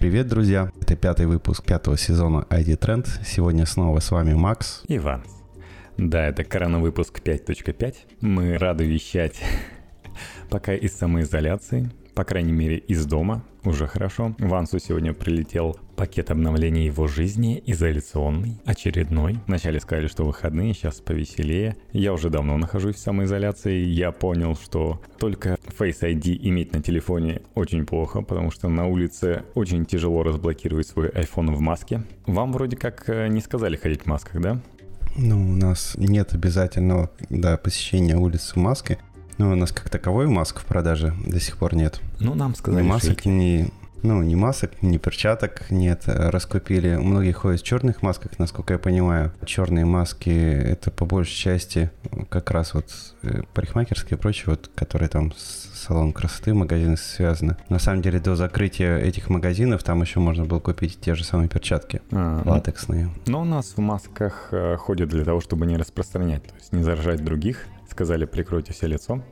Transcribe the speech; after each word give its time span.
Привет, 0.00 0.28
друзья! 0.28 0.72
Это 0.80 0.96
пятый 0.96 1.26
выпуск 1.26 1.62
пятого 1.62 1.98
сезона 1.98 2.46
ID 2.48 2.78
Trend. 2.78 3.06
Сегодня 3.22 3.66
снова 3.66 4.00
с 4.00 4.10
вами 4.10 4.32
Макс. 4.32 4.82
Иван. 4.88 5.22
Да, 5.98 6.26
это 6.26 6.42
коронавыпуск 6.42 7.20
5.5. 7.20 7.94
Мы 8.22 8.56
рады 8.56 8.86
вещать 8.86 9.38
пока 10.48 10.72
из 10.72 10.96
самоизоляции, 10.96 11.90
по 12.20 12.24
крайней 12.24 12.52
мере 12.52 12.76
из 12.76 13.06
дома, 13.06 13.42
уже 13.64 13.86
хорошо. 13.86 14.34
Вансу 14.38 14.78
сегодня 14.78 15.14
прилетел 15.14 15.78
пакет 15.96 16.30
обновления 16.30 16.84
его 16.84 17.06
жизни, 17.06 17.62
изоляционный, 17.64 18.58
очередной. 18.66 19.38
Вначале 19.46 19.80
сказали, 19.80 20.06
что 20.06 20.26
выходные, 20.26 20.74
сейчас 20.74 21.00
повеселее. 21.00 21.78
Я 21.94 22.12
уже 22.12 22.28
давно 22.28 22.58
нахожусь 22.58 22.96
в 22.96 22.98
самоизоляции. 22.98 23.86
Я 23.86 24.12
понял, 24.12 24.54
что 24.54 25.00
только 25.18 25.56
Face 25.78 26.02
ID 26.02 26.36
иметь 26.42 26.74
на 26.74 26.82
телефоне 26.82 27.40
очень 27.54 27.86
плохо, 27.86 28.20
потому 28.20 28.50
что 28.50 28.68
на 28.68 28.86
улице 28.86 29.44
очень 29.54 29.86
тяжело 29.86 30.22
разблокировать 30.22 30.88
свой 30.88 31.08
iPhone 31.08 31.54
в 31.54 31.60
маске. 31.60 32.02
Вам 32.26 32.52
вроде 32.52 32.76
как 32.76 33.08
э, 33.08 33.28
не 33.28 33.40
сказали 33.40 33.76
ходить 33.76 34.02
в 34.02 34.06
масках, 34.06 34.42
да? 34.42 34.60
Ну, 35.16 35.36
у 35.36 35.56
нас 35.56 35.94
нет 35.96 36.34
обязательного 36.34 37.10
да, 37.30 37.56
посещения 37.56 38.16
улицы 38.16 38.54
в 38.54 38.56
маске. 38.56 38.98
Ну, 39.40 39.52
у 39.52 39.54
нас 39.54 39.72
как 39.72 39.88
таковой 39.88 40.26
маск 40.26 40.60
в 40.60 40.66
продаже 40.66 41.14
до 41.24 41.40
сих 41.40 41.56
пор 41.56 41.74
нет. 41.74 41.98
Ну, 42.18 42.34
нам 42.34 42.54
сказали, 42.54 42.84
ни 42.84 42.86
масок, 42.86 43.24
ни, 43.24 43.70
ну, 44.02 44.22
ни 44.22 44.34
масок, 44.34 44.82
ни 44.82 44.98
перчаток 44.98 45.70
нет. 45.70 46.02
Раскупили. 46.04 46.96
Многие 46.96 47.32
ходят 47.32 47.62
в 47.62 47.64
черных 47.64 48.02
масках, 48.02 48.38
насколько 48.38 48.74
я 48.74 48.78
понимаю. 48.78 49.32
Черные 49.46 49.86
маски— 49.86 50.28
это 50.28 50.90
по 50.90 51.06
большей 51.06 51.34
части 51.34 51.90
как 52.28 52.50
раз 52.50 52.74
вот 52.74 52.90
э, 53.22 53.40
парикмахерские 53.54 54.18
и 54.18 54.20
прочее, 54.20 54.44
вот, 54.48 54.70
которые 54.74 55.08
там 55.08 55.32
с 55.32 55.70
салон 55.86 56.12
красоты, 56.12 56.52
магазины 56.52 56.98
связаны. 56.98 57.56
На 57.70 57.78
самом 57.78 58.02
деле 58.02 58.20
до 58.20 58.36
закрытия 58.36 58.98
этих 58.98 59.30
магазинов 59.30 59.82
там 59.82 60.02
еще 60.02 60.20
можно 60.20 60.44
было 60.44 60.60
купить 60.60 61.00
те 61.00 61.14
же 61.14 61.24
самые 61.24 61.48
перчатки 61.48 62.02
а, 62.12 62.42
латексные. 62.44 63.08
Но 63.26 63.40
у 63.40 63.44
нас 63.46 63.72
в 63.74 63.80
масках 63.80 64.48
э, 64.50 64.76
ходят 64.76 65.08
для 65.08 65.24
того, 65.24 65.40
чтобы 65.40 65.64
не 65.64 65.78
распространять, 65.78 66.42
то 66.42 66.54
есть 66.56 66.74
не 66.74 66.82
заражать 66.82 67.24
других 67.24 67.64
сказали, 67.90 68.24
прикройте 68.24 68.72
все 68.72 68.86
лицо. 68.86 69.22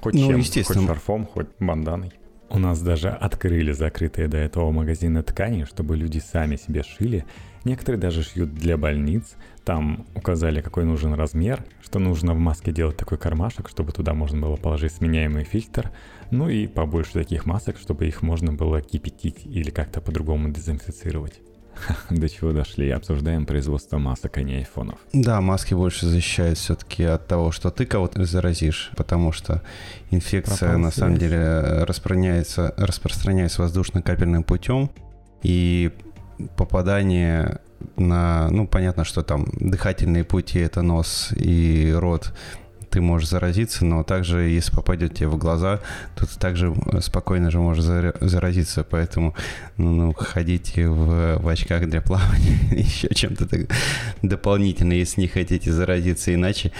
Хоть 0.00 0.14
ну, 0.14 0.28
чем, 0.28 0.38
естественно. 0.38 0.80
хоть 0.80 0.88
шарфом, 0.88 1.26
хоть 1.26 1.48
банданой. 1.60 2.12
У 2.50 2.58
нас 2.58 2.82
даже 2.82 3.08
открыли 3.08 3.72
закрытые 3.72 4.28
до 4.28 4.36
этого 4.36 4.70
магазины 4.72 5.22
ткани, 5.22 5.64
чтобы 5.64 5.96
люди 5.96 6.18
сами 6.18 6.56
себе 6.56 6.82
шили. 6.82 7.24
Некоторые 7.64 7.98
даже 7.98 8.22
шьют 8.22 8.52
для 8.52 8.76
больниц. 8.76 9.36
Там 9.64 10.06
указали, 10.14 10.60
какой 10.60 10.84
нужен 10.84 11.14
размер, 11.14 11.64
что 11.82 11.98
нужно 11.98 12.34
в 12.34 12.38
маске 12.38 12.72
делать 12.72 12.96
такой 12.96 13.16
кармашек, 13.16 13.70
чтобы 13.70 13.92
туда 13.92 14.12
можно 14.12 14.38
было 14.38 14.56
положить 14.56 14.92
сменяемый 14.92 15.44
фильтр. 15.44 15.92
Ну 16.30 16.48
и 16.50 16.66
побольше 16.66 17.12
таких 17.12 17.46
масок, 17.46 17.78
чтобы 17.78 18.06
их 18.06 18.20
можно 18.20 18.52
было 18.52 18.82
кипятить 18.82 19.46
или 19.46 19.70
как-то 19.70 20.02
по-другому 20.02 20.50
дезинфицировать. 20.50 21.40
До 22.10 22.28
чего 22.28 22.52
дошли? 22.52 22.90
Обсуждаем 22.90 23.46
производство 23.46 23.98
масок, 23.98 24.38
а 24.38 24.42
не 24.42 24.56
айфонов. 24.56 24.98
Да, 25.12 25.40
маски 25.40 25.74
больше 25.74 26.06
защищают 26.06 26.58
все-таки 26.58 27.04
от 27.04 27.26
того, 27.26 27.52
что 27.52 27.70
ты 27.70 27.86
кого-то 27.86 28.24
заразишь, 28.24 28.90
потому 28.96 29.32
что 29.32 29.62
инфекция 30.10 30.56
Пропал 30.58 30.78
на 30.78 30.90
связь. 30.90 31.00
самом 31.00 31.18
деле 31.18 31.84
распространяется, 31.84 32.74
распространяется 32.76 33.62
воздушно-капельным 33.62 34.44
путем, 34.44 34.90
и 35.42 35.90
попадание 36.56 37.60
на, 37.96 38.48
ну, 38.50 38.66
понятно, 38.66 39.04
что 39.04 39.22
там 39.22 39.46
дыхательные 39.54 40.24
пути– 40.24 40.58
это 40.60 40.82
нос 40.82 41.32
и 41.36 41.92
рот, 41.96 42.32
ты 42.92 43.00
можешь 43.00 43.28
заразиться, 43.28 43.84
но 43.84 44.04
также, 44.04 44.42
если 44.42 44.70
попадет 44.70 45.14
тебе 45.14 45.28
в 45.28 45.38
глаза, 45.38 45.80
то 46.14 46.26
ты 46.26 46.38
также 46.38 46.74
спокойно 47.00 47.50
же 47.50 47.58
можешь 47.58 47.84
заразиться. 47.84 48.84
Поэтому 48.84 49.34
ну, 49.78 49.92
ну, 49.92 50.12
ходите 50.12 50.88
в, 50.88 51.38
в 51.38 51.48
очках 51.48 51.88
для 51.88 52.02
плавания, 52.02 52.58
еще 52.70 53.08
чем-то 53.14 53.48
дополнительно, 54.20 54.92
если 54.92 55.22
не 55.22 55.28
хотите 55.28 55.72
заразиться, 55.72 56.34
иначе 56.34 56.72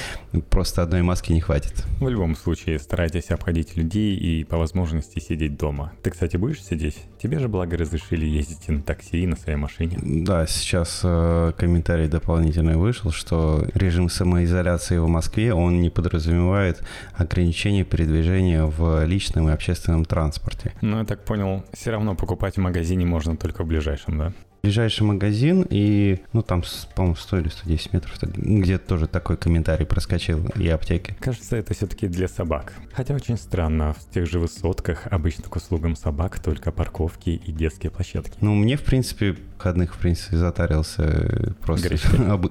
просто 0.50 0.82
одной 0.82 1.02
маски 1.02 1.32
не 1.32 1.40
хватит. 1.40 1.84
В 1.98 2.08
любом 2.08 2.36
случае, 2.36 2.78
старайтесь 2.78 3.30
обходить 3.30 3.76
людей 3.76 4.14
и 4.16 4.44
по 4.44 4.58
возможности 4.58 5.18
сидеть 5.18 5.56
дома. 5.56 5.92
Ты, 6.02 6.10
кстати, 6.10 6.36
будешь 6.36 6.62
сидеть? 6.62 6.98
Тебе 7.22 7.38
же, 7.38 7.48
благо, 7.48 7.76
разрешили 7.76 8.26
ездить 8.26 8.68
на 8.68 8.82
такси, 8.82 9.26
на 9.26 9.36
своей 9.36 9.56
машине. 9.56 9.98
Да, 10.02 10.46
сейчас 10.46 11.00
э, 11.04 11.52
комментарий 11.56 12.08
дополнительный 12.08 12.76
вышел, 12.76 13.10
что 13.12 13.66
режим 13.74 14.10
самоизоляции 14.10 14.98
в 14.98 15.08
Москве, 15.08 15.54
он 15.54 15.80
не 15.80 15.88
подразумевает 16.02 16.82
ограничение 17.14 17.84
передвижения 17.84 18.64
в 18.64 19.04
личном 19.04 19.48
и 19.48 19.52
общественном 19.52 20.04
транспорте. 20.04 20.72
Ну, 20.80 20.98
я 20.98 21.04
так 21.04 21.24
понял, 21.24 21.64
все 21.72 21.90
равно 21.92 22.14
покупать 22.14 22.56
в 22.56 22.60
магазине 22.60 23.06
можно 23.06 23.36
только 23.36 23.62
в 23.62 23.66
ближайшем, 23.66 24.18
да? 24.18 24.32
Ближайший 24.62 25.02
магазин, 25.02 25.66
и, 25.68 26.20
ну, 26.32 26.42
там, 26.42 26.62
по-моему, 26.94 27.16
100 27.16 27.38
или 27.38 27.48
110 27.48 27.92
метров, 27.92 28.16
где-то 28.22 28.88
тоже 28.88 29.06
такой 29.06 29.36
комментарий 29.36 29.84
проскочил, 29.84 30.46
и 30.54 30.68
аптеки. 30.68 31.16
Кажется, 31.20 31.56
это 31.56 31.74
все-таки 31.74 32.06
для 32.06 32.28
собак. 32.28 32.74
Хотя 32.92 33.14
очень 33.14 33.36
странно, 33.36 33.94
в 33.94 34.14
тех 34.14 34.26
же 34.26 34.38
высотках 34.38 35.06
обычно 35.10 35.44
к 35.44 35.56
услугам 35.56 35.96
собак 35.96 36.38
только 36.38 36.70
парковки 36.70 37.30
и 37.30 37.52
детские 37.52 37.90
площадки. 37.90 38.36
Ну, 38.40 38.54
мне, 38.54 38.76
в 38.76 38.82
принципе, 38.82 39.36
выходных, 39.62 39.94
в 39.94 39.98
принципе, 39.98 40.36
затарился 40.36 41.54
просто... 41.60 41.92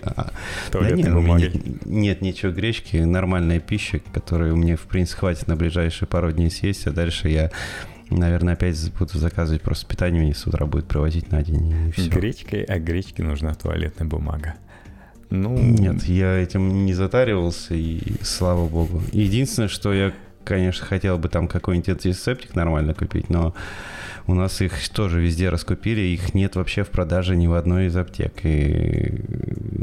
А, 0.03 0.31
да 0.71 0.91
нет, 0.91 1.85
нет 1.85 2.21
ничего 2.21 2.51
гречки, 2.51 2.97
нормальная 2.97 3.59
пища, 3.59 4.01
которую 4.13 4.55
мне, 4.55 4.75
в 4.75 4.81
принципе, 4.81 5.19
хватит 5.19 5.47
на 5.47 5.55
ближайшие 5.55 6.07
пару 6.07 6.31
дней 6.31 6.49
съесть, 6.49 6.87
а 6.87 6.91
дальше 6.91 7.29
я 7.29 7.51
Наверное, 8.11 8.53
опять 8.53 8.91
буду 8.99 9.17
заказывать 9.17 9.61
просто 9.61 9.87
питание, 9.87 10.21
мне 10.21 10.33
с 10.33 10.45
утра 10.45 10.65
будет 10.65 10.85
привозить 10.85 11.31
на 11.31 11.41
день 11.41 11.73
и 11.87 11.91
все. 11.91 12.09
Гречкой, 12.09 12.63
а 12.63 12.77
гречке 12.77 13.23
нужна 13.23 13.53
туалетная 13.53 14.07
бумага. 14.07 14.55
Ну... 15.29 15.57
Нет, 15.57 16.03
я 16.03 16.37
этим 16.37 16.85
не 16.85 16.93
затаривался, 16.93 17.73
и 17.73 18.01
слава 18.21 18.67
богу. 18.67 19.01
Единственное, 19.13 19.69
что 19.69 19.93
я, 19.93 20.11
конечно, 20.43 20.85
хотел 20.85 21.17
бы 21.17 21.29
там 21.29 21.47
какой-нибудь 21.47 21.89
антисептик 21.89 22.55
нормально 22.55 22.93
купить, 22.93 23.29
но 23.29 23.53
у 24.27 24.33
нас 24.33 24.61
их 24.61 24.89
тоже 24.89 25.19
везде 25.19 25.49
раскупили, 25.49 26.01
их 26.01 26.33
нет 26.33 26.55
вообще 26.55 26.83
в 26.83 26.89
продаже 26.89 27.35
ни 27.35 27.47
в 27.47 27.53
одной 27.53 27.87
из 27.87 27.95
аптек, 27.95 28.33
и 28.43 29.23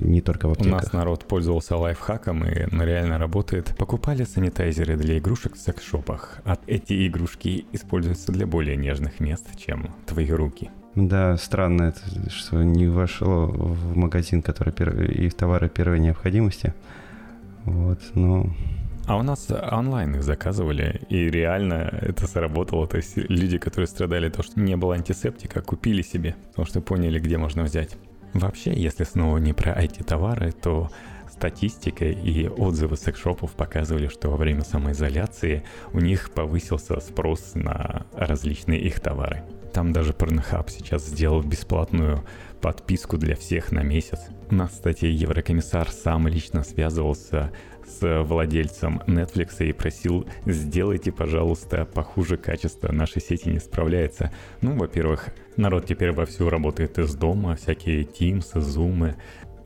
не 0.03 0.21
только 0.21 0.49
в 0.49 0.53
аптеках. 0.53 0.73
У 0.73 0.77
нас 0.77 0.93
народ 0.93 1.25
пользовался 1.27 1.77
лайфхаком, 1.77 2.45
и 2.45 2.55
реально 2.85 3.19
работает. 3.19 3.75
Покупали 3.77 4.25
санитайзеры 4.25 4.97
для 4.97 5.19
игрушек 5.19 5.57
в 5.57 5.59
секс-шопах, 5.59 6.41
а 6.45 6.57
эти 6.67 7.07
игрушки 7.07 7.67
используются 7.73 8.33
для 8.33 8.47
более 8.47 8.77
нежных 8.77 9.21
мест, 9.21 9.47
чем 9.57 9.95
твои 10.07 10.31
руки. 10.31 10.71
Да, 10.95 11.37
странно 11.37 11.83
это, 11.83 12.31
что 12.31 12.63
не 12.63 12.89
вошло 12.89 13.47
в 13.47 13.97
магазин, 13.97 14.43
который 14.43 14.73
пер... 14.73 15.01
и 15.03 15.29
в 15.29 15.35
товары 15.35 15.69
первой 15.69 16.01
необходимости. 16.01 16.75
Вот, 17.65 18.01
но 18.15 18.51
а 19.09 19.17
у 19.17 19.23
нас 19.23 19.49
онлайн 19.51 20.17
их 20.17 20.23
заказывали, 20.23 21.01
и 21.09 21.31
реально 21.31 21.99
это 22.03 22.27
сработало. 22.27 22.87
То 22.87 22.99
есть 22.99 23.17
люди, 23.17 23.57
которые 23.57 23.89
страдали 23.89 24.29
то, 24.29 24.43
что 24.43 24.61
не 24.61 24.77
было 24.77 24.95
антисептика, 24.95 25.63
купили 25.63 26.03
себе, 26.03 26.37
потому 26.51 26.67
что 26.67 26.83
поняли, 26.83 27.19
где 27.19 27.39
можно 27.39 27.63
взять. 27.63 27.97
Вообще, 28.35 28.75
если 28.75 29.05
снова 29.05 29.39
не 29.39 29.55
про 29.55 29.73
IT-товары, 29.73 30.53
то 30.53 30.91
статистика 31.31 32.05
и 32.05 32.49
отзывы 32.49 32.99
секшопов 32.99 33.53
показывали, 33.53 34.09
что 34.09 34.29
во 34.29 34.37
время 34.37 34.63
самоизоляции 34.63 35.65
у 35.95 36.01
них 36.01 36.31
повысился 36.31 37.01
спрос 37.01 37.53
на 37.55 38.05
различные 38.13 38.79
их 38.81 39.01
товары. 39.01 39.43
Там 39.73 39.95
даже 39.95 40.13
Pornhub 40.13 40.69
сейчас 40.69 41.07
сделал 41.07 41.43
бесплатную 41.43 42.25
подписку 42.61 43.17
для 43.17 43.37
всех 43.37 43.73
на 43.73 43.83
месяц. 43.83 44.19
У 44.51 44.55
нас, 44.55 44.73
кстати, 44.73 45.07
еврокомиссар 45.07 45.89
сам 45.91 46.29
лично 46.29 46.63
связывался 46.65 47.53
с 47.89 48.23
владельцем 48.23 49.03
Netflix 49.07 49.65
и 49.67 49.73
просил, 49.73 50.27
сделайте, 50.47 51.13
пожалуйста, 51.13 51.85
похуже 51.85 52.37
качество, 52.37 52.93
нашей 52.93 53.23
сети 53.23 53.49
не 53.49 53.59
справляется. 53.59 54.33
Ну, 54.61 54.77
во-первых, 54.77 55.29
народ 55.57 55.87
теперь 55.87 56.13
вовсю 56.13 56.49
работает 56.51 56.99
из 56.99 57.15
дома, 57.15 57.57
всякие 57.57 58.03
Teams, 58.03 58.55
Zoom, 58.55 59.15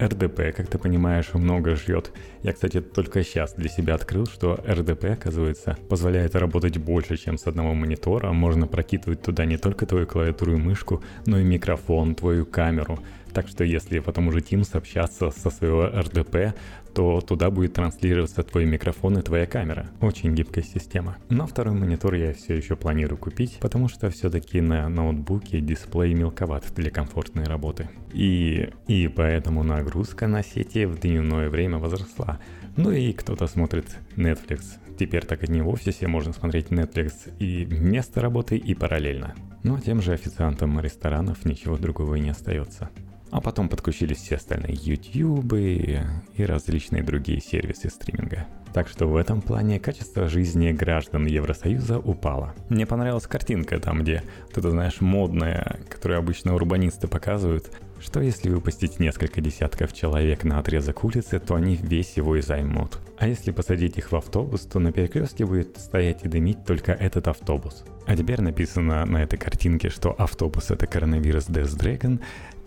РДП, 0.02 0.54
как 0.56 0.66
ты 0.68 0.78
понимаешь, 0.78 1.32
много 1.34 1.76
ждет. 1.76 2.12
Я, 2.42 2.52
кстати, 2.52 2.80
только 2.80 3.22
сейчас 3.22 3.54
для 3.54 3.68
себя 3.68 3.94
открыл, 3.94 4.26
что 4.26 4.58
РДП, 4.66 5.04
оказывается, 5.04 5.76
позволяет 5.88 6.34
работать 6.34 6.78
больше, 6.78 7.16
чем 7.16 7.38
с 7.38 7.46
одного 7.46 7.74
монитора. 7.74 8.32
Можно 8.32 8.66
прокидывать 8.66 9.22
туда 9.22 9.44
не 9.44 9.58
только 9.58 9.86
твою 9.86 10.06
клавиатуру 10.06 10.54
и 10.54 10.56
мышку, 10.56 11.02
но 11.26 11.38
и 11.38 11.44
микрофон, 11.44 12.14
твою 12.14 12.46
камеру. 12.46 12.98
Так 13.34 13.48
что 13.48 13.64
если 13.64 13.98
по 13.98 14.12
тому 14.12 14.30
же 14.30 14.40
Teams 14.40 14.76
общаться 14.76 15.30
со 15.30 15.50
своего 15.50 15.84
RDP, 15.86 16.54
то 16.94 17.20
туда 17.20 17.50
будет 17.50 17.74
транслироваться 17.74 18.42
твой 18.42 18.66
микрофон 18.66 19.18
и 19.18 19.22
твоя 19.22 19.46
камера. 19.46 19.88
Очень 20.00 20.34
гибкая 20.34 20.64
система. 20.64 21.16
Но 21.30 21.46
второй 21.46 21.74
монитор 21.74 22.14
я 22.14 22.34
все 22.34 22.54
еще 22.54 22.76
планирую 22.76 23.18
купить, 23.18 23.58
потому 23.60 23.88
что 23.88 24.10
все-таки 24.10 24.60
на 24.60 24.88
ноутбуке 24.88 25.60
дисплей 25.60 26.14
мелковат 26.14 26.64
для 26.74 26.90
комфортной 26.90 27.44
работы. 27.44 27.88
И, 28.12 28.70
и 28.86 29.08
поэтому 29.08 29.62
нагрузка 29.62 30.26
на 30.26 30.42
сети 30.42 30.84
в 30.84 31.00
дневное 31.00 31.48
время 31.48 31.78
возросла. 31.78 32.38
Ну 32.76 32.90
и 32.90 33.12
кто-то 33.12 33.46
смотрит 33.46 33.86
Netflix. 34.16 34.64
Теперь 34.98 35.24
так 35.24 35.44
и 35.44 35.50
не 35.50 35.62
в 35.62 35.68
офисе 35.68 36.06
можно 36.06 36.32
смотреть 36.32 36.68
Netflix 36.68 37.36
и 37.38 37.64
вместо 37.64 38.20
работы, 38.20 38.56
и 38.56 38.74
параллельно. 38.74 39.34
Ну 39.62 39.76
а 39.76 39.80
тем 39.80 40.02
же 40.02 40.12
официантам 40.12 40.78
ресторанов 40.80 41.44
ничего 41.44 41.76
другого 41.76 42.16
и 42.16 42.20
не 42.20 42.30
остается. 42.30 42.90
А 43.32 43.40
потом 43.40 43.68
подключились 43.68 44.18
все 44.18 44.36
остальные 44.36 44.74
YouTube 44.74 45.54
и 45.54 45.98
различные 46.38 47.02
другие 47.02 47.40
сервисы 47.40 47.88
стриминга. 47.88 48.46
Так 48.74 48.88
что 48.88 49.06
в 49.06 49.16
этом 49.16 49.40
плане 49.40 49.80
качество 49.80 50.28
жизни 50.28 50.70
граждан 50.70 51.26
Евросоюза 51.26 51.98
упало. 51.98 52.54
Мне 52.68 52.86
понравилась 52.86 53.26
картинка 53.26 53.80
там, 53.80 54.02
где 54.02 54.22
ты 54.52 54.60
знаешь, 54.60 55.00
модная, 55.00 55.80
которую 55.88 56.18
обычно 56.18 56.54
урбанисты 56.54 57.08
показывают, 57.08 57.70
что 58.00 58.20
если 58.20 58.50
выпустить 58.50 58.98
несколько 58.98 59.40
десятков 59.40 59.92
человек 59.92 60.44
на 60.44 60.58
отрезок 60.58 61.04
улицы, 61.04 61.38
то 61.38 61.54
они 61.54 61.76
весь 61.76 62.16
его 62.16 62.36
и 62.36 62.42
займут. 62.42 62.98
А 63.18 63.28
если 63.28 63.50
посадить 63.50 63.96
их 63.96 64.12
в 64.12 64.16
автобус, 64.16 64.62
то 64.62 64.78
на 64.78 64.92
перекрестке 64.92 65.46
будет 65.46 65.78
стоять 65.78 66.24
и 66.24 66.28
дымить 66.28 66.64
только 66.64 66.92
этот 66.92 67.28
автобус. 67.28 67.84
А 68.06 68.16
теперь 68.16 68.40
написано 68.40 69.04
на 69.06 69.22
этой 69.22 69.38
картинке, 69.38 69.88
что 69.88 70.12
автобус 70.18 70.70
это 70.70 70.86
коронавирус 70.86 71.48
Death 71.48 71.78
Dragon, 71.78 72.20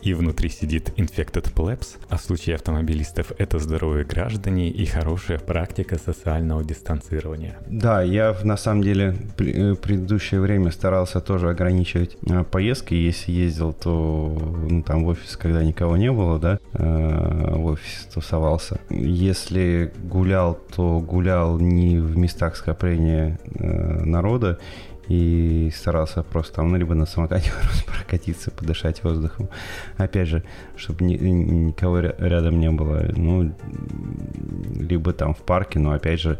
и 0.05 0.13
внутри 0.13 0.49
сидит 0.49 0.91
Infected 0.97 1.51
Plebs, 1.53 1.97
а 2.09 2.17
в 2.17 2.21
случае 2.21 2.55
автомобилистов 2.55 3.31
это 3.39 3.59
здоровые 3.59 4.05
граждане 4.05 4.69
и 4.69 4.85
хорошая 4.85 5.39
практика 5.39 5.97
социального 5.97 6.63
дистанцирования. 6.63 7.57
Да, 7.67 8.03
я 8.03 8.35
на 8.43 8.55
самом 8.55 8.83
деле 8.83 9.15
э, 9.39 9.73
предыдущее 9.73 10.41
время 10.41 10.71
старался 10.71 11.21
тоже 11.21 11.49
ограничивать 11.49 12.17
э, 12.29 12.43
поездки. 12.43 12.93
Если 12.93 13.31
ездил, 13.31 13.73
то 13.73 14.37
ну, 14.69 14.83
там 14.83 15.05
в 15.05 15.07
офис, 15.07 15.35
когда 15.37 15.63
никого 15.63 15.97
не 15.97 16.11
было, 16.11 16.37
да, 16.37 16.59
э, 16.73 17.55
в 17.55 17.65
офис 17.65 18.07
тусовался. 18.13 18.79
Если 18.91 19.91
гулял, 20.03 20.59
то 20.75 20.99
гулял 20.99 21.59
не 21.59 21.97
в 21.97 22.15
местах 22.15 22.55
скопления 22.57 23.39
народа, 23.59 24.59
и 25.07 25.71
старался 25.75 26.23
просто 26.23 26.61
ну, 26.61 26.75
либо 26.77 26.95
на 26.95 27.05
самокате 27.05 27.51
прокатиться, 27.87 28.51
подышать 28.51 29.03
воздухом. 29.03 29.49
Опять 29.97 30.27
же, 30.27 30.43
чтобы 30.75 31.05
ни, 31.05 31.15
никого 31.15 31.99
рядом 31.99 32.59
не 32.59 32.71
было, 32.71 33.05
ну, 33.15 33.53
либо 34.75 35.13
там 35.13 35.33
в 35.33 35.39
парке, 35.39 35.79
но 35.79 35.91
опять 35.91 36.19
же, 36.19 36.39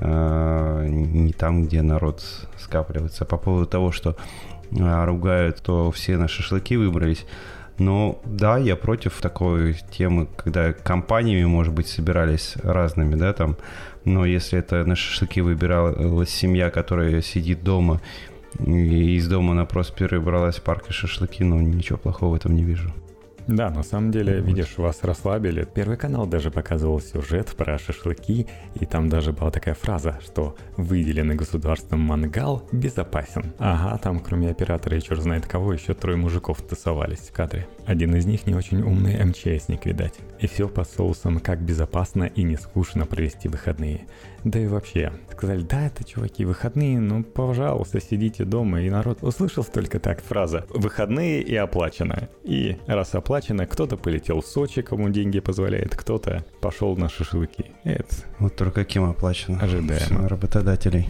э, 0.00 0.86
не 0.88 1.32
там, 1.32 1.64
где 1.64 1.82
народ 1.82 2.22
скапливается. 2.58 3.24
По 3.24 3.36
поводу 3.36 3.66
того, 3.66 3.92
что 3.92 4.16
э, 4.70 5.04
ругают, 5.04 5.62
то 5.62 5.90
все 5.90 6.16
на 6.16 6.28
шашлыки 6.28 6.76
выбрались. 6.76 7.26
Но 7.78 8.20
да, 8.24 8.56
я 8.56 8.76
против 8.76 9.20
такой 9.20 9.76
темы, 9.90 10.28
когда 10.36 10.72
компаниями, 10.72 11.44
может 11.44 11.74
быть, 11.74 11.88
собирались 11.88 12.54
разными, 12.62 13.16
да, 13.16 13.32
там 13.32 13.56
но 14.04 14.24
если 14.26 14.58
это 14.58 14.84
на 14.84 14.96
шашлыки 14.96 15.40
выбиралась 15.40 16.30
семья, 16.30 16.70
которая 16.70 17.22
сидит 17.22 17.62
дома, 17.62 18.00
и 18.58 19.16
из 19.16 19.28
дома 19.28 19.54
на 19.54 19.64
Просперы 19.64 20.20
бралась 20.20 20.56
в 20.56 20.62
парк 20.62 20.86
и 20.88 20.92
шашлыки, 20.92 21.42
ну 21.42 21.60
ничего 21.60 21.98
плохого 21.98 22.32
в 22.32 22.34
этом 22.34 22.54
не 22.54 22.64
вижу. 22.64 22.92
Да, 23.46 23.70
на 23.70 23.82
самом 23.82 24.10
деле, 24.10 24.40
вот. 24.40 24.46
видишь, 24.46 24.78
вас 24.78 25.02
расслабили. 25.02 25.66
Первый 25.72 25.96
канал 25.96 26.26
даже 26.26 26.50
показывал 26.50 27.00
сюжет 27.00 27.54
про 27.56 27.78
шашлыки, 27.78 28.46
и 28.74 28.86
там 28.86 29.08
даже 29.08 29.32
была 29.32 29.50
такая 29.50 29.74
фраза, 29.74 30.18
что 30.24 30.56
выделенный 30.76 31.34
государством 31.34 32.00
мангал 32.00 32.66
безопасен. 32.72 33.52
Ага, 33.58 33.98
там 33.98 34.20
кроме 34.20 34.50
оператора 34.50 34.96
и 34.96 35.02
черт 35.02 35.22
знает 35.22 35.46
кого, 35.46 35.72
еще 35.72 35.94
трое 35.94 36.16
мужиков 36.16 36.62
тусовались 36.62 37.20
в 37.20 37.32
кадре. 37.32 37.66
Один 37.86 38.14
из 38.16 38.26
них 38.26 38.46
не 38.46 38.54
очень 38.54 38.82
умный 38.82 39.22
МЧСник, 39.24 39.84
видать. 39.86 40.14
И 40.40 40.46
все 40.46 40.68
по 40.68 40.84
соусам, 40.84 41.38
как 41.38 41.60
безопасно 41.60 42.24
и 42.24 42.42
не 42.42 42.56
скучно 42.56 43.06
провести 43.06 43.48
выходные. 43.48 44.06
Да 44.44 44.58
и 44.58 44.66
вообще, 44.66 45.10
сказали, 45.32 45.62
да, 45.62 45.86
это, 45.86 46.04
чуваки, 46.04 46.44
выходные, 46.44 47.00
ну, 47.00 47.24
пожалуйста, 47.24 47.98
сидите 47.98 48.44
дома. 48.44 48.82
И 48.82 48.90
народ 48.90 49.22
услышал 49.22 49.64
только 49.64 49.98
так 49.98 50.22
фраза 50.22 50.66
«выходные 50.68 51.40
и 51.40 51.56
оплачено». 51.56 52.28
И 52.42 52.76
раз 52.86 53.14
оплачено, 53.14 53.66
кто-то 53.66 53.96
полетел 53.96 54.42
в 54.42 54.46
Сочи, 54.46 54.82
кому 54.82 55.08
деньги 55.08 55.40
позволяет, 55.40 55.96
кто-то 55.96 56.44
пошел 56.60 56.94
на 56.94 57.08
шашлыки. 57.08 57.72
Это... 57.84 58.14
Вот 58.38 58.54
только 58.54 58.84
кем 58.84 59.08
оплачено? 59.08 59.58
Ожидаемо. 59.60 60.28
Работодателей. 60.28 61.08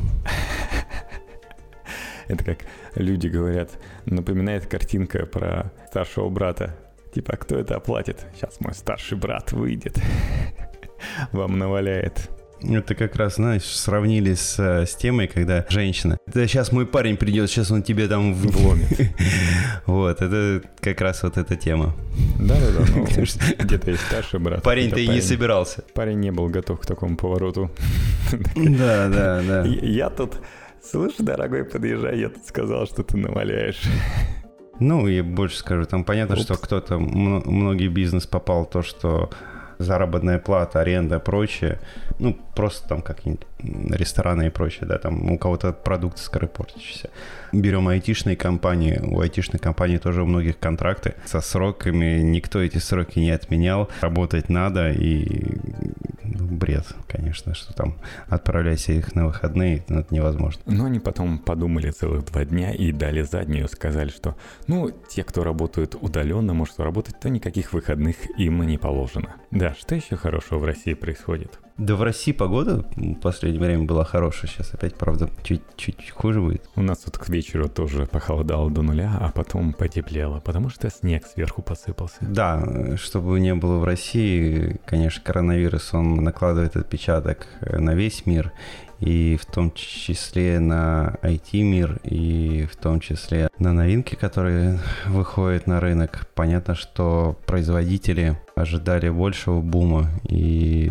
Это 2.29 2.45
как 2.45 2.59
люди 2.95 3.27
говорят, 3.27 3.71
напоминает 4.07 4.67
картинка 4.67 5.27
про 5.27 5.73
старшего 5.89 6.29
брата. 6.29 6.77
Типа, 7.13 7.37
кто 7.37 7.59
это 7.59 7.77
оплатит? 7.77 8.27
Сейчас 8.37 8.61
мой 8.61 8.75
старший 8.75 9.19
брат 9.19 9.53
выйдет. 9.53 9.99
Вам 11.33 11.59
наваляет. 11.59 12.31
Это 12.71 12.95
как 12.95 13.17
раз, 13.17 13.37
знаешь, 13.37 13.65
сравнили 13.65 14.35
с, 14.35 14.59
с 14.59 14.95
темой, 14.97 15.29
когда 15.29 15.67
женщина. 15.69 16.19
Да 16.27 16.47
сейчас 16.47 16.73
мой 16.73 16.87
парень 16.87 17.17
придет, 17.17 17.51
сейчас 17.51 17.71
он 17.71 17.83
тебе 17.83 18.09
там 18.09 18.35
вломит. 18.35 19.13
Вот, 19.87 20.23
это 20.23 20.63
как 20.81 21.01
раз 21.01 21.23
вот 21.23 21.37
эта 21.37 21.57
тема. 21.57 21.95
Да-да-да, 22.39 22.85
ну, 22.95 23.05
где-то 23.65 23.91
есть 23.91 24.07
старший 24.07 24.41
брат. 24.41 24.63
Парень-то 24.65 24.99
и 24.99 25.09
не 25.09 25.21
собирался. 25.21 25.85
Парень 25.95 26.21
не 26.21 26.31
был 26.31 26.49
готов 26.49 26.81
к 26.81 26.87
такому 26.87 27.17
повороту. 27.17 27.71
Да, 28.57 29.09
да, 29.09 29.43
да. 29.43 29.65
Я 29.65 30.11
тут, 30.11 30.37
слышь, 30.83 31.15
дорогой, 31.19 31.65
подъезжай, 31.65 32.19
я 32.19 32.29
тут 32.29 32.47
сказал, 32.47 32.87
что 32.87 33.03
ты 33.03 33.17
наваляешь. 33.17 33.81
Ну, 34.81 35.07
и 35.07 35.21
больше 35.21 35.59
скажу, 35.59 35.85
там 35.85 36.05
понятно, 36.05 36.37
что 36.37 36.57
кто-то, 36.57 36.99
многие 36.99 37.89
бизнес 37.89 38.27
попал 38.27 38.67
то, 38.67 38.83
что 38.83 39.31
заработная 39.79 40.39
плата, 40.39 40.81
аренда, 40.81 41.19
прочее, 41.21 41.81
ну, 42.19 42.39
просто 42.55 42.89
там 42.89 43.03
как-нибудь 43.03 43.47
рестораны 43.59 44.49
и 44.49 44.51
прочее, 44.51 44.87
да, 44.87 44.99
там 44.99 45.31
у 45.31 45.39
кого-то 45.39 45.73
продукты 45.73 46.21
скоропортящиеся. 46.21 47.11
Берем 47.53 47.89
айтишные 47.89 48.37
компании, 48.37 49.01
у 49.03 49.21
айтишных 49.21 49.61
компаний 49.61 49.99
тоже 49.99 50.23
у 50.23 50.27
многих 50.27 50.59
контракты 50.59 51.15
со 51.25 51.41
сроками, 51.41 52.21
никто 52.21 52.61
эти 52.61 52.79
сроки 52.79 53.19
не 53.19 53.31
отменял, 53.31 53.89
работать 54.01 54.49
надо, 54.49 54.91
и 54.91 55.59
ну, 56.23 56.47
бред, 56.47 56.87
конечно, 57.09 57.55
что 57.55 57.73
там 57.75 57.97
отправлять 58.29 58.89
их 58.89 59.15
на 59.15 59.27
выходные, 59.27 59.85
это 59.89 60.07
невозможно. 60.11 60.63
Но 60.67 60.87
они 60.87 60.99
потом 60.99 61.39
подумали 61.39 61.91
целых 61.91 62.25
два 62.27 62.45
дня 62.45 62.73
и 62.73 62.93
дали 62.93 63.23
заднюю, 63.23 63.69
сказали, 63.69 64.11
что, 64.11 64.37
ну, 64.67 64.91
те, 65.09 65.25
кто 65.25 65.45
работают 65.45 65.97
удаленно, 66.01 66.55
может 66.55 66.79
работать, 66.81 67.19
то 67.21 67.29
никаких 67.29 67.73
выходных 67.73 68.17
им 68.39 68.63
не 68.63 68.79
положено. 68.79 69.35
Да, 69.51 69.64
что 69.73 69.95
еще 69.95 70.17
хорошего 70.17 70.59
в 70.59 70.65
России 70.65 70.93
происходит? 70.93 71.59
Да 71.79 71.97
в 71.97 72.03
России 72.03 72.33
погода 72.33 72.85
в 72.95 73.15
последнее 73.17 73.61
время 73.61 73.85
была 73.85 74.05
хорошая, 74.05 74.49
сейчас 74.49 74.73
опять, 74.75 74.95
правда, 74.97 75.29
чуть-чуть 75.43 76.11
хуже 76.11 76.41
будет. 76.41 76.69
У 76.77 76.83
нас 76.83 76.99
тут 76.99 77.19
к 77.19 77.29
вечеру 77.29 77.69
тоже 77.69 78.07
похолодало 78.07 78.71
до 78.71 78.83
нуля, 78.83 79.17
а 79.21 79.33
потом 79.33 79.73
потеплело, 79.73 80.39
потому 80.41 80.69
что 80.69 80.89
снег 80.91 81.27
сверху 81.27 81.63
посыпался. 81.63 82.19
Да, 82.21 82.97
чтобы 82.97 83.41
не 83.41 83.55
было 83.55 83.79
в 83.79 83.85
России, 83.85 84.81
конечно, 84.87 85.23
коронавирус, 85.25 85.95
он 85.95 86.17
накладывает 86.17 86.77
отпечаток 86.77 87.49
на 87.61 87.95
весь 87.95 88.27
мир, 88.27 88.53
и 89.05 89.37
в 89.37 89.45
том 89.45 89.71
числе 89.75 90.59
на 90.61 91.17
IT-мир, 91.23 92.01
и 92.05 92.67
в 92.71 92.77
том 92.77 93.01
числе 93.01 93.49
на 93.59 93.75
новинки, 93.75 94.15
которые 94.15 94.79
выходят 95.07 95.67
на 95.67 95.79
рынок. 95.79 96.27
Понятно, 96.35 96.75
что 96.75 97.39
производители 97.47 98.39
ожидали 98.57 99.11
большего 99.11 99.61
бума, 99.61 100.09
и 100.27 100.91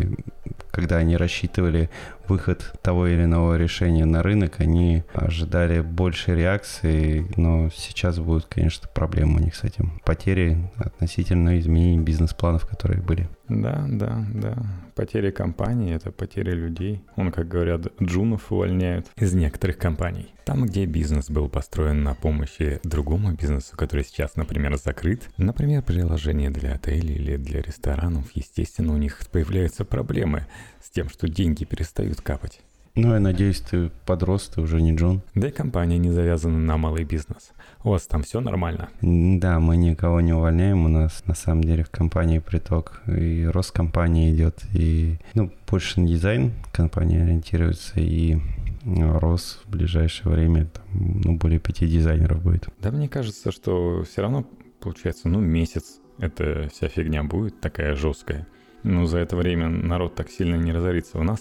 когда 0.70 0.96
они 0.96 1.16
рассчитывали 1.16 1.90
выход 2.28 2.72
того 2.82 3.06
или 3.06 3.24
иного 3.24 3.56
решения 3.56 4.04
на 4.04 4.22
рынок, 4.22 4.54
они 4.58 5.02
ожидали 5.12 5.80
большей 5.80 6.36
реакции, 6.36 7.26
но 7.36 7.70
сейчас 7.74 8.18
будут, 8.18 8.46
конечно, 8.46 8.88
проблемы 8.88 9.40
у 9.40 9.44
них 9.44 9.54
с 9.54 9.64
этим. 9.64 10.00
Потери 10.04 10.58
относительно 10.76 11.58
изменений 11.58 12.02
бизнес-планов, 12.02 12.66
которые 12.66 13.02
были. 13.02 13.28
Да, 13.48 13.84
да, 13.88 14.26
да. 14.32 14.56
Потери 14.94 15.30
компании— 15.30 15.94
это 15.96 16.10
потери 16.10 16.52
людей. 16.52 17.02
Он, 17.16 17.30
как 17.30 17.48
говорят, 17.48 17.92
джунов 18.02 18.50
увольняют 18.50 19.06
из 19.16 19.34
некоторых 19.34 19.76
компаний. 19.76 20.28
Там, 20.46 20.64
где 20.64 20.86
бизнес 20.86 21.30
был 21.30 21.48
построен 21.48 22.02
на 22.02 22.14
помощи 22.14 22.80
другому 22.84 23.32
бизнесу, 23.32 23.76
который 23.76 24.04
сейчас, 24.04 24.36
например, 24.36 24.76
закрыт, 24.76 25.28
например, 25.36 25.82
приложение 25.82 26.50
для 26.50 26.74
отелей 26.74 27.16
или 27.16 27.36
для 27.36 27.60
ресторанов, 27.60 28.30
естественно, 28.34 28.94
у 28.94 28.98
них 28.98 29.20
появляются 29.30 29.84
проблемы 29.84 30.46
с 30.82 30.90
тем, 30.90 31.08
что 31.08 31.28
деньги 31.28 31.64
перестают 31.64 32.20
капать. 32.20 32.60
Ну, 32.96 33.12
я 33.12 33.18
надеюсь, 33.18 33.58
ты 33.58 33.90
подрос, 34.06 34.46
ты 34.54 34.60
уже 34.60 34.80
не 34.80 34.94
Джон. 34.94 35.20
Да 35.34 35.48
и 35.48 35.50
компания 35.50 35.98
не 35.98 36.12
завязана 36.12 36.60
на 36.60 36.76
малый 36.76 37.02
бизнес. 37.02 37.50
У 37.82 37.90
вас 37.90 38.06
там 38.06 38.22
все 38.22 38.40
нормально? 38.40 38.88
Да, 39.02 39.58
мы 39.58 39.76
никого 39.76 40.20
не 40.20 40.32
увольняем. 40.32 40.84
У 40.84 40.88
нас 40.88 41.24
на 41.26 41.34
самом 41.34 41.64
деле 41.64 41.82
в 41.82 41.90
компании 41.90 42.38
приток 42.38 43.02
и 43.08 43.46
рост 43.46 43.72
компании 43.72 44.32
идет. 44.32 44.62
И, 44.74 45.16
ну, 45.34 45.50
больше 45.68 46.00
на 46.00 46.06
дизайн 46.06 46.52
компания 46.72 47.24
ориентируется. 47.24 47.94
И 47.96 48.38
рост 48.84 49.64
в 49.64 49.70
ближайшее 49.70 50.30
время, 50.30 50.66
там, 50.66 50.84
ну, 51.24 51.36
более 51.36 51.58
пяти 51.58 51.88
дизайнеров 51.88 52.44
будет. 52.44 52.68
Да, 52.78 52.92
мне 52.92 53.08
кажется, 53.08 53.50
что 53.50 54.04
все 54.04 54.22
равно 54.22 54.46
получается, 54.78 55.28
ну, 55.28 55.40
месяц 55.40 55.98
эта 56.20 56.68
вся 56.72 56.86
фигня 56.86 57.24
будет 57.24 57.60
такая 57.60 57.96
жесткая. 57.96 58.46
Ну, 58.84 59.06
за 59.06 59.18
это 59.18 59.34
время 59.34 59.68
народ 59.68 60.14
так 60.14 60.30
сильно 60.30 60.54
не 60.54 60.70
разорится. 60.70 61.18
У 61.18 61.24
нас 61.24 61.40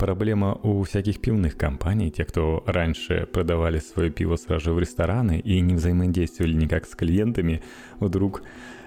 проблема 0.00 0.54
у 0.62 0.82
всяких 0.82 1.20
пивных 1.20 1.56
компаний, 1.58 2.10
те, 2.10 2.24
кто 2.24 2.62
раньше 2.66 3.26
продавали 3.32 3.80
свое 3.80 4.10
пиво 4.10 4.36
сразу 4.36 4.72
в 4.72 4.78
рестораны 4.78 5.38
и 5.38 5.60
не 5.60 5.74
взаимодействовали 5.74 6.54
никак 6.54 6.86
с 6.86 6.94
клиентами, 6.94 7.62
вдруг 8.00 8.42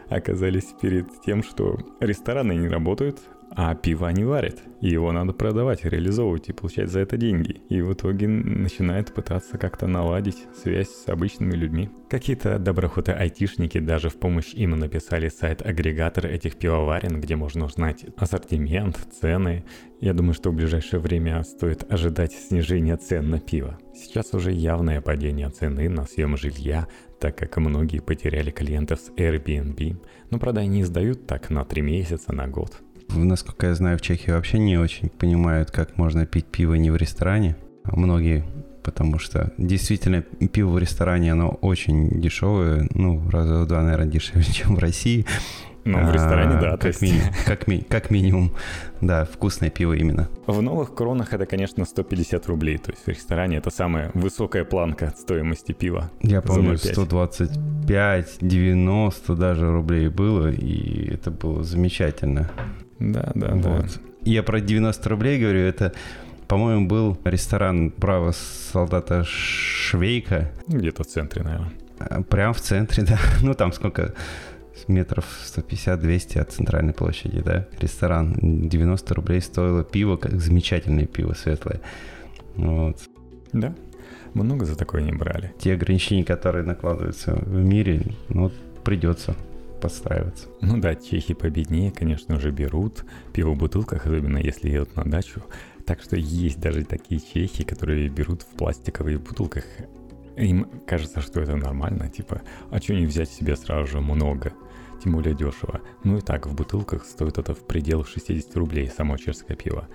оказались 0.10 0.74
перед 0.82 1.05
тем, 1.25 1.43
что 1.43 1.77
рестораны 2.00 2.53
не 2.55 2.67
работают, 2.67 3.20
а 3.55 3.75
пиво 3.75 4.10
не 4.10 4.24
варят. 4.24 4.62
И 4.81 4.89
его 4.89 5.12
надо 5.12 5.33
продавать, 5.33 5.86
реализовывать 5.86 6.50
и 6.50 6.53
получать 6.53 6.89
за 6.89 7.00
это 7.00 7.17
деньги. 7.17 7.62
И 7.69 7.81
в 7.81 7.93
итоге 7.93 8.27
начинает 8.27 9.13
пытаться 9.13 9.57
как-то 9.57 9.88
наладить 9.88 10.45
связь 10.62 10.89
с 10.89 11.07
обычными 11.07 11.55
людьми. 11.55 11.89
Какие-то 12.10 12.60
доброхоты-айтишники 12.60 13.79
даже 13.79 14.10
в 14.10 14.17
помощь 14.17 14.53
им 14.53 14.72
написали 14.72 15.29
сайт-агрегатор 15.29 16.25
этих 16.27 16.57
пивоварен, 16.57 17.22
где 17.22 17.36
можно 17.36 17.65
узнать 17.65 18.05
ассортимент, 18.17 18.98
цены. 19.19 19.63
Я 20.01 20.13
думаю, 20.13 20.33
что 20.33 20.51
в 20.51 20.55
ближайшее 20.55 21.00
время 21.00 21.43
стоит 21.43 21.91
ожидать 21.91 22.33
снижения 22.33 22.98
цен 22.98 23.29
на 23.29 23.39
пиво. 23.39 23.77
Сейчас 23.95 24.33
уже 24.33 24.51
явное 24.51 25.00
падение 25.00 25.50
цены 25.50 25.88
на 25.89 26.05
съем 26.05 26.36
жилья, 26.36 26.88
так 27.19 27.38
как 27.38 27.55
многие 27.57 28.00
потеряли 28.00 28.51
клиентов 28.51 29.00
с 29.00 29.10
Airbnb. 29.12 29.98
Но, 30.29 30.39
правда, 30.39 30.62
они 30.62 30.83
сдают 30.83 31.25
так 31.25 31.50
на 31.50 31.63
3 31.63 31.81
месяца, 31.81 32.33
на 32.33 32.48
год. 32.48 32.81
Насколько 33.10 33.67
я 33.67 33.75
знаю, 33.75 33.98
в 33.98 34.01
Чехии 34.01 34.31
вообще 34.31 34.60
не 34.60 34.77
очень 34.77 35.10
понимают, 35.10 35.72
как 35.72 35.98
можно 35.98 36.25
пить 36.25 36.45
пиво 36.45 36.74
не 36.75 36.91
в 36.91 36.95
ресторане. 36.95 37.55
Многие 37.86 38.43
потому 38.83 39.17
что 39.17 39.53
действительно 39.57 40.22
пиво 40.22 40.72
в 40.72 40.77
ресторане, 40.77 41.31
оно 41.31 41.50
очень 41.62 42.19
дешевое, 42.19 42.88
ну, 42.93 43.24
раза 43.29 43.62
в 43.63 43.67
два, 43.67 43.81
наверное, 43.81 44.07
дешевле, 44.07 44.43
чем 44.51 44.75
в 44.75 44.79
России. 44.79 45.25
Ну, 45.86 45.98
в 46.05 46.13
ресторане, 46.13 46.55
а, 46.55 46.62
да. 46.62 46.77
Как, 46.77 47.01
ми- 47.01 47.22
как, 47.45 47.67
ми- 47.67 47.81
как 47.81 48.10
минимум, 48.10 48.53
да, 49.01 49.25
вкусное 49.25 49.69
пиво 49.69 49.93
именно. 49.93 50.29
В 50.48 50.62
новых 50.62 50.95
кронах 50.95 51.33
это, 51.33 51.45
конечно, 51.45 51.83
150 51.86 52.48
рублей. 52.48 52.77
То 52.77 52.91
есть 52.91 53.05
в 53.05 53.07
ресторане 53.10 53.57
это 53.57 53.69
самая 53.69 54.10
высокая 54.13 54.63
планка 54.63 55.13
стоимости 55.17 55.74
пива. 55.74 56.10
Я 56.22 56.41
помню, 56.41 56.77
125, 56.77 58.38
90 58.41 59.36
даже 59.36 59.72
рублей 59.72 60.07
было, 60.07 60.51
и 60.51 61.13
это 61.13 61.31
было 61.31 61.63
замечательно. 61.63 62.50
Да, 63.12 63.31
да, 63.36 63.50
вот. 63.53 63.63
да. 63.63 63.88
Я 64.24 64.43
про 64.43 64.62
90 64.62 65.10
рублей 65.10 65.39
говорю, 65.39 65.60
это 65.60 65.93
по-моему, 66.48 66.88
был 66.88 67.17
ресторан 67.24 67.89
«Право 67.89 68.31
солдата 68.31 69.24
Швейка». 69.25 70.51
Где-то 70.67 71.03
в 71.03 71.07
центре, 71.07 71.41
наверное. 71.41 71.72
А, 72.00 72.22
прям 72.22 72.53
в 72.53 72.62
центре, 72.62 73.03
да. 73.07 73.17
Ну, 73.41 73.53
там 73.53 73.74
сколько? 73.74 74.13
Метров 74.88 75.25
150-200 75.45 76.39
от 76.39 76.51
центральной 76.51 76.93
площади, 76.93 77.41
да. 77.41 77.65
Ресторан. 77.79 78.36
90 78.69 79.15
рублей 79.15 79.41
стоило 79.41 79.83
пиво, 79.83 80.17
как 80.17 80.39
замечательное 80.39 81.05
пиво 81.05 81.33
светлое. 81.33 81.79
Вот. 82.55 82.98
Да. 83.53 83.74
Много 84.33 84.65
за 84.65 84.75
такое 84.75 85.01
не 85.01 85.12
брали. 85.12 85.53
Те 85.60 85.74
ограничения, 85.74 86.25
которые 86.25 86.65
накладываются 86.65 87.33
в 87.33 87.63
мире, 87.63 88.03
ну, 88.29 88.51
придется 88.83 89.36
подстраиваться. 89.83 90.47
Ну 90.61 90.77
да, 90.77 90.95
чехи 90.95 91.33
победнее, 91.33 91.91
конечно 91.91 92.39
же, 92.39 92.51
берут 92.51 93.03
пиво 93.33 93.49
в 93.49 93.57
бутылках, 93.57 94.05
особенно 94.05 94.37
если 94.37 94.69
едут 94.69 94.95
на 94.95 95.03
дачу. 95.03 95.43
Так 95.85 96.01
что 96.01 96.15
есть 96.15 96.61
даже 96.61 96.85
такие 96.85 97.19
чехи, 97.19 97.65
которые 97.65 98.07
берут 98.07 98.43
в 98.43 98.55
пластиковых 98.55 99.21
бутылках. 99.21 99.65
Им 100.37 100.69
кажется, 100.87 101.19
что 101.19 101.41
это 101.41 101.57
нормально, 101.57 102.07
типа, 102.07 102.43
а 102.71 102.79
что 102.79 102.93
не 102.93 103.05
взять 103.05 103.29
себе 103.29 103.57
сразу 103.57 103.91
же 103.91 103.99
много? 103.99 104.53
Тем 105.03 105.11
более 105.11 105.35
дешево. 105.35 105.81
Ну 106.05 106.19
и 106.19 106.21
так, 106.21 106.47
в 106.47 106.55
бутылках 106.55 107.03
стоит 107.03 107.37
это 107.37 107.53
в 107.53 107.67
пределах 107.67 108.07
60 108.07 108.55
рублей, 108.55 108.87
само 108.87 109.17
чешское 109.17 109.57
пиво. 109.57 109.89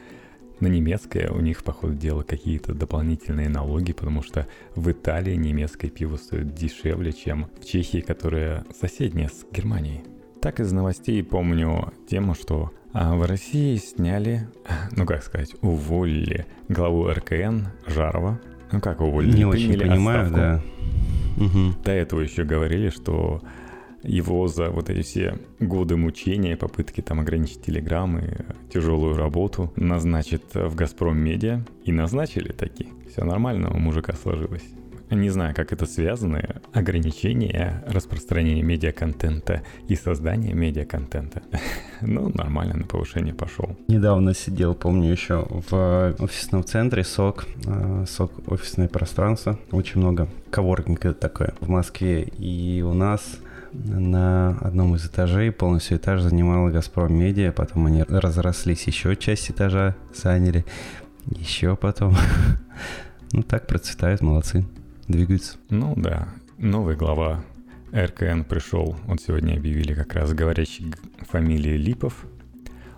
На 0.60 0.66
немецкое 0.66 1.30
у 1.30 1.40
них, 1.40 1.62
по 1.62 1.72
ходу 1.72 1.94
дела, 1.94 2.22
какие-то 2.22 2.74
дополнительные 2.74 3.48
налоги, 3.48 3.92
потому 3.92 4.22
что 4.22 4.46
в 4.74 4.90
Италии 4.90 5.36
немецкое 5.36 5.90
пиво 5.90 6.16
стоит 6.16 6.54
дешевле, 6.54 7.12
чем 7.12 7.46
в 7.60 7.64
Чехии, 7.64 8.00
которая 8.00 8.64
соседняя 8.78 9.28
с 9.28 9.46
Германией. 9.52 10.02
Так 10.40 10.60
из 10.60 10.72
новостей 10.72 11.22
помню 11.22 11.92
тему, 12.08 12.34
что 12.34 12.72
а 12.92 13.14
в 13.14 13.26
России 13.26 13.76
сняли, 13.76 14.48
ну 14.96 15.04
как 15.04 15.22
сказать, 15.22 15.54
уволили 15.60 16.46
главу 16.68 17.08
РКН 17.08 17.66
Жарова. 17.86 18.40
Ну 18.72 18.80
как 18.80 19.00
уволили? 19.00 19.36
Не 19.36 19.44
очень 19.44 19.78
понимаю, 19.78 20.22
отставку. 20.22 20.62
да. 21.36 21.44
Угу. 21.44 21.74
До 21.84 21.92
этого 21.92 22.20
еще 22.20 22.44
говорили, 22.44 22.90
что 22.90 23.42
его 24.02 24.46
за 24.48 24.70
вот 24.70 24.90
эти 24.90 25.02
все 25.02 25.38
годы 25.60 25.96
мучения, 25.96 26.56
попытки 26.56 27.00
там 27.00 27.20
ограничить 27.20 27.62
телеграммы, 27.62 28.46
тяжелую 28.72 29.16
работу 29.16 29.72
назначат 29.76 30.42
в 30.54 30.74
«Газпром 30.74 31.18
Медиа». 31.18 31.64
И 31.84 31.92
назначили 31.92 32.52
таки. 32.52 32.88
Все 33.10 33.24
нормально 33.24 33.70
у 33.72 33.78
мужика 33.78 34.12
сложилось. 34.12 34.64
Не 35.10 35.30
знаю, 35.30 35.54
как 35.54 35.72
это 35.72 35.86
связано, 35.86 36.60
ограничение 36.72 37.82
распространения 37.86 38.62
медиаконтента 38.62 39.62
и 39.88 39.96
создания 39.96 40.52
медиаконтента. 40.52 41.42
ну, 42.02 42.30
нормально, 42.34 42.76
на 42.76 42.84
повышение 42.84 43.32
пошел. 43.32 43.74
Недавно 43.88 44.34
сидел, 44.34 44.74
помню, 44.74 45.10
еще 45.10 45.46
в 45.48 46.14
офисном 46.18 46.62
центре 46.62 47.04
СОК, 47.04 47.46
э, 47.64 48.04
СОК 48.06 48.32
офисное 48.46 48.88
пространство, 48.88 49.58
очень 49.70 50.00
много 50.00 50.28
коворкинга 50.50 51.14
такое 51.14 51.54
в 51.60 51.70
Москве, 51.70 52.24
и 52.24 52.82
у 52.82 52.92
нас 52.92 53.38
на 53.84 54.58
одном 54.60 54.94
из 54.96 55.06
этажей 55.06 55.52
полностью 55.52 55.98
этаж 55.98 56.22
занимала 56.22 56.70
Газпром 56.70 57.12
Медиа, 57.12 57.52
потом 57.52 57.86
они 57.86 58.02
разрослись, 58.02 58.84
еще 58.84 59.14
часть 59.16 59.50
этажа 59.50 59.96
заняли, 60.14 60.64
еще 61.26 61.76
потом. 61.76 62.16
ну 63.32 63.42
так 63.42 63.66
процветают, 63.66 64.20
молодцы 64.20 64.66
двигается. 65.06 65.56
Ну 65.70 65.94
да, 65.96 66.28
новый 66.58 66.96
глава 66.96 67.44
РКН 67.94 68.42
пришел, 68.42 68.96
вот 69.06 69.20
сегодня 69.20 69.54
объявили 69.54 69.94
как 69.94 70.14
раз 70.14 70.32
говорящий 70.32 70.94
фамилии 71.20 71.76
Липов. 71.76 72.26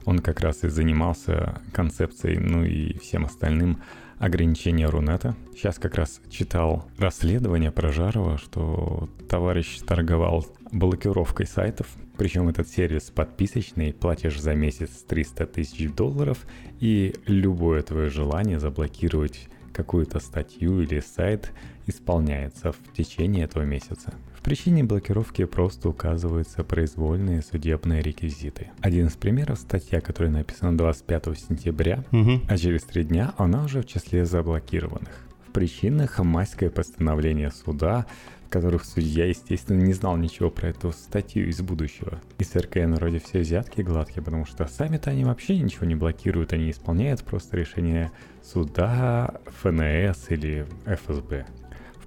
Он 0.07 0.19
как 0.19 0.41
раз 0.41 0.65
и 0.65 0.69
занимался 0.69 1.61
концепцией, 1.73 2.39
ну 2.39 2.65
и 2.65 2.99
всем 2.99 3.27
остальным 3.27 3.81
ограничения 4.21 4.87
Рунета. 4.87 5.35
Сейчас 5.55 5.79
как 5.79 5.97
раз 5.97 6.21
читал 6.31 6.87
расследование 6.99 7.73
про 7.73 7.91
Жарова, 7.91 8.37
что 8.39 9.09
товарищ 9.29 9.79
торговал 9.81 10.47
блокировкой 10.71 11.47
сайтов, 11.47 11.89
причем 12.19 12.49
этот 12.49 12.69
сервис 12.69 13.11
подписочный, 13.11 13.95
платишь 13.95 14.39
за 14.39 14.55
месяц 14.55 14.91
300 15.09 15.47
тысяч 15.47 15.91
долларов, 15.91 16.47
и 16.81 17.15
любое 17.27 17.83
твое 17.83 18.11
желание 18.11 18.61
заблокировать 18.61 19.49
какую-то 19.73 20.21
статью 20.21 20.83
или 20.83 21.01
сайт 21.01 21.53
исполняется 21.87 22.73
в 22.73 22.93
течение 22.93 23.45
этого 23.45 23.63
месяца. 23.63 24.13
В 24.41 24.43
причине 24.43 24.83
блокировки 24.83 25.45
просто 25.45 25.91
указываются 25.91 26.65
произвольные 26.65 27.43
судебные 27.43 28.01
реквизиты. 28.01 28.71
Один 28.81 29.09
из 29.09 29.13
примеров 29.13 29.59
статья, 29.59 30.01
которая 30.01 30.33
написана 30.33 30.77
25 30.79 31.39
сентября, 31.39 32.05
угу. 32.11 32.41
а 32.49 32.57
через 32.57 32.85
три 32.85 33.05
дня 33.05 33.35
она 33.37 33.65
уже 33.65 33.83
в 33.83 33.87
числе 33.87 34.25
заблокированных. 34.25 35.11
В 35.47 35.53
причинах 35.53 36.19
майское 36.21 36.71
постановление 36.71 37.51
суда, 37.51 38.07
в 38.47 38.51
которых 38.51 38.87
судья, 38.87 39.27
естественно, 39.27 39.83
не 39.83 39.93
знал 39.93 40.17
ничего 40.17 40.51
про 40.51 40.69
эту 40.69 40.91
статью 40.93 41.47
из 41.47 41.61
будущего. 41.61 42.19
И 42.39 42.45
с 42.45 42.57
РКН 42.57 42.95
вроде 42.95 43.19
все 43.19 43.41
взятки 43.41 43.83
гладкие, 43.83 44.23
потому 44.25 44.47
что 44.47 44.67
сами-то 44.67 45.11
они 45.11 45.27
вообще 45.27 45.59
ничего 45.59 45.85
не 45.85 45.97
блокируют, 45.97 46.55
они 46.55 46.71
исполняют 46.71 47.23
просто 47.25 47.59
решение 47.59 48.11
суда, 48.43 49.35
ФНС 49.61 50.31
или 50.31 50.67
ФСБ 50.87 51.45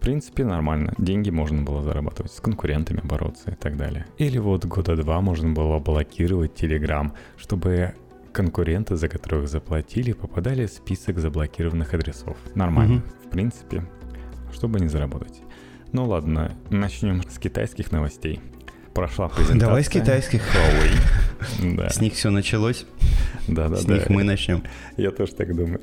принципе, 0.03 0.43
нормально. 0.43 0.93
Деньги 0.97 1.29
можно 1.29 1.63
было 1.63 1.81
зарабатывать, 1.81 2.33
с 2.33 2.41
конкурентами 2.41 2.99
бороться 3.03 3.51
и 3.51 3.55
так 3.55 3.77
далее. 3.77 4.05
Или 4.17 4.37
вот 4.37 4.65
года 4.65 4.95
два 4.97 5.21
можно 5.21 5.51
было 5.51 5.79
блокировать 5.79 6.61
Telegram, 6.61 7.11
чтобы 7.37 7.95
конкуренты, 8.33 8.97
за 8.97 9.07
которых 9.07 9.47
заплатили, 9.47 10.11
попадали 10.11 10.65
в 10.65 10.71
список 10.71 11.19
заблокированных 11.19 11.93
адресов. 11.93 12.37
Нормально, 12.53 12.97
угу. 12.97 13.27
в 13.27 13.29
принципе, 13.29 13.85
чтобы 14.51 14.79
не 14.81 14.89
заработать. 14.89 15.41
Ну 15.93 16.05
ладно, 16.05 16.51
начнем 16.69 17.23
с 17.23 17.39
китайских 17.39 17.91
новостей. 17.91 18.41
Прошла 18.93 19.29
презентация. 19.29 19.59
Давай 19.59 19.83
с 19.83 19.89
китайских. 19.89 20.41
Huawei. 20.53 21.75
Да. 21.75 21.89
С 21.89 21.99
них 21.99 22.13
все 22.13 22.29
началось. 22.29 22.85
Да, 23.47 23.67
да, 23.67 23.75
с 23.75 23.85
да. 23.85 23.95
них 23.95 24.09
мы 24.09 24.23
начнем. 24.23 24.63
Я 24.97 25.11
тоже 25.11 25.33
так 25.33 25.55
думаю. 25.55 25.81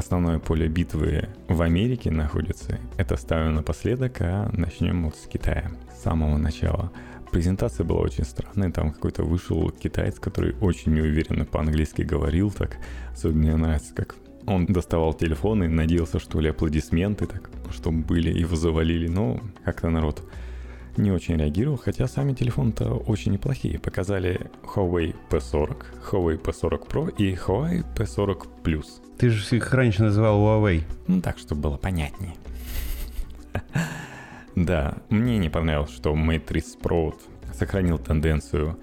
Основное 0.00 0.38
поле 0.38 0.66
битвы 0.66 1.28
в 1.46 1.60
Америке 1.60 2.10
находится. 2.10 2.78
Это 2.96 3.18
ставим 3.18 3.56
напоследок, 3.56 4.16
а 4.22 4.48
начнем 4.50 5.04
вот 5.04 5.14
с 5.14 5.26
Китая. 5.26 5.72
С 5.94 6.04
самого 6.04 6.38
начала. 6.38 6.90
Презентация 7.30 7.84
была 7.84 8.00
очень 8.00 8.24
странная, 8.24 8.72
там 8.72 8.92
какой-то 8.92 9.24
вышел 9.24 9.68
китаец, 9.68 10.18
который 10.18 10.56
очень 10.62 10.94
неуверенно 10.94 11.44
по-английски 11.44 12.00
говорил, 12.00 12.50
так 12.50 12.78
особенно 13.12 13.40
мне 13.40 13.56
нравится, 13.56 13.94
как 13.94 14.16
он 14.46 14.64
доставал 14.64 15.12
телефон 15.12 15.64
и 15.64 15.68
надеялся, 15.68 16.18
что 16.18 16.40
ли, 16.40 16.48
аплодисменты 16.48 17.26
так, 17.26 17.50
чтобы 17.70 17.98
были, 17.98 18.32
его 18.32 18.56
завалили, 18.56 19.06
но 19.06 19.38
как-то 19.66 19.90
народ 19.90 20.26
не 21.00 21.12
очень 21.12 21.36
реагировал, 21.36 21.78
хотя 21.78 22.06
сами 22.06 22.32
телефоны-то 22.32 22.94
очень 22.94 23.32
неплохие. 23.32 23.78
Показали 23.78 24.50
Huawei 24.62 25.14
P40, 25.30 25.84
Huawei 26.10 26.40
P40 26.40 26.88
Pro 26.88 27.14
и 27.16 27.34
Huawei 27.34 27.84
P40 27.94 28.46
Plus. 28.62 28.86
Ты 29.18 29.30
же 29.30 29.56
их 29.56 29.72
раньше 29.72 30.02
называл 30.02 30.40
Huawei. 30.40 30.82
Ну 31.06 31.20
так, 31.20 31.38
чтобы 31.38 31.62
было 31.62 31.76
понятнее. 31.76 32.34
Да, 34.56 34.98
мне 35.08 35.38
не 35.38 35.48
понравилось, 35.48 35.92
что 35.92 36.12
Mate 36.12 36.40
30 36.40 36.80
Pro 36.80 37.14
сохранил 37.54 37.98
тенденцию 37.98 38.76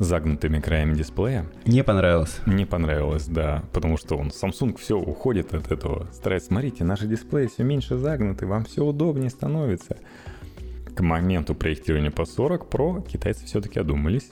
загнутыми 0.00 0.60
краями 0.60 0.94
дисплея. 0.94 1.46
Не 1.64 1.84
понравилось? 1.84 2.40
Не 2.46 2.64
понравилось, 2.64 3.26
да, 3.26 3.62
потому 3.72 3.98
что 3.98 4.16
он, 4.16 4.28
Samsung 4.28 4.76
все 4.78 4.98
уходит 4.98 5.54
от 5.54 5.70
этого. 5.70 6.08
Старается, 6.12 6.48
смотрите, 6.48 6.84
наши 6.84 7.06
дисплеи 7.06 7.46
все 7.46 7.62
меньше 7.62 7.98
загнуты, 7.98 8.46
вам 8.46 8.64
все 8.64 8.84
удобнее 8.84 9.30
становится. 9.30 9.98
К 11.00 11.02
моменту 11.02 11.54
проектирования 11.54 12.10
по 12.10 12.26
40 12.26 12.68
Pro 12.68 13.02
китайцы 13.08 13.46
все-таки 13.46 13.80
одумались. 13.80 14.30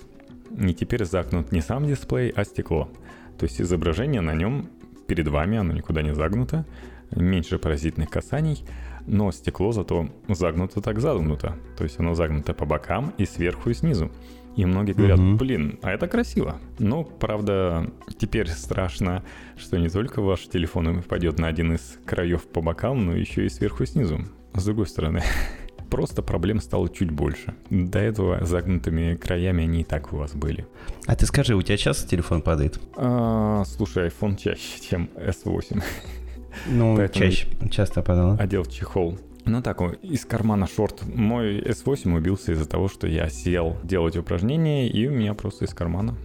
И 0.61 0.75
теперь 0.75 1.07
загнут 1.07 1.51
не 1.51 1.63
сам 1.63 1.87
дисплей, 1.87 2.29
а 2.29 2.45
стекло. 2.45 2.91
То 3.39 3.45
есть 3.45 3.59
изображение 3.59 4.21
на 4.21 4.35
нем 4.35 4.69
перед 5.07 5.29
вами, 5.29 5.57
оно 5.57 5.73
никуда 5.73 6.03
не 6.03 6.15
загнуто, 6.15 6.67
меньше 7.11 7.59
паразитных 7.59 8.11
касаний, 8.11 8.67
но 9.07 9.33
стекло 9.33 9.73
зато 9.73 10.11
загнуто 10.29 10.83
так 10.83 11.01
загнуто. 11.01 11.57
То 11.79 11.85
есть 11.85 11.99
оно 12.01 12.13
загнуто 12.13 12.53
по 12.53 12.67
бокам 12.67 13.15
и 13.17 13.25
сверху 13.25 13.71
и 13.71 13.75
снизу. 13.75 14.11
И 14.55 14.67
многие 14.67 14.93
говорят, 14.93 15.19
угу. 15.19 15.37
блин, 15.37 15.79
а 15.81 15.93
это 15.93 16.07
красиво. 16.07 16.61
Но, 16.79 17.03
правда, 17.03 17.91
теперь 18.19 18.49
страшно, 18.49 19.25
что 19.57 19.79
не 19.79 19.89
только 19.89 20.21
ваш 20.21 20.43
телефон 20.49 21.03
пойдет 21.03 21.39
на 21.39 21.47
один 21.47 21.73
из 21.73 21.99
краев 22.05 22.47
по 22.47 22.61
бокам, 22.61 23.07
но 23.07 23.17
еще 23.17 23.47
и 23.47 23.49
сверху 23.49 23.85
и 23.85 23.87
снизу. 23.87 24.21
С 24.53 24.67
другой 24.67 24.87
стороны, 24.87 25.23
просто 25.91 26.23
проблем 26.23 26.61
стало 26.61 26.89
чуть 26.89 27.11
больше. 27.11 27.55
До 27.71 27.99
этого 27.99 28.45
загнутыми 28.45 29.17
краями 29.17 29.65
они 29.65 29.81
и 29.83 29.85
так 29.85 30.13
у 30.13 30.17
вас 30.17 30.35
были. 30.35 30.67
А 31.07 31.17
ты 31.17 31.27
скажи, 31.27 31.55
у 31.55 31.63
тебя 31.63 31.77
часто 31.77 32.09
телефон 32.09 32.43
падает? 32.43 32.81
А, 32.97 33.65
слушай, 33.67 34.09
iPhone 34.09 34.37
чаще, 34.37 34.81
чем 34.89 35.11
S8. 35.17 35.83
Ну, 36.67 36.97
Поэтому 36.97 37.27
чаще, 37.27 37.47
часто 37.71 38.03
падал. 38.03 38.37
Одел 38.39 38.65
чехол. 38.65 39.17
Ну 39.45 39.63
так, 39.63 39.81
из 40.03 40.25
кармана 40.25 40.67
шорт. 40.67 41.03
Мой 41.07 41.61
S8 41.61 42.17
убился 42.17 42.53
из-за 42.53 42.67
того, 42.67 42.89
что 42.89 43.07
я 43.07 43.29
сел 43.29 43.77
делать 43.85 44.17
упражнения, 44.17 44.89
и 44.89 45.07
у 45.07 45.13
меня 45.13 45.35
просто 45.35 45.67
из 45.67 45.75
кармана 45.75 46.17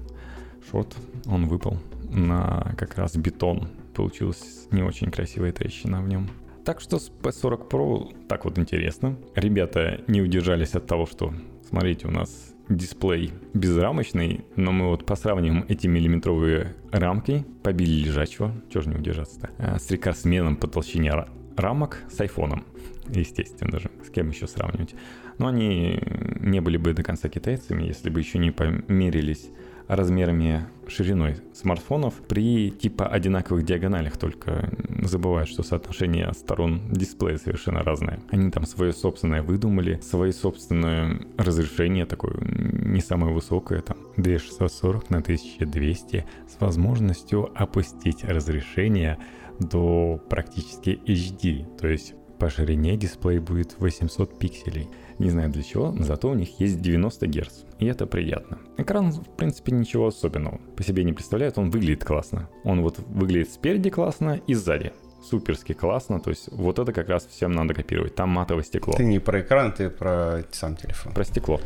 шорт, 0.72 0.96
он 1.25 1.48
выпал 1.48 1.77
на 2.10 2.74
как 2.77 2.98
раз 2.98 3.15
бетон. 3.15 3.70
Получилась 3.93 4.67
не 4.72 4.82
очень 4.82 5.12
красивая 5.12 5.51
трещина 5.51 6.01
в 6.01 6.08
нем. 6.08 6.29
Так 6.65 6.79
что 6.79 6.98
с 6.98 7.12
P40 7.22 7.70
Pro 7.70 8.27
так 8.27 8.46
вот 8.46 8.58
интересно. 8.58 9.17
Ребята 9.36 10.01
не 10.08 10.22
удержались 10.22 10.75
от 10.75 10.88
того, 10.88 11.05
что, 11.05 11.34
смотрите, 11.67 12.08
у 12.08 12.12
нас 12.12 12.53
дисплей 12.70 13.34
безрамочный, 13.53 14.46
но 14.55 14.72
мы 14.72 14.88
вот 14.88 15.05
посравним 15.05 15.65
эти 15.67 15.88
миллиметровые 15.88 16.74
рамки, 16.91 17.46
побили 17.63 18.05
лежачего, 18.05 18.53
чего 18.70 18.82
же 18.82 18.89
не 18.89 18.96
удержаться-то, 18.96 19.50
а, 19.58 19.77
с 19.77 19.91
рекордсменом 19.91 20.55
по 20.55 20.67
толщине 20.67 21.25
рамок 21.58 22.01
с 22.10 22.22
айфоном 22.22 22.65
естественно 23.10 23.79
же. 23.79 23.91
С 24.05 24.10
кем 24.10 24.29
еще 24.29 24.48
сравнивать? 24.48 24.96
Но 25.38 25.48
они 25.48 26.01
не 26.39 26.62
были 26.62 26.77
бы 26.77 26.93
до 26.93 27.03
конца 27.03 27.27
китайцами, 27.27 27.84
если 27.84 28.10
бы 28.10 28.20
еще 28.20 28.39
не 28.39 28.51
померились 28.51 29.50
размерами 29.87 30.65
шириной 30.87 31.37
смартфонов 31.53 32.15
при 32.27 32.71
типа 32.71 33.07
одинаковых 33.07 33.63
диагоналях, 33.63 34.17
только 34.17 34.69
забывают, 35.03 35.49
что 35.49 35.63
соотношение 35.63 36.31
сторон 36.33 36.81
дисплея 36.91 37.37
совершенно 37.37 37.83
разное. 37.83 38.19
Они 38.29 38.51
там 38.51 38.65
свое 38.65 38.93
собственное 38.93 39.41
выдумали, 39.41 39.99
свое 40.01 40.33
собственное 40.33 41.21
разрешение 41.37 42.05
такое 42.05 42.35
не 42.41 43.01
самое 43.01 43.33
высокое, 43.33 43.81
там 43.81 43.97
2640 44.17 45.09
на 45.09 45.17
1200 45.19 46.25
с 46.47 46.61
возможностью 46.61 47.51
опустить 47.55 48.23
разрешение 48.23 49.17
до 49.59 50.19
практически 50.29 50.99
HD, 51.05 51.65
то 51.77 51.87
есть 51.87 52.15
по 52.39 52.49
ширине 52.49 52.97
дисплей 52.97 53.39
будет 53.39 53.79
800 53.79 54.37
пикселей. 54.37 54.89
Не 55.23 55.29
знаю 55.29 55.49
для 55.49 55.63
чего, 55.63 55.91
но 55.91 56.03
зато 56.03 56.29
у 56.29 56.33
них 56.33 56.59
есть 56.59 56.81
90 56.81 57.27
Гц. 57.27 57.63
И 57.79 57.85
это 57.85 58.05
приятно. 58.05 58.59
Экран, 58.77 59.11
в 59.11 59.29
принципе, 59.37 59.71
ничего 59.71 60.07
особенного. 60.07 60.59
По 60.75 60.83
себе 60.83 61.03
не 61.03 61.13
представляет, 61.13 61.57
он 61.57 61.69
выглядит 61.69 62.03
классно. 62.03 62.49
Он 62.63 62.81
вот 62.81 62.99
выглядит 62.99 63.51
спереди 63.51 63.89
классно 63.89 64.41
и 64.47 64.53
сзади 64.53 64.91
суперски 65.23 65.73
классно. 65.73 66.19
То 66.19 66.29
есть 66.29 66.49
вот 66.51 66.79
это 66.79 66.91
как 66.91 67.09
раз 67.09 67.25
всем 67.25 67.53
надо 67.53 67.73
копировать. 67.73 68.15
Там 68.15 68.29
матовое 68.29 68.63
стекло. 68.63 68.93
Ты 68.93 69.05
не 69.05 69.19
про 69.19 69.41
экран, 69.41 69.71
ты 69.71 69.89
про 69.89 70.43
сам 70.51 70.75
телефон. 70.75 71.13
Про 71.13 71.23
стекло. 71.23 71.62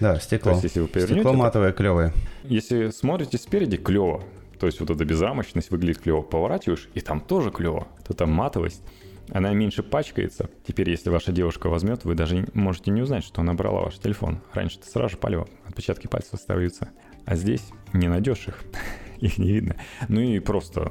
Да, 0.00 0.18
стекло. 0.20 0.52
То 0.52 0.56
есть, 0.56 0.64
если 0.64 0.80
вы 0.80 0.88
повернете, 0.88 1.20
стекло 1.20 1.32
матовое, 1.32 1.72
клевое. 1.72 2.12
Если 2.44 2.90
смотрите 2.90 3.38
спереди, 3.38 3.76
клево. 3.76 4.22
То 4.58 4.66
есть 4.66 4.78
вот 4.78 4.90
эта 4.90 5.04
безрамочность 5.04 5.70
выглядит 5.70 6.00
клево. 6.00 6.22
Поворачиваешь, 6.22 6.88
и 6.94 7.00
там 7.00 7.20
тоже 7.20 7.50
клево. 7.50 7.88
То 8.06 8.14
там 8.14 8.30
матовость 8.30 8.82
она 9.30 9.52
меньше 9.52 9.82
пачкается. 9.82 10.50
Теперь, 10.66 10.90
если 10.90 11.10
ваша 11.10 11.32
девушка 11.32 11.68
возьмет, 11.68 12.04
вы 12.04 12.14
даже 12.14 12.48
можете 12.54 12.90
не 12.90 13.02
узнать, 13.02 13.24
что 13.24 13.40
она 13.40 13.54
брала 13.54 13.82
ваш 13.82 13.98
телефон. 13.98 14.40
Раньше 14.52 14.78
ты 14.80 14.88
сразу 14.88 15.16
палево, 15.16 15.48
отпечатки 15.66 16.06
пальцев 16.06 16.34
остаются. 16.34 16.90
А 17.24 17.36
здесь 17.36 17.64
не 17.92 18.08
найдешь 18.08 18.48
их, 18.48 18.62
их 19.20 19.38
не 19.38 19.52
видно. 19.52 19.76
Ну 20.08 20.20
и 20.20 20.38
просто 20.38 20.90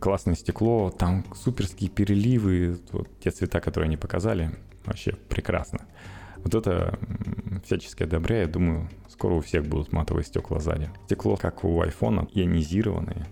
классное 0.00 0.34
стекло, 0.34 0.90
там 0.90 1.24
суперские 1.34 1.90
переливы, 1.90 2.78
вот 2.92 3.08
те 3.20 3.30
цвета, 3.30 3.60
которые 3.60 3.86
они 3.86 3.96
показали, 3.96 4.50
вообще 4.84 5.12
прекрасно. 5.12 5.80
Вот 6.38 6.54
это 6.54 6.98
всячески 7.64 8.02
одобряю, 8.02 8.48
думаю, 8.48 8.88
скоро 9.08 9.34
у 9.34 9.40
всех 9.40 9.66
будут 9.66 9.92
матовые 9.92 10.24
стекла 10.24 10.58
сзади. 10.58 10.90
Стекло, 11.04 11.36
как 11.36 11.64
у 11.64 11.82
айфона, 11.82 12.26
ионизированное, 12.32 13.26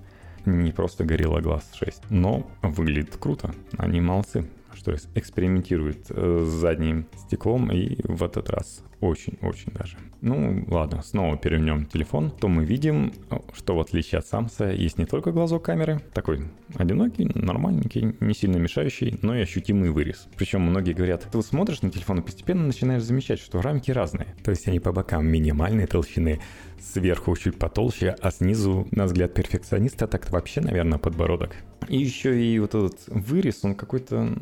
не 0.48 0.72
просто 0.72 1.04
Gorilla 1.04 1.40
Glass 1.40 1.64
6, 1.74 2.10
но 2.10 2.48
выглядит 2.62 3.16
круто. 3.16 3.54
Они 3.76 4.00
молодцы, 4.00 4.48
что 4.74 4.94
экспериментируют 5.14 6.06
э, 6.10 6.44
с 6.44 6.48
задним 6.48 7.06
стеклом 7.16 7.70
и 7.70 7.98
в 8.04 8.22
этот 8.22 8.50
раз 8.50 8.82
очень-очень 9.00 9.72
даже. 9.72 9.96
Ну, 10.20 10.64
ладно, 10.68 11.02
снова 11.02 11.36
перевернем 11.36 11.86
телефон. 11.86 12.30
То 12.30 12.48
мы 12.48 12.64
видим, 12.64 13.12
что 13.54 13.76
в 13.76 13.80
отличие 13.80 14.18
от 14.18 14.26
Самса 14.26 14.70
есть 14.70 14.98
не 14.98 15.06
только 15.06 15.30
глазок 15.30 15.64
камеры, 15.64 16.00
такой 16.12 16.42
одинокий, 16.74 17.30
нормальненький, 17.34 18.16
не 18.20 18.34
сильно 18.34 18.56
мешающий, 18.56 19.18
но 19.22 19.36
и 19.36 19.42
ощутимый 19.42 19.90
вырез. 19.90 20.26
Причем 20.36 20.62
многие 20.62 20.92
говорят, 20.92 21.28
ты 21.30 21.42
смотришь 21.42 21.82
на 21.82 21.90
телефон 21.90 22.18
и 22.18 22.22
постепенно 22.22 22.66
начинаешь 22.66 23.02
замечать, 23.02 23.38
что 23.40 23.62
рамки 23.62 23.90
разные. 23.90 24.34
То 24.42 24.50
есть 24.50 24.66
они 24.66 24.80
по 24.80 24.92
бокам 24.92 25.26
минимальной 25.26 25.86
толщины, 25.86 26.40
сверху 26.80 27.36
чуть 27.36 27.58
потолще, 27.58 28.16
а 28.20 28.30
снизу, 28.30 28.88
на 28.90 29.04
взгляд 29.04 29.34
перфекциониста, 29.34 30.06
так 30.06 30.30
вообще, 30.30 30.60
наверное, 30.60 30.98
подбородок. 30.98 31.56
И 31.88 31.98
еще 31.98 32.40
и 32.42 32.58
вот 32.58 32.74
этот 32.74 32.98
вырез, 33.06 33.64
он 33.64 33.74
какой-то... 33.74 34.36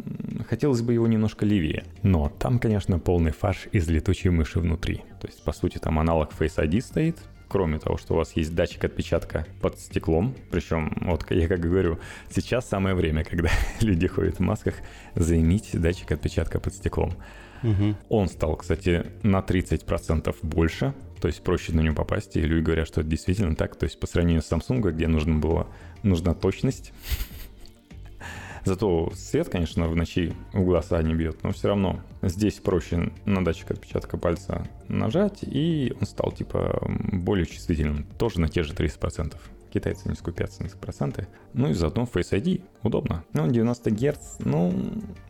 Хотелось 0.49 0.83
бы 0.83 0.95
его 0.95 1.07
немножко 1.07 1.45
левее. 1.45 1.85
Но 2.03 2.33
там, 2.39 2.59
конечно, 2.59 2.99
полный 2.99 3.33
фарш 3.33 3.69
из 3.73 3.89
летучей 3.89 4.31
мыши 4.31 4.46
внутри. 4.55 5.03
То 5.21 5.27
есть, 5.27 5.43
по 5.43 5.53
сути, 5.53 5.79
там 5.79 5.99
аналог 5.99 6.33
Face 6.33 6.57
ID 6.57 6.81
стоит, 6.81 7.19
кроме 7.49 7.79
того, 7.79 7.97
что 7.97 8.15
у 8.15 8.17
вас 8.17 8.33
есть 8.37 8.55
датчик 8.55 8.85
отпечатка 8.85 9.47
под 9.61 9.79
стеклом, 9.79 10.35
причем, 10.51 10.97
вот 11.03 11.31
я 11.31 11.49
как 11.49 11.61
говорю, 11.61 11.99
сейчас 12.31 12.69
самое 12.69 12.95
время, 12.95 13.25
когда 13.25 13.51
люди 13.81 14.07
ходят 14.07 14.37
в 14.37 14.41
масках, 14.41 14.75
займить 15.15 15.71
датчик 15.73 16.13
отпечатка 16.13 16.61
под 16.61 16.75
стеклом. 16.75 17.15
Угу. 17.63 17.97
Он 18.11 18.29
стал, 18.29 18.57
кстати, 18.57 19.07
на 19.23 19.41
30% 19.41 20.35
больше, 20.43 20.95
то 21.21 21.29
есть 21.29 21.43
проще 21.43 21.73
на 21.73 21.81
него 21.81 21.95
попасть, 21.95 22.37
и 22.37 22.41
люди 22.41 22.63
говорят, 22.63 22.87
что 22.87 23.01
это 23.01 23.11
действительно 23.11 23.57
так, 23.57 23.77
то 23.77 23.85
есть 23.85 23.99
по 23.99 24.07
сравнению 24.07 24.43
с 24.43 24.53
Samsung, 24.53 24.93
где 24.93 25.09
нужно 25.09 25.37
было, 25.37 25.67
нужна 26.03 26.35
точность, 26.35 26.93
Зато 28.67 29.13
свет, 29.15 29.49
конечно, 29.49 29.87
в 29.87 29.95
ночи 29.95 30.35
в 30.53 30.65
глаза 30.65 31.01
не 31.01 31.15
бьет, 31.15 31.45
но 31.45 31.53
все 31.53 31.69
равно 31.69 32.01
здесь 32.21 32.55
проще 32.55 33.13
на 33.25 33.45
датчик 33.45 33.71
отпечатка 33.71 34.19
пальца 34.19 34.67
нажать, 34.89 35.39
и 35.43 35.95
он 36.01 36.05
стал 36.05 36.33
типа 36.33 36.83
более 37.13 37.47
чувствительным, 37.47 38.03
тоже 38.19 38.41
на 38.41 38.49
те 38.49 38.65
же 38.65 38.75
30%. 38.75 39.37
Китайцы 39.73 40.09
не 40.09 40.17
скупятся 40.17 40.65
на 40.65 40.69
проценты. 40.71 41.29
Ну 41.53 41.69
и 41.69 41.75
заодно 41.75 42.09
Face 42.13 42.33
ID 42.33 42.65
удобно. 42.83 43.25
Ну, 43.35 43.47
90 43.47 43.91
Гц, 43.93 44.37
ну, 44.41 44.73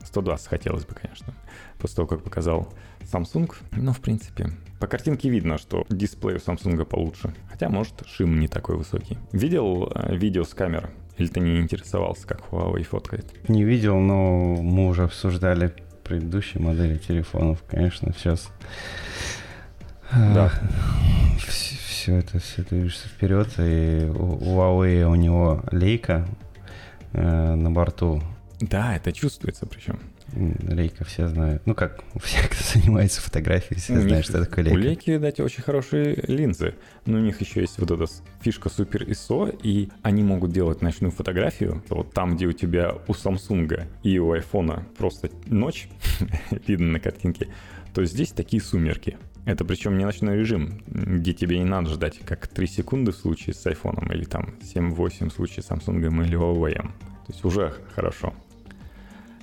120 0.04 0.46
хотелось 0.46 0.86
бы, 0.86 0.94
конечно. 0.94 1.34
После 1.78 1.96
того, 1.96 2.08
как 2.08 2.22
показал 2.22 2.72
Samsung. 3.00 3.52
Но, 3.72 3.92
в 3.92 4.00
принципе, 4.00 4.50
по 4.80 4.86
картинке 4.86 5.28
видно, 5.28 5.58
что 5.58 5.84
дисплей 5.90 6.36
у 6.36 6.38
Samsung 6.38 6.82
получше. 6.84 7.34
Хотя, 7.50 7.68
может, 7.68 8.06
шим 8.06 8.38
не 8.38 8.48
такой 8.48 8.76
высокий. 8.76 9.18
Видел 9.32 9.90
э, 9.94 10.16
видео 10.16 10.44
с 10.44 10.54
камер 10.54 10.90
или 11.18 11.28
ты 11.28 11.40
не 11.40 11.58
интересовался, 11.60 12.26
как 12.26 12.42
Huawei 12.50 12.82
фоткает? 12.82 13.48
Не 13.48 13.64
видел, 13.64 13.98
но 13.98 14.56
мы 14.56 14.88
уже 14.88 15.04
обсуждали 15.04 15.72
предыдущие 16.04 16.62
модели 16.62 16.98
телефонов. 16.98 17.62
Конечно, 17.68 18.12
сейчас... 18.12 18.50
Да. 20.12 20.52
Все, 21.38 21.76
все 21.76 22.16
это 22.18 22.38
все 22.38 22.62
движется 22.62 23.08
вперед. 23.08 23.48
И 23.58 24.08
у 24.14 24.36
Huawei 24.38 25.04
у 25.04 25.14
него 25.14 25.64
лейка 25.72 26.26
э, 27.12 27.54
на 27.54 27.70
борту. 27.70 28.22
Да, 28.60 28.94
это 28.94 29.12
чувствуется 29.12 29.66
причем. 29.66 29.98
Лейка 30.34 31.04
все 31.04 31.28
знают. 31.28 31.62
Ну 31.66 31.74
как, 31.74 32.02
все, 32.22 32.38
кто 32.48 32.56
занимается 32.74 33.20
фотографией, 33.20 33.78
все 33.78 34.00
знают, 34.00 34.26
что 34.26 34.44
такое 34.44 34.64
лейка. 34.64 34.76
У 34.76 34.80
лейки, 34.80 35.10
видать, 35.10 35.40
очень 35.40 35.62
хорошие 35.62 36.14
линзы. 36.26 36.74
Но 37.04 37.18
у 37.18 37.20
них 37.20 37.40
еще 37.40 37.60
есть 37.60 37.78
вот 37.78 37.90
эта 37.90 38.06
фишка 38.40 38.68
Super 38.68 39.06
ISO, 39.06 39.56
и 39.62 39.88
они 40.02 40.22
могут 40.22 40.52
делать 40.52 40.82
ночную 40.82 41.12
фотографию. 41.12 41.82
Вот 41.88 42.12
там, 42.12 42.36
где 42.36 42.46
у 42.46 42.52
тебя 42.52 42.94
у 43.06 43.12
Samsung 43.12 43.86
и 44.02 44.18
у 44.18 44.34
iPhone 44.34 44.82
просто 44.96 45.30
ночь, 45.46 45.88
видно 46.66 46.92
на 46.92 47.00
картинке, 47.00 47.48
то 47.94 48.04
здесь 48.04 48.30
такие 48.30 48.62
сумерки. 48.62 49.16
Это 49.46 49.64
причем 49.64 49.96
не 49.96 50.04
ночной 50.04 50.36
режим, 50.36 50.82
где 50.86 51.32
тебе 51.32 51.58
не 51.58 51.64
надо 51.64 51.90
ждать 51.90 52.18
как 52.26 52.48
3 52.48 52.66
секунды 52.66 53.12
в 53.12 53.16
случае 53.16 53.54
с 53.54 53.64
iPhone, 53.64 54.12
или 54.12 54.24
там 54.24 54.56
7-8 54.60 55.30
в 55.30 55.32
случае 55.32 55.62
с 55.62 55.70
Samsung 55.70 56.00
или 56.00 56.36
Huawei. 56.36 56.74
То 56.74 57.32
есть 57.32 57.44
уже 57.44 57.72
хорошо. 57.94 58.34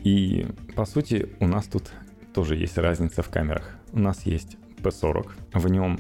И 0.03 0.45
по 0.75 0.85
сути 0.85 1.29
у 1.39 1.47
нас 1.47 1.65
тут 1.67 1.91
тоже 2.33 2.55
есть 2.55 2.77
разница 2.77 3.23
в 3.23 3.29
камерах. 3.29 3.77
У 3.91 3.99
нас 3.99 4.25
есть 4.25 4.57
P40, 4.81 5.31
в 5.53 5.67
нем 5.69 5.99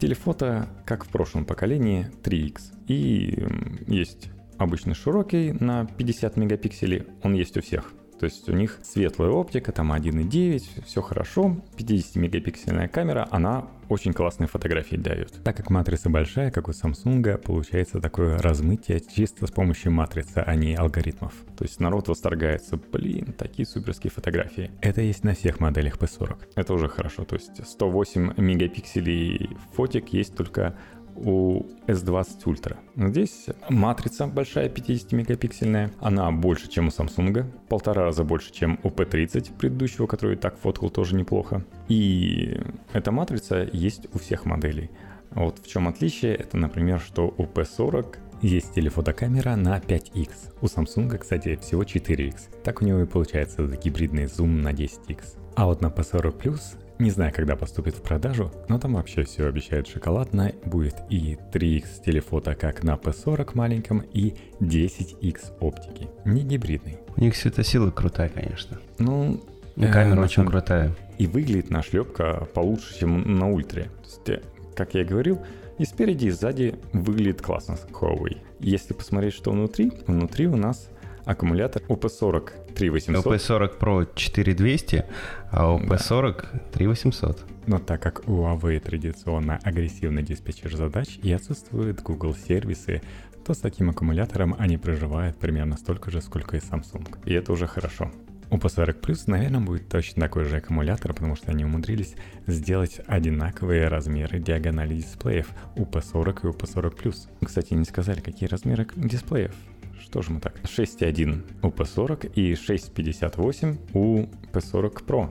телефото, 0.00 0.68
как 0.84 1.04
в 1.04 1.08
прошлом 1.08 1.44
поколении, 1.44 2.10
3X. 2.22 2.60
И 2.88 3.46
есть 3.86 4.30
обычный 4.58 4.94
широкий 4.94 5.52
на 5.52 5.86
50 5.86 6.36
мегапикселей, 6.36 7.06
он 7.22 7.34
есть 7.34 7.56
у 7.56 7.62
всех. 7.62 7.92
То 8.18 8.24
есть 8.24 8.48
у 8.48 8.52
них 8.52 8.80
светлая 8.82 9.30
оптика, 9.30 9.72
там 9.72 9.92
1.9, 9.92 10.84
все 10.84 11.02
хорошо. 11.02 11.56
50-мегапиксельная 11.76 12.88
камера, 12.88 13.28
она 13.30 13.68
очень 13.88 14.12
классные 14.12 14.48
фотографии 14.48 14.96
дает. 14.96 15.32
Так 15.44 15.56
как 15.56 15.70
матрица 15.70 16.10
большая, 16.10 16.50
как 16.50 16.68
у 16.68 16.72
Samsung, 16.72 17.38
получается 17.38 18.00
такое 18.00 18.38
размытие 18.38 19.00
чисто 19.00 19.46
с 19.46 19.50
помощью 19.50 19.92
матрицы, 19.92 20.38
а 20.38 20.54
не 20.54 20.74
алгоритмов. 20.74 21.32
То 21.56 21.64
есть 21.64 21.80
народ 21.80 22.08
восторгается, 22.08 22.76
блин, 22.76 23.32
такие 23.32 23.66
суперские 23.66 24.10
фотографии. 24.10 24.70
Это 24.80 25.00
есть 25.00 25.24
на 25.24 25.34
всех 25.34 25.60
моделях 25.60 25.96
P40. 25.96 26.38
Это 26.56 26.74
уже 26.74 26.88
хорошо, 26.88 27.24
то 27.24 27.36
есть 27.36 27.66
108 27.66 28.34
мегапикселей 28.36 29.56
фотик 29.74 30.08
есть 30.12 30.34
только 30.34 30.76
у 31.24 31.66
S20 31.86 32.44
Ultra. 32.44 32.76
Здесь 32.96 33.46
матрица 33.68 34.26
большая, 34.26 34.68
50-мегапиксельная. 34.68 35.90
Она 36.00 36.30
больше, 36.30 36.68
чем 36.68 36.88
у 36.88 36.90
Samsung. 36.90 37.44
Полтора 37.68 38.04
раза 38.04 38.24
больше, 38.24 38.52
чем 38.52 38.78
у 38.82 38.88
P30 38.88 39.56
предыдущего, 39.56 40.06
который 40.06 40.36
так 40.36 40.58
фоткал 40.58 40.90
тоже 40.90 41.14
неплохо. 41.16 41.64
И 41.88 42.60
эта 42.92 43.12
матрица 43.12 43.68
есть 43.72 44.06
у 44.14 44.18
всех 44.18 44.44
моделей. 44.44 44.90
Вот 45.30 45.58
в 45.58 45.68
чем 45.68 45.88
отличие, 45.88 46.34
это, 46.34 46.56
например, 46.56 47.00
что 47.00 47.34
у 47.36 47.44
P40 47.44 48.16
есть 48.42 48.74
телефотокамера 48.74 49.56
на 49.56 49.78
5x. 49.78 50.30
У 50.62 50.66
Samsung, 50.66 51.18
кстати, 51.18 51.56
всего 51.56 51.82
4x. 51.82 52.62
Так 52.62 52.82
у 52.82 52.84
него 52.84 53.00
и 53.00 53.06
получается 53.06 53.66
гибридный 53.66 54.26
зум 54.26 54.62
на 54.62 54.72
10x. 54.72 55.36
А 55.56 55.66
вот 55.66 55.80
на 55.80 55.88
P40 55.88 56.40
Plus 56.40 56.60
не 56.98 57.10
знаю, 57.10 57.32
когда 57.34 57.54
поступит 57.54 57.94
в 57.94 58.02
продажу, 58.02 58.50
но 58.68 58.78
там 58.78 58.94
вообще 58.94 59.22
все 59.22 59.46
обещает 59.46 59.86
шоколадно. 59.86 60.52
Будет 60.64 60.96
и 61.10 61.38
3x 61.52 62.04
телефото, 62.04 62.54
как 62.54 62.82
на 62.82 62.94
P40 62.94 63.50
маленьком, 63.54 64.00
и 64.12 64.34
10x 64.60 65.58
оптики. 65.60 66.08
Не 66.24 66.42
гибридный. 66.42 66.98
У 67.16 67.20
них 67.20 67.36
светосила 67.36 67.90
крутая, 67.90 68.28
конечно. 68.28 68.78
Ну, 68.98 69.40
и 69.76 69.86
камера 69.86 70.20
э, 70.20 70.24
очень 70.24 70.36
самом... 70.36 70.50
крутая. 70.50 70.94
И 71.18 71.26
выглядит 71.26 71.70
нашлепка 71.70 72.48
получше, 72.52 72.98
чем 72.98 73.38
на 73.38 73.48
ультре. 73.48 73.84
То 73.84 74.04
есть, 74.04 74.28
э, 74.28 74.42
как 74.74 74.94
я 74.94 75.02
и 75.02 75.04
говорил, 75.04 75.40
и 75.78 75.84
спереди, 75.84 76.26
и 76.26 76.30
сзади 76.30 76.74
выглядит 76.92 77.40
классно 77.40 77.76
Huawei. 77.92 78.38
Если 78.58 78.92
посмотреть, 78.92 79.34
что 79.34 79.52
внутри, 79.52 79.92
внутри 80.08 80.48
у 80.48 80.56
нас 80.56 80.90
аккумулятор 81.24 81.82
UP40 81.82 82.67
3800. 82.78 83.34
UP40 83.34 83.78
Pro 83.78 84.08
4200, 84.14 85.04
а 85.50 85.76
UP40 85.76 86.46
да. 86.52 86.58
3800. 86.72 87.44
Но 87.66 87.78
так 87.78 88.02
как 88.02 88.28
у 88.28 88.44
Huawei 88.44 88.80
традиционно 88.80 89.58
агрессивный 89.62 90.22
диспетчер 90.22 90.74
задач 90.74 91.18
и 91.22 91.32
отсутствуют 91.32 92.00
Google 92.02 92.34
сервисы, 92.34 93.02
то 93.44 93.52
с 93.54 93.58
таким 93.58 93.90
аккумулятором 93.90 94.54
они 94.58 94.78
проживают 94.78 95.38
примерно 95.38 95.76
столько 95.76 96.10
же, 96.10 96.20
сколько 96.22 96.56
и 96.56 96.60
Samsung. 96.60 97.06
И 97.24 97.32
это 97.32 97.52
уже 97.52 97.66
хорошо. 97.66 98.10
У 98.50 98.56
P40 98.56 99.00
Plus, 99.00 99.24
наверное, 99.26 99.60
будет 99.60 99.88
точно 99.88 100.22
такой 100.22 100.44
же 100.44 100.56
аккумулятор, 100.56 101.12
потому 101.12 101.36
что 101.36 101.50
они 101.50 101.64
умудрились 101.64 102.14
сделать 102.46 103.00
одинаковые 103.06 103.88
размеры 103.88 104.38
диагонали 104.38 104.96
дисплеев 104.96 105.48
у 105.76 105.82
P40 105.82 106.44
и 106.44 106.46
у 106.46 106.52
P40 106.52 107.02
Plus. 107.02 107.28
Кстати, 107.44 107.74
не 107.74 107.84
сказали, 107.84 108.20
какие 108.20 108.48
размеры 108.48 108.86
дисплеев 108.96 109.54
что 110.00 110.22
же 110.22 110.32
мы 110.32 110.40
так? 110.40 110.60
6.1 110.62 111.42
у 111.62 111.68
P40 111.68 112.32
и 112.34 112.52
6.58 112.52 113.76
у 113.94 114.26
P40 114.52 115.04
Pro. 115.06 115.30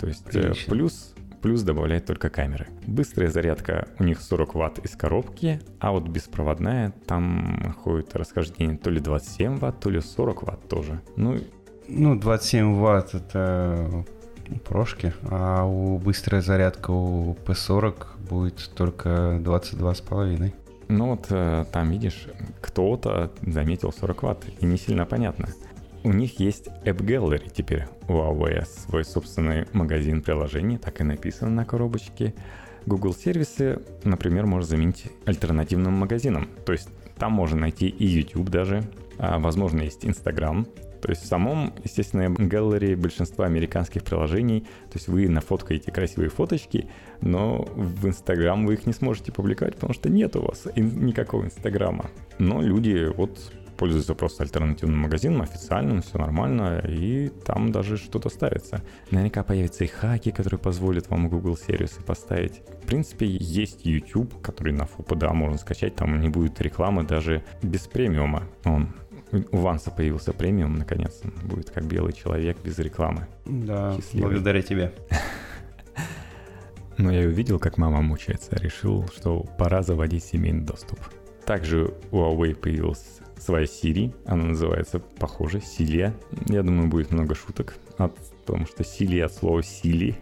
То 0.00 0.06
есть 0.06 0.34
э, 0.34 0.40
Отлично. 0.40 0.74
плюс 0.74 1.14
плюс 1.42 1.62
добавляет 1.62 2.06
только 2.06 2.30
камеры. 2.30 2.68
Быстрая 2.86 3.28
зарядка 3.28 3.88
у 3.98 4.04
них 4.04 4.20
40 4.20 4.54
ватт 4.54 4.78
из 4.78 4.92
коробки, 4.92 5.60
а 5.80 5.90
вот 5.90 6.08
беспроводная 6.08 6.92
там 7.06 7.74
ходит 7.82 8.14
расхождение 8.14 8.78
то 8.78 8.90
ли 8.90 9.00
27 9.00 9.58
ватт, 9.58 9.80
то 9.80 9.90
ли 9.90 10.00
40 10.00 10.42
ватт 10.44 10.68
тоже. 10.68 11.02
Ну, 11.16 11.38
ну 11.88 12.18
27 12.18 12.76
ватт 12.76 13.14
это 13.14 14.04
прошки, 14.64 15.12
а 15.24 15.64
у 15.64 15.98
быстрая 15.98 16.42
зарядка 16.42 16.90
у 16.90 17.34
P40 17.34 18.06
будет 18.28 18.70
только 18.74 19.40
22,5. 19.42 20.52
Ну 20.88 21.10
вот 21.10 21.26
э, 21.30 21.64
там, 21.72 21.90
видишь, 21.90 22.26
кто-то 22.60 23.32
заметил 23.42 23.92
40 23.92 24.22
ватт, 24.22 24.44
и 24.60 24.66
не 24.66 24.76
сильно 24.76 25.06
понятно. 25.06 25.48
У 26.04 26.12
них 26.12 26.40
есть 26.40 26.66
App 26.84 26.98
Gallery 26.98 27.50
теперь 27.54 27.86
у 28.08 28.12
Huawei, 28.12 28.64
свой 28.66 29.04
собственный 29.04 29.66
магазин 29.72 30.20
приложений, 30.22 30.78
так 30.78 31.00
и 31.00 31.04
написано 31.04 31.50
на 31.50 31.64
коробочке. 31.64 32.34
Google 32.86 33.14
сервисы, 33.14 33.80
например, 34.02 34.46
можно 34.46 34.68
заменить 34.68 35.06
альтернативным 35.24 35.92
магазином. 35.92 36.48
То 36.66 36.72
есть 36.72 36.88
там 37.16 37.32
можно 37.32 37.60
найти 37.60 37.88
и 37.88 38.04
YouTube 38.04 38.50
даже, 38.50 38.82
а, 39.18 39.38
возможно, 39.38 39.82
есть 39.82 40.04
Instagram, 40.04 40.66
то 41.02 41.10
есть 41.10 41.22
в 41.22 41.26
самом, 41.26 41.74
естественно, 41.82 42.30
галерее 42.30 42.94
большинства 42.94 43.44
американских 43.44 44.04
приложений, 44.04 44.60
то 44.88 44.94
есть 44.98 45.08
вы 45.08 45.28
нафоткаете 45.28 45.90
красивые 45.90 46.30
фоточки, 46.30 46.88
но 47.20 47.62
в 47.74 48.06
Инстаграм 48.06 48.64
вы 48.64 48.74
их 48.74 48.86
не 48.86 48.92
сможете 48.92 49.32
публиковать, 49.32 49.74
потому 49.74 49.94
что 49.94 50.08
нет 50.08 50.36
у 50.36 50.42
вас 50.42 50.68
никакого 50.76 51.44
Инстаграма. 51.44 52.08
Но 52.38 52.62
люди 52.62 53.10
вот 53.16 53.52
пользуются 53.76 54.14
просто 54.14 54.44
альтернативным 54.44 55.00
магазином, 55.00 55.42
официальным, 55.42 56.02
все 56.02 56.16
нормально, 56.16 56.84
и 56.86 57.30
там 57.44 57.72
даже 57.72 57.96
что-то 57.96 58.28
ставится. 58.28 58.80
Наверняка 59.10 59.42
появятся 59.42 59.82
и 59.82 59.88
хаки, 59.88 60.30
которые 60.30 60.60
позволят 60.60 61.10
вам 61.10 61.28
Google 61.28 61.56
сервисы 61.56 62.00
поставить. 62.00 62.62
В 62.84 62.86
принципе, 62.86 63.26
есть 63.26 63.84
YouTube, 63.84 64.40
который 64.40 64.72
на 64.72 64.82
FUPA, 64.84 65.32
можно 65.32 65.58
скачать, 65.58 65.96
там 65.96 66.20
не 66.20 66.28
будет 66.28 66.60
рекламы 66.60 67.02
даже 67.02 67.42
без 67.60 67.88
премиума. 67.88 68.44
Он 68.64 68.94
у 69.32 69.56
Ванса 69.56 69.90
появился 69.90 70.32
премиум, 70.32 70.74
наконец. 70.74 71.22
Будет 71.42 71.70
как 71.70 71.84
белый 71.84 72.12
человек 72.12 72.58
без 72.62 72.78
рекламы. 72.78 73.26
Да, 73.46 73.94
Счастливый. 73.96 74.30
благодаря 74.30 74.62
тебе. 74.62 74.92
Но 76.98 77.10
я 77.10 77.26
увидел, 77.26 77.58
как 77.58 77.78
мама 77.78 78.02
мучается. 78.02 78.54
Решил, 78.56 79.08
что 79.08 79.40
пора 79.58 79.82
заводить 79.82 80.24
семейный 80.24 80.64
доступ. 80.64 81.00
Также 81.46 81.94
у 82.10 82.18
Huawei 82.18 82.54
появилась 82.54 83.20
своя 83.38 83.64
Siri. 83.64 84.14
Она 84.26 84.44
называется, 84.44 85.00
похоже, 85.00 85.60
Силия. 85.60 86.14
Я 86.46 86.62
думаю, 86.62 86.88
будет 86.88 87.10
много 87.10 87.34
шуток. 87.34 87.74
От, 87.98 88.14
потому 88.44 88.66
что 88.66 88.84
Силия 88.84 89.26
от 89.26 89.34
слова 89.34 89.62
Сили. 89.62 90.16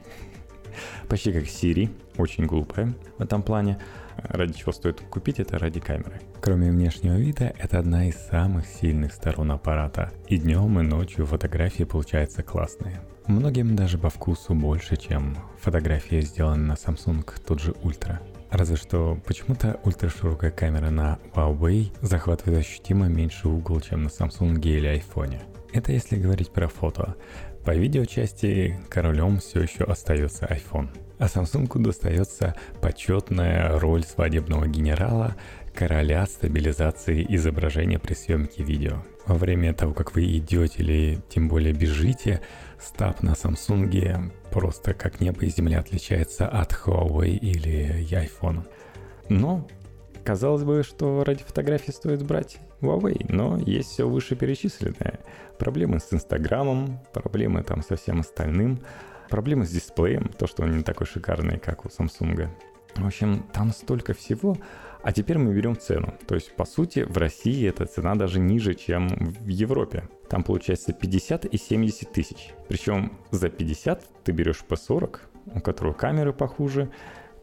Почти 1.08 1.32
как 1.32 1.44
Siri. 1.44 1.90
Очень 2.16 2.46
глупая 2.46 2.94
в 3.18 3.22
этом 3.22 3.42
плане. 3.42 3.78
Ради 4.16 4.52
чего 4.52 4.72
стоит 4.72 5.00
купить 5.00 5.40
это 5.40 5.58
ради 5.58 5.80
камеры. 5.80 6.20
Кроме 6.40 6.70
внешнего 6.70 7.14
вида, 7.14 7.52
это 7.58 7.78
одна 7.78 8.08
из 8.08 8.16
самых 8.16 8.66
сильных 8.66 9.12
сторон 9.12 9.50
аппарата. 9.50 10.12
И 10.28 10.38
днем, 10.38 10.78
и 10.80 10.82
ночью 10.82 11.26
фотографии 11.26 11.84
получаются 11.84 12.42
классные. 12.42 13.00
Многим 13.26 13.76
даже 13.76 13.98
по 13.98 14.10
вкусу 14.10 14.54
больше, 14.54 14.96
чем 14.96 15.36
фотография, 15.60 16.20
сделанная 16.20 16.68
на 16.68 16.72
Samsung 16.72 17.24
тот 17.46 17.60
же 17.60 17.72
Ultra. 17.82 18.18
Разве 18.50 18.76
что 18.76 19.18
почему-то 19.24 19.78
ультраширокая 19.84 20.50
камера 20.50 20.90
на 20.90 21.18
Huawei 21.34 21.92
захватывает 22.02 22.60
ощутимо 22.60 23.06
меньше 23.06 23.48
угол, 23.48 23.80
чем 23.80 24.02
на 24.02 24.08
Samsung 24.08 24.60
или 24.60 25.00
iPhone. 25.00 25.40
Это 25.72 25.92
если 25.92 26.16
говорить 26.16 26.50
про 26.52 26.66
фото. 26.66 27.14
По 27.64 27.76
видеочасти 27.76 28.80
королем 28.88 29.38
все 29.38 29.60
еще 29.60 29.84
остается 29.84 30.46
iPhone. 30.46 30.88
А 31.20 31.26
Samsung 31.26 31.68
достается 31.82 32.54
почетная 32.80 33.78
роль 33.78 34.02
свадебного 34.02 34.66
генерала, 34.66 35.36
короля 35.74 36.24
стабилизации 36.24 37.26
изображения 37.28 37.98
при 37.98 38.14
съемке 38.14 38.62
видео. 38.62 39.04
Во 39.26 39.34
время 39.34 39.74
того, 39.74 39.92
как 39.92 40.14
вы 40.14 40.24
идете 40.38 40.78
или 40.78 41.18
тем 41.28 41.48
более 41.48 41.74
бежите, 41.74 42.40
стаб 42.80 43.22
на 43.22 43.32
Samsung 43.32 44.32
просто 44.50 44.94
как 44.94 45.20
небо 45.20 45.44
и 45.44 45.50
земля 45.50 45.80
отличается 45.80 46.48
от 46.48 46.72
Huawei 46.72 47.36
или 47.36 48.08
iPhone. 48.10 48.66
Но 49.28 49.68
Казалось 50.24 50.64
бы, 50.64 50.82
что 50.82 51.24
ради 51.24 51.42
фотографий 51.42 51.92
стоит 51.92 52.22
брать 52.22 52.58
Huawei, 52.80 53.24
но 53.28 53.56
есть 53.58 53.90
все 53.90 54.08
вышеперечисленное. 54.08 55.20
Проблемы 55.58 55.98
с 55.98 56.12
Инстаграмом, 56.12 57.00
проблемы 57.12 57.62
там 57.62 57.82
со 57.82 57.96
всем 57.96 58.20
остальным, 58.20 58.80
проблемы 59.30 59.64
с 59.64 59.70
дисплеем, 59.70 60.30
то, 60.38 60.46
что 60.46 60.64
он 60.64 60.76
не 60.76 60.82
такой 60.82 61.06
шикарный, 61.06 61.58
как 61.58 61.86
у 61.86 61.88
Samsung. 61.88 62.48
В 62.96 63.06
общем, 63.06 63.44
там 63.52 63.72
столько 63.72 64.12
всего. 64.12 64.56
А 65.02 65.12
теперь 65.12 65.38
мы 65.38 65.54
берем 65.54 65.78
цену. 65.78 66.12
То 66.26 66.34
есть, 66.34 66.54
по 66.54 66.66
сути, 66.66 67.00
в 67.00 67.16
России 67.16 67.66
эта 67.66 67.86
цена 67.86 68.14
даже 68.16 68.38
ниже, 68.38 68.74
чем 68.74 69.08
в 69.08 69.48
Европе. 69.48 70.08
Там 70.28 70.42
получается 70.42 70.92
50 70.92 71.46
и 71.46 71.56
70 71.56 72.12
тысяч. 72.12 72.50
Причем 72.68 73.12
за 73.30 73.48
50 73.48 74.04
ты 74.24 74.32
берешь 74.32 74.62
P40, 74.68 75.20
у 75.54 75.60
которого 75.60 75.94
камеры 75.94 76.34
похуже, 76.34 76.90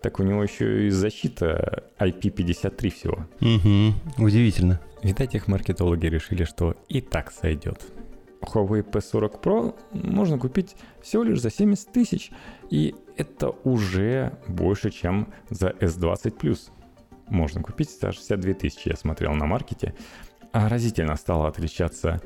так 0.01 0.19
у 0.19 0.23
него 0.23 0.43
еще 0.43 0.87
и 0.87 0.89
защита 0.91 1.85
IP53 1.99 2.89
всего. 2.91 3.25
Угу, 3.41 4.25
удивительно. 4.25 4.79
Видать, 5.01 5.33
их 5.33 5.47
маркетологи 5.47 6.05
решили, 6.05 6.43
что 6.43 6.75
и 6.87 7.01
так 7.01 7.31
сойдет. 7.31 7.81
Huawei 8.41 8.83
P40 8.83 9.41
Pro 9.41 9.75
можно 9.91 10.37
купить 10.37 10.75
всего 11.01 11.23
лишь 11.23 11.41
за 11.41 11.49
70 11.49 11.91
тысяч, 11.91 12.31
и 12.69 12.95
это 13.15 13.49
уже 13.63 14.37
больше, 14.47 14.91
чем 14.91 15.33
за 15.49 15.69
S20 15.69 16.37
Plus. 16.37 16.69
Можно 17.27 17.61
купить 17.61 17.89
за 17.89 18.11
62 18.11 18.53
тысячи, 18.53 18.89
я 18.89 18.95
смотрел 18.95 19.33
на 19.33 19.45
маркете. 19.45 19.93
А 20.53 20.69
разительно 20.69 21.15
стало 21.15 21.47
отличаться 21.47 22.21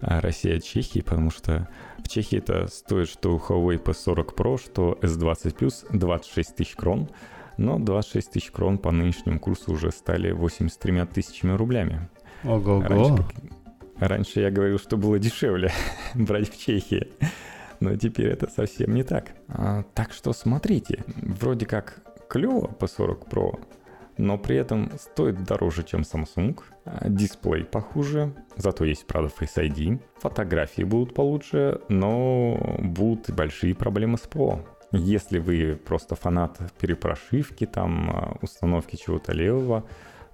а, 0.00 0.20
Россия 0.20 0.58
от 0.58 0.64
Чехии, 0.64 1.00
потому 1.00 1.30
что 1.30 1.68
в 1.98 2.08
Чехии 2.08 2.38
это 2.38 2.68
стоит, 2.68 3.08
что 3.08 3.34
у 3.34 3.38
Huawei 3.38 3.82
P40 3.82 4.34
Pro, 4.34 4.58
что 4.58 4.98
S20 5.02 5.56
Plus 5.56 5.86
26 5.90 6.56
тысяч 6.56 6.76
крон, 6.76 7.10
но 7.56 7.78
26 7.78 8.30
тысяч 8.30 8.50
крон 8.50 8.78
по 8.78 8.92
нынешнему 8.92 9.40
курсу 9.40 9.72
уже 9.72 9.90
стали 9.90 10.30
83 10.30 11.06
тысячами 11.06 11.52
рублями. 11.52 12.08
Ого-го. 12.44 12.82
Раньше, 12.82 13.24
раньше 13.98 14.40
я 14.40 14.50
говорил, 14.50 14.78
что 14.78 14.96
было 14.96 15.18
дешевле 15.18 15.70
брать 16.14 16.50
в 16.50 16.58
Чехии, 16.58 17.08
но 17.80 17.96
теперь 17.96 18.28
это 18.28 18.50
совсем 18.50 18.94
не 18.94 19.02
так. 19.02 19.30
А, 19.48 19.84
так 19.94 20.12
что 20.12 20.32
смотрите, 20.32 21.04
вроде 21.16 21.66
как 21.66 22.00
клево 22.28 22.74
P40 22.78 23.28
Pro, 23.28 23.60
но 24.18 24.38
при 24.38 24.56
этом 24.56 24.90
стоит 24.98 25.44
дороже, 25.44 25.82
чем 25.82 26.00
Samsung. 26.00 26.58
А, 26.84 27.08
дисплей 27.08 27.64
похуже, 27.64 28.32
зато 28.56 28.84
есть, 28.84 29.06
правда, 29.06 29.30
Face 29.38 29.56
ID. 29.56 30.00
Фотографии 30.20 30.82
будут 30.82 31.14
получше, 31.14 31.80
но 31.88 32.76
будут 32.78 33.30
большие 33.30 33.74
проблемы 33.74 34.16
с 34.16 34.22
ПО. 34.22 34.64
Если 34.92 35.38
вы 35.38 35.78
просто 35.84 36.14
фанат 36.14 36.58
перепрошивки, 36.80 37.66
там, 37.66 38.10
а, 38.10 38.38
установки 38.40 38.96
чего-то 38.96 39.32
левого, 39.32 39.84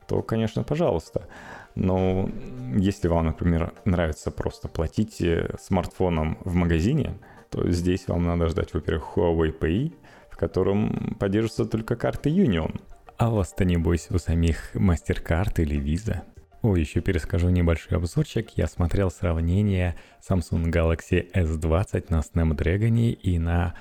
то, 0.06 0.22
конечно, 0.22 0.62
пожалуйста. 0.62 1.26
Но 1.74 2.28
если 2.74 3.08
вам, 3.08 3.26
например, 3.26 3.72
нравится 3.84 4.30
просто 4.30 4.68
платить 4.68 5.20
э, 5.20 5.54
смартфоном 5.60 6.38
в 6.44 6.54
магазине, 6.54 7.18
то 7.50 7.68
здесь 7.70 8.08
вам 8.08 8.24
надо 8.24 8.48
ждать, 8.48 8.74
во-первых, 8.74 9.16
Huawei 9.16 9.58
Pay, 9.58 9.92
в 10.30 10.36
котором 10.36 11.16
поддерживаются 11.18 11.66
только 11.66 11.96
карты 11.96 12.30
Union. 12.30 12.80
А 13.16 13.30
вас-то 13.30 13.64
небось 13.64 14.08
у 14.10 14.18
самих 14.18 14.74
MasterCard 14.74 15.62
или 15.62 15.80
Visa. 15.80 16.22
О, 16.62 16.76
еще 16.76 17.00
перескажу 17.00 17.48
небольшой 17.48 17.98
обзорчик. 17.98 18.50
Я 18.56 18.68
смотрел 18.68 19.10
сравнение 19.10 19.96
Samsung 20.28 20.70
Galaxy 20.70 21.30
S20 21.32 22.06
на 22.08 22.20
Snapdragon 22.20 23.10
и 23.10 23.38
на 23.38 23.74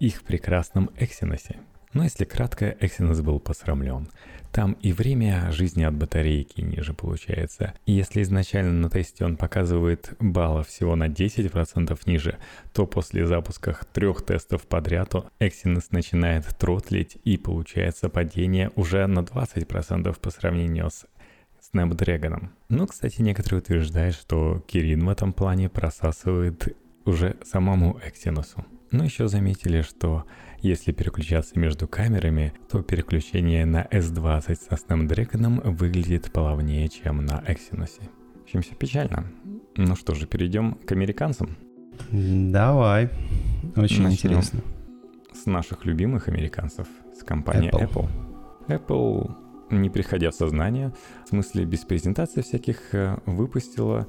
их 0.00 0.22
прекрасном 0.22 0.90
Exynos. 0.98 1.56
Но 1.92 2.04
если 2.04 2.24
кратко, 2.24 2.70
Exynos 2.80 3.22
был 3.22 3.38
посрамлен. 3.38 4.08
Там 4.52 4.72
и 4.82 4.92
время 4.92 5.50
жизни 5.52 5.84
от 5.84 5.94
батарейки 5.94 6.60
ниже 6.60 6.92
получается. 6.92 7.74
И 7.86 7.92
если 7.92 8.22
изначально 8.22 8.72
на 8.72 8.90
тесте 8.90 9.24
он 9.24 9.36
показывает 9.36 10.14
баллов 10.18 10.68
всего 10.68 10.96
на 10.96 11.08
10% 11.08 11.98
ниже, 12.06 12.38
то 12.72 12.86
после 12.86 13.26
запуска 13.26 13.78
трех 13.92 14.22
тестов 14.22 14.66
подряд 14.66 15.14
Exynos 15.38 15.86
начинает 15.90 16.46
тротлить 16.58 17.16
и 17.24 17.36
получается 17.36 18.08
падение 18.08 18.70
уже 18.74 19.06
на 19.06 19.20
20% 19.20 20.18
по 20.20 20.30
сравнению 20.30 20.90
с 20.90 21.06
Snapdragon. 21.72 22.48
Но, 22.68 22.86
кстати, 22.86 23.22
некоторые 23.22 23.60
утверждают, 23.60 24.16
что 24.16 24.64
Kirin 24.66 25.04
в 25.04 25.08
этом 25.08 25.32
плане 25.32 25.68
просасывает 25.68 26.76
уже 27.04 27.36
самому 27.44 28.00
Exynos. 28.04 28.64
Но 28.90 29.04
еще 29.04 29.28
заметили, 29.28 29.82
что 29.82 30.24
если 30.62 30.92
переключаться 30.92 31.58
между 31.58 31.88
камерами, 31.88 32.52
то 32.70 32.82
переключение 32.82 33.64
на 33.64 33.82
S20 33.84 34.58
со 34.68 34.74
Snapdragon 34.74 35.70
выглядит 35.70 36.30
плавнее, 36.30 36.88
чем 36.88 37.24
на 37.24 37.42
Exynos. 37.46 38.00
В 38.38 38.42
общем, 38.42 38.62
все 38.62 38.74
печально. 38.74 39.26
Ну 39.76 39.96
что 39.96 40.14
же, 40.14 40.26
перейдем 40.26 40.74
к 40.74 40.92
американцам. 40.92 41.56
Давай. 42.10 43.10
Очень 43.76 44.02
Начнем 44.02 44.10
интересно. 44.10 44.60
С 45.32 45.46
наших 45.46 45.84
любимых 45.84 46.28
американцев, 46.28 46.88
с 47.18 47.22
компании 47.22 47.70
Apple. 47.70 48.08
Apple. 48.68 48.86
Apple, 48.86 49.34
не 49.70 49.90
приходя 49.90 50.30
в 50.30 50.34
сознание, 50.34 50.92
в 51.24 51.28
смысле 51.28 51.64
без 51.64 51.80
презентации 51.80 52.42
всяких, 52.42 52.94
э, 52.94 53.18
выпустила 53.26 54.08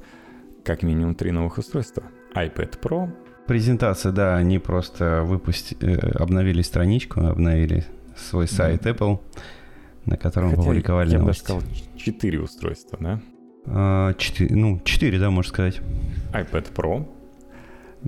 как 0.64 0.82
минимум 0.82 1.14
три 1.14 1.30
новых 1.30 1.58
устройства. 1.58 2.04
iPad 2.34 2.80
Pro, 2.80 3.10
Презентация, 3.46 4.12
да, 4.12 4.36
они 4.36 4.58
просто 4.58 5.22
выпустили, 5.24 5.96
э, 5.96 6.10
обновили 6.18 6.62
страничку, 6.62 7.20
обновили 7.20 7.84
свой 8.16 8.46
сайт. 8.46 8.86
Apple, 8.86 9.20
на 10.06 10.16
котором 10.16 10.50
Хотя 10.50 10.62
опубликовали 10.62 11.10
я 11.12 11.18
новости. 11.18 11.50
Я 11.50 11.56
бы 11.56 11.62
сказал, 11.62 11.96
четыре 11.96 12.40
устройства, 12.40 12.98
да? 13.00 13.20
А, 13.66 14.14
четыре, 14.14 14.54
ну, 14.56 14.80
четыре, 14.84 15.18
да, 15.18 15.30
можно 15.30 15.50
сказать. 15.50 15.80
iPad 16.32 16.72
Pro, 16.72 17.08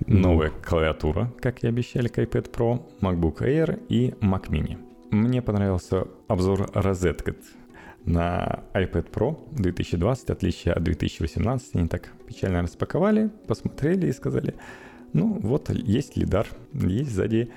ну. 0.06 0.18
новая 0.18 0.50
клавиатура, 0.50 1.32
как 1.40 1.62
и 1.64 1.66
обещали 1.66 2.08
к 2.08 2.18
iPad 2.18 2.50
Pro, 2.50 2.82
MacBook 3.00 3.38
Air 3.40 3.80
и 3.88 4.14
Mac 4.20 4.48
Mini. 4.48 4.78
Мне 5.10 5.42
понравился 5.42 6.06
обзор 6.28 6.70
розетки 6.74 7.34
на 8.04 8.64
iPad 8.74 9.10
Pro 9.10 9.38
2020, 9.52 10.30
отличие 10.30 10.74
от 10.74 10.82
2018. 10.82 11.76
Они 11.76 11.88
так 11.88 12.12
печально 12.26 12.62
распаковали, 12.62 13.30
посмотрели 13.46 14.08
и 14.08 14.12
сказали, 14.12 14.54
ну, 15.14 15.38
вот 15.40 15.70
есть 15.70 16.16
лидар, 16.16 16.46
есть 16.72 17.12
сзади 17.12 17.48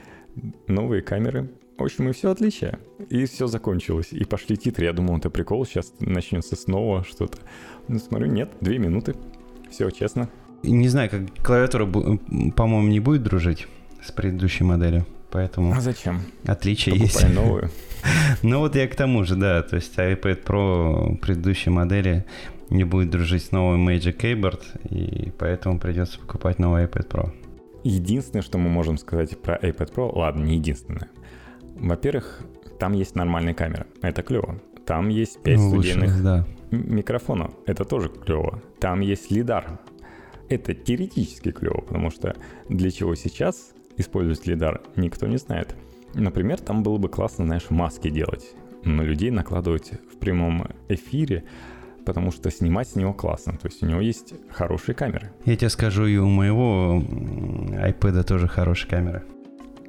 новые 0.67 1.01
камеры. 1.01 1.49
В 1.77 1.83
общем, 1.83 2.07
и 2.07 2.13
все 2.13 2.31
отличие. 2.31 2.79
И 3.09 3.25
все 3.25 3.47
закончилось. 3.47 4.09
И 4.11 4.23
пошли 4.25 4.57
титры. 4.57 4.85
Я 4.85 4.93
думал, 4.93 5.17
это 5.17 5.29
прикол, 5.31 5.65
сейчас 5.65 5.91
начнется 5.99 6.55
снова 6.55 7.03
что-то. 7.03 7.39
Ну, 7.87 7.97
смотрю, 7.97 8.27
нет, 8.27 8.51
две 8.61 8.77
минуты. 8.77 9.15
Все 9.71 9.89
честно. 9.89 10.29
Не 10.61 10.87
знаю, 10.87 11.09
как 11.09 11.21
клавиатура, 11.43 11.85
по-моему, 11.87 12.87
не 12.87 12.99
будет 12.99 13.23
дружить 13.23 13.67
с 14.03 14.11
предыдущей 14.11 14.63
моделью. 14.63 15.05
Поэтому... 15.31 15.73
А 15.73 15.81
зачем? 15.81 16.21
Отличие 16.45 16.95
Покупай 16.95 17.23
есть. 17.23 17.35
новую. 17.35 17.69
ну 18.43 18.59
вот 18.59 18.75
я 18.75 18.87
к 18.87 18.95
тому 18.95 19.23
же, 19.23 19.35
да. 19.35 19.63
То 19.63 19.77
есть 19.77 19.97
iPad 19.97 20.43
Pro 20.43 21.17
предыдущей 21.17 21.71
модели 21.71 22.23
не 22.69 22.83
будет 22.83 23.09
дружить 23.09 23.45
с 23.45 23.51
новой 23.51 23.77
Magic 23.77 24.17
Keyboard, 24.17 24.61
и 24.89 25.31
поэтому 25.37 25.79
придется 25.79 26.19
покупать 26.19 26.59
новый 26.59 26.85
iPad 26.85 27.07
Pro. 27.07 27.31
Единственное, 27.83 28.41
что 28.41 28.57
мы 28.57 28.69
можем 28.69 28.97
сказать 28.97 29.39
про 29.41 29.55
iPad 29.57 29.93
Pro, 29.93 30.17
ладно, 30.17 30.43
не 30.43 30.55
единственное. 30.55 31.09
Во-первых, 31.75 32.41
там 32.79 32.93
есть 32.93 33.15
нормальная 33.15 33.53
камера, 33.53 33.87
это 34.01 34.23
клево. 34.23 34.59
Там 34.85 35.09
есть 35.09 35.41
5 35.43 35.57
ну, 35.57 35.69
студийных 35.69 36.09
лучше, 36.11 36.23
да. 36.23 36.47
микрофонов, 36.71 37.53
это 37.65 37.83
тоже 37.85 38.09
клево. 38.09 38.61
Там 38.79 39.01
есть 39.01 39.31
лидар, 39.31 39.79
это 40.49 40.73
теоретически 40.73 41.51
клево, 41.51 41.81
потому 41.81 42.09
что 42.09 42.35
для 42.69 42.89
чего 42.91 43.15
сейчас 43.15 43.73
использовать 43.97 44.45
лидар, 44.47 44.81
никто 44.95 45.27
не 45.27 45.37
знает. 45.37 45.75
Например, 46.13 46.59
там 46.59 46.83
было 46.83 46.97
бы 46.97 47.09
классно, 47.09 47.45
знаешь, 47.45 47.69
маски 47.69 48.09
делать, 48.09 48.55
на 48.83 49.01
людей 49.01 49.29
накладывать 49.29 49.91
в 50.13 50.17
прямом 50.17 50.67
эфире 50.87 51.43
потому 52.07 52.31
что 52.31 52.49
снимать 52.49 52.87
с 52.87 52.95
него 52.95 53.13
классно. 53.13 53.57
То 53.57 53.67
есть 53.67 53.83
у 53.83 53.85
него 53.85 53.99
есть 53.99 54.33
хорошие 54.49 54.95
камеры. 54.95 55.31
Я 55.43 55.57
тебе 55.57 55.69
скажу, 55.69 56.05
и 56.05 56.15
у 56.15 56.29
моего 56.29 57.03
iPad 57.03 58.23
тоже 58.23 58.47
хорошие 58.47 58.89
камеры. 58.89 59.23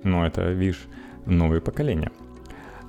Но 0.03 0.27
это, 0.27 0.51
видишь, 0.51 0.89
новое 1.27 1.61
поколение. 1.61 2.11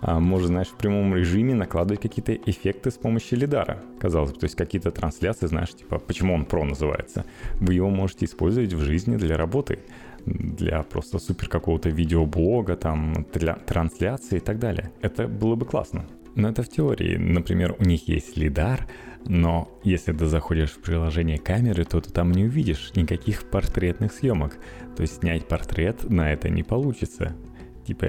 А 0.02 0.20
можно, 0.20 0.48
знаешь, 0.48 0.70
в 0.70 0.78
прямом 0.78 1.14
режиме 1.14 1.54
накладывать 1.54 2.02
какие-то 2.02 2.34
эффекты 2.34 2.90
с 2.90 2.96
помощью 2.96 3.38
лидара, 3.38 3.84
казалось 4.00 4.32
бы. 4.32 4.40
То 4.40 4.46
есть 4.46 4.56
какие-то 4.56 4.90
трансляции, 4.90 5.46
знаешь, 5.46 5.76
типа, 5.76 6.00
почему 6.00 6.34
он 6.34 6.44
Pro 6.44 6.64
называется. 6.64 7.24
Вы 7.60 7.76
его 7.76 7.92
можете 7.92 8.26
использовать 8.26 8.74
в 8.74 8.82
жизни 8.82 9.16
для 9.18 9.38
работы, 9.38 9.80
для 10.26 10.82
просто 10.82 11.20
супер 11.20 11.50
какого-то 11.50 11.90
видеоблога, 11.90 12.76
там, 12.78 13.28
для 13.32 13.54
трансляции 13.54 14.38
и 14.38 14.40
так 14.40 14.58
далее. 14.58 14.92
Это 15.02 15.28
было 15.28 15.56
бы 15.56 15.68
классно. 15.68 16.06
Но 16.36 16.50
это 16.50 16.64
в 16.64 16.70
теории. 16.70 17.18
Например, 17.18 17.76
у 17.80 17.84
них 17.84 18.08
есть 18.08 18.38
лидар, 18.38 18.88
но 19.26 19.70
если 19.84 20.14
ты 20.14 20.26
заходишь 20.28 20.72
в 20.72 20.82
приложение 20.82 21.38
камеры, 21.38 21.86
то 21.86 22.00
ты 22.00 22.12
там 22.12 22.32
не 22.32 22.46
увидишь 22.46 22.92
никаких 22.96 23.50
портретных 23.50 24.14
съемок. 24.14 24.58
То 24.96 25.02
есть 25.02 25.20
снять 25.20 25.48
портрет 25.48 26.10
на 26.10 26.32
это 26.32 26.50
не 26.50 26.64
получится. 26.64 27.36
Типа, 27.86 28.08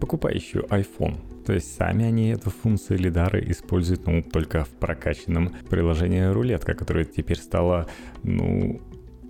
покупай 0.00 0.34
еще 0.34 0.60
iPhone. 0.60 1.44
То 1.44 1.52
есть 1.52 1.76
сами 1.76 2.04
они 2.04 2.30
эту 2.30 2.50
функцию 2.50 2.98
лидары 2.98 3.44
используют, 3.48 4.06
ну, 4.06 4.22
только 4.22 4.64
в 4.64 4.70
прокачанном 4.70 5.54
приложении 5.70 6.24
рулетка, 6.24 6.74
которое 6.74 7.04
теперь 7.04 7.38
стало, 7.38 7.88
ну, 8.22 8.80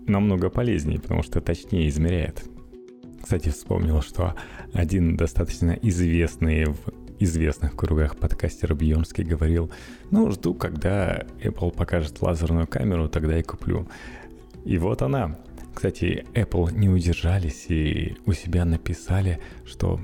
намного 0.07 0.49
полезнее, 0.49 1.01
потому 1.01 1.23
что 1.23 1.41
точнее 1.41 1.89
измеряет. 1.89 2.43
Кстати, 3.23 3.49
вспомнил, 3.49 4.03
что 4.03 4.35
один 4.73 5.17
достаточно 5.17 5.73
известный 5.83 6.67
в 6.67 6.79
известных 7.19 7.75
кругах 7.77 8.17
подкастер 8.17 8.75
Бьонский 8.75 9.25
говорил, 9.25 9.71
ну, 10.11 10.31
жду, 10.31 10.55
когда 10.55 11.25
Apple 11.43 11.75
покажет 11.75 12.23
лазерную 12.23 12.67
камеру, 12.67 13.09
тогда 13.09 13.39
и 13.39 13.43
куплю. 13.43 13.89
И 14.65 14.79
вот 14.79 15.03
она. 15.03 15.39
Кстати, 15.75 16.27
Apple 16.35 16.73
не 16.73 16.89
удержались 16.89 17.67
и 17.69 18.17
у 18.27 18.33
себя 18.33 18.65
написали, 18.65 19.41
что 19.65 20.01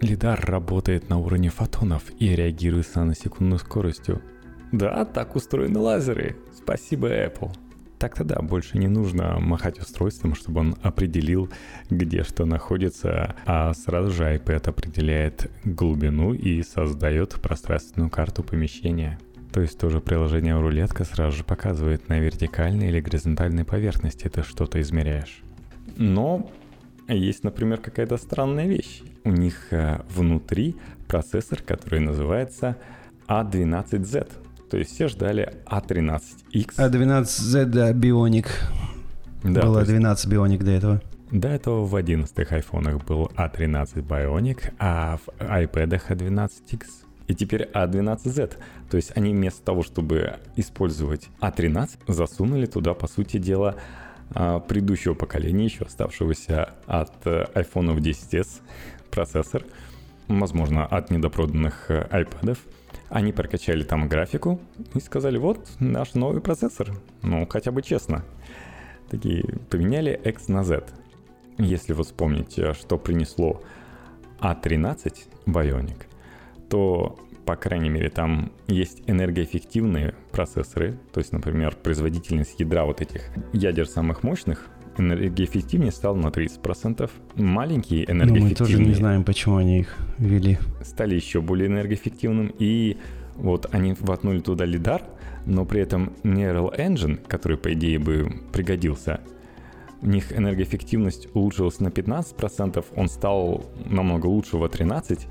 лидар 0.00 0.40
работает 0.44 1.08
на 1.08 1.18
уровне 1.18 1.50
фотонов 1.50 2.04
и 2.18 2.34
реагирует 2.34 2.86
с 2.86 2.94
наносекундной 2.94 3.58
скоростью. 3.58 4.22
Да, 4.70 5.04
так 5.04 5.34
устроены 5.34 5.78
лазеры. 5.78 6.36
Спасибо, 6.56 7.08
Apple. 7.08 7.50
Так-то 7.98 8.24
да, 8.24 8.40
больше 8.40 8.78
не 8.78 8.86
нужно 8.86 9.38
махать 9.40 9.80
устройством, 9.80 10.34
чтобы 10.34 10.60
он 10.60 10.76
определил, 10.82 11.50
где 11.90 12.22
что 12.22 12.44
находится, 12.44 13.34
а 13.44 13.74
сразу 13.74 14.10
же 14.10 14.24
iPad 14.36 14.68
определяет 14.68 15.50
глубину 15.64 16.32
и 16.32 16.62
создает 16.62 17.32
пространственную 17.40 18.10
карту 18.10 18.44
помещения. 18.44 19.18
То 19.52 19.60
есть 19.60 19.78
тоже 19.78 20.00
приложение 20.00 20.60
рулетка 20.60 21.04
сразу 21.04 21.38
же 21.38 21.44
показывает 21.44 22.08
на 22.08 22.20
вертикальной 22.20 22.88
или 22.88 23.00
горизонтальной 23.00 23.64
поверхности 23.64 24.28
ты 24.28 24.42
что-то 24.42 24.80
измеряешь. 24.80 25.42
Но 25.96 26.50
есть, 27.08 27.42
например, 27.42 27.78
какая-то 27.78 28.18
странная 28.18 28.66
вещь. 28.66 29.02
У 29.24 29.30
них 29.30 29.72
э, 29.72 30.02
внутри 30.10 30.76
процессор, 31.06 31.62
который 31.62 32.00
называется 32.00 32.76
A12Z. 33.26 34.30
То 34.70 34.76
есть 34.76 34.94
все 34.94 35.08
ждали 35.08 35.54
A13X. 35.66 36.76
A12Z, 36.76 37.64
да, 37.66 37.92
Bionic. 37.92 38.48
Да, 39.42 39.62
Было 39.62 39.80
есть... 39.80 39.90
12 39.90 40.32
Bionic 40.32 40.64
до 40.64 40.70
этого. 40.70 41.02
До 41.30 41.48
этого 41.48 41.84
в 41.84 41.94
11 41.94 42.52
айфонах 42.52 43.04
был 43.04 43.30
A13 43.36 44.02
Bionic, 44.06 44.72
а 44.78 45.18
в 45.18 45.28
iPad 45.40 46.00
A12X 46.08 46.86
и 47.28 47.34
теперь 47.34 47.68
A12Z. 47.74 48.56
То 48.90 48.96
есть 48.96 49.12
они 49.14 49.32
вместо 49.32 49.62
того, 49.62 49.82
чтобы 49.82 50.38
использовать 50.56 51.28
A13, 51.40 51.90
засунули 52.08 52.66
туда, 52.66 52.94
по 52.94 53.06
сути 53.06 53.36
дела, 53.36 53.76
а, 54.30 54.60
предыдущего 54.60 55.14
поколения, 55.14 55.66
еще 55.66 55.84
оставшегося 55.84 56.70
от 56.86 57.26
э, 57.26 57.46
iPhone 57.54 57.96
10s 57.96 58.60
процессор, 59.10 59.64
возможно, 60.26 60.84
от 60.84 61.10
недопроданных 61.10 61.90
э, 61.90 62.06
iPad. 62.10 62.58
Они 63.08 63.32
прокачали 63.32 63.82
там 63.82 64.08
графику 64.08 64.60
и 64.94 65.00
сказали, 65.00 65.38
вот 65.38 65.68
наш 65.78 66.14
новый 66.14 66.40
процессор. 66.40 66.90
Ну, 67.22 67.46
хотя 67.46 67.72
бы 67.72 67.82
честно. 67.82 68.24
Такие 69.08 69.44
поменяли 69.70 70.20
X 70.24 70.48
на 70.48 70.64
Z. 70.64 70.84
Если 71.56 71.92
вы 71.94 72.04
вспомните, 72.04 72.74
что 72.74 72.98
принесло 72.98 73.62
A13 74.40 75.14
Bionic, 75.46 76.02
то 76.68 77.18
по 77.48 77.56
крайней 77.56 77.88
мере, 77.88 78.10
там 78.10 78.52
есть 78.66 79.02
энергоэффективные 79.06 80.14
процессоры, 80.32 80.98
то 81.14 81.18
есть, 81.18 81.32
например, 81.32 81.74
производительность 81.76 82.60
ядра 82.60 82.84
вот 82.84 83.00
этих 83.00 83.22
ядер 83.54 83.88
самых 83.88 84.22
мощных 84.22 84.66
энергоэффективнее 84.98 85.92
стал 85.92 86.16
на 86.16 86.28
30%. 86.28 87.10
Маленькие 87.36 88.10
энергоэффективные... 88.10 88.42
Но 88.42 88.48
мы 88.48 88.54
тоже 88.54 88.78
не 88.78 88.94
знаем, 88.94 89.24
почему 89.24 89.56
они 89.56 89.80
их 89.80 89.96
ввели. 90.18 90.58
Стали 90.82 91.14
еще 91.14 91.40
более 91.40 91.68
энергоэффективным. 91.68 92.52
И 92.58 92.96
вот 93.36 93.68
они 93.72 93.94
воткнули 94.00 94.40
туда 94.40 94.64
лидар, 94.64 95.02
но 95.46 95.64
при 95.64 95.80
этом 95.80 96.12
Neural 96.22 96.76
Engine, 96.76 97.20
который, 97.26 97.56
по 97.56 97.72
идее, 97.72 97.98
бы 97.98 98.30
пригодился, 98.52 99.20
у 100.02 100.06
них 100.06 100.32
энергоэффективность 100.32 101.28
улучшилась 101.34 101.80
на 101.80 101.88
15%, 101.88 102.84
он 102.94 103.08
стал 103.08 103.66
намного 103.86 104.26
лучше 104.26 104.56
во 104.56 104.68
13%, 104.68 105.26
а, 105.26 105.28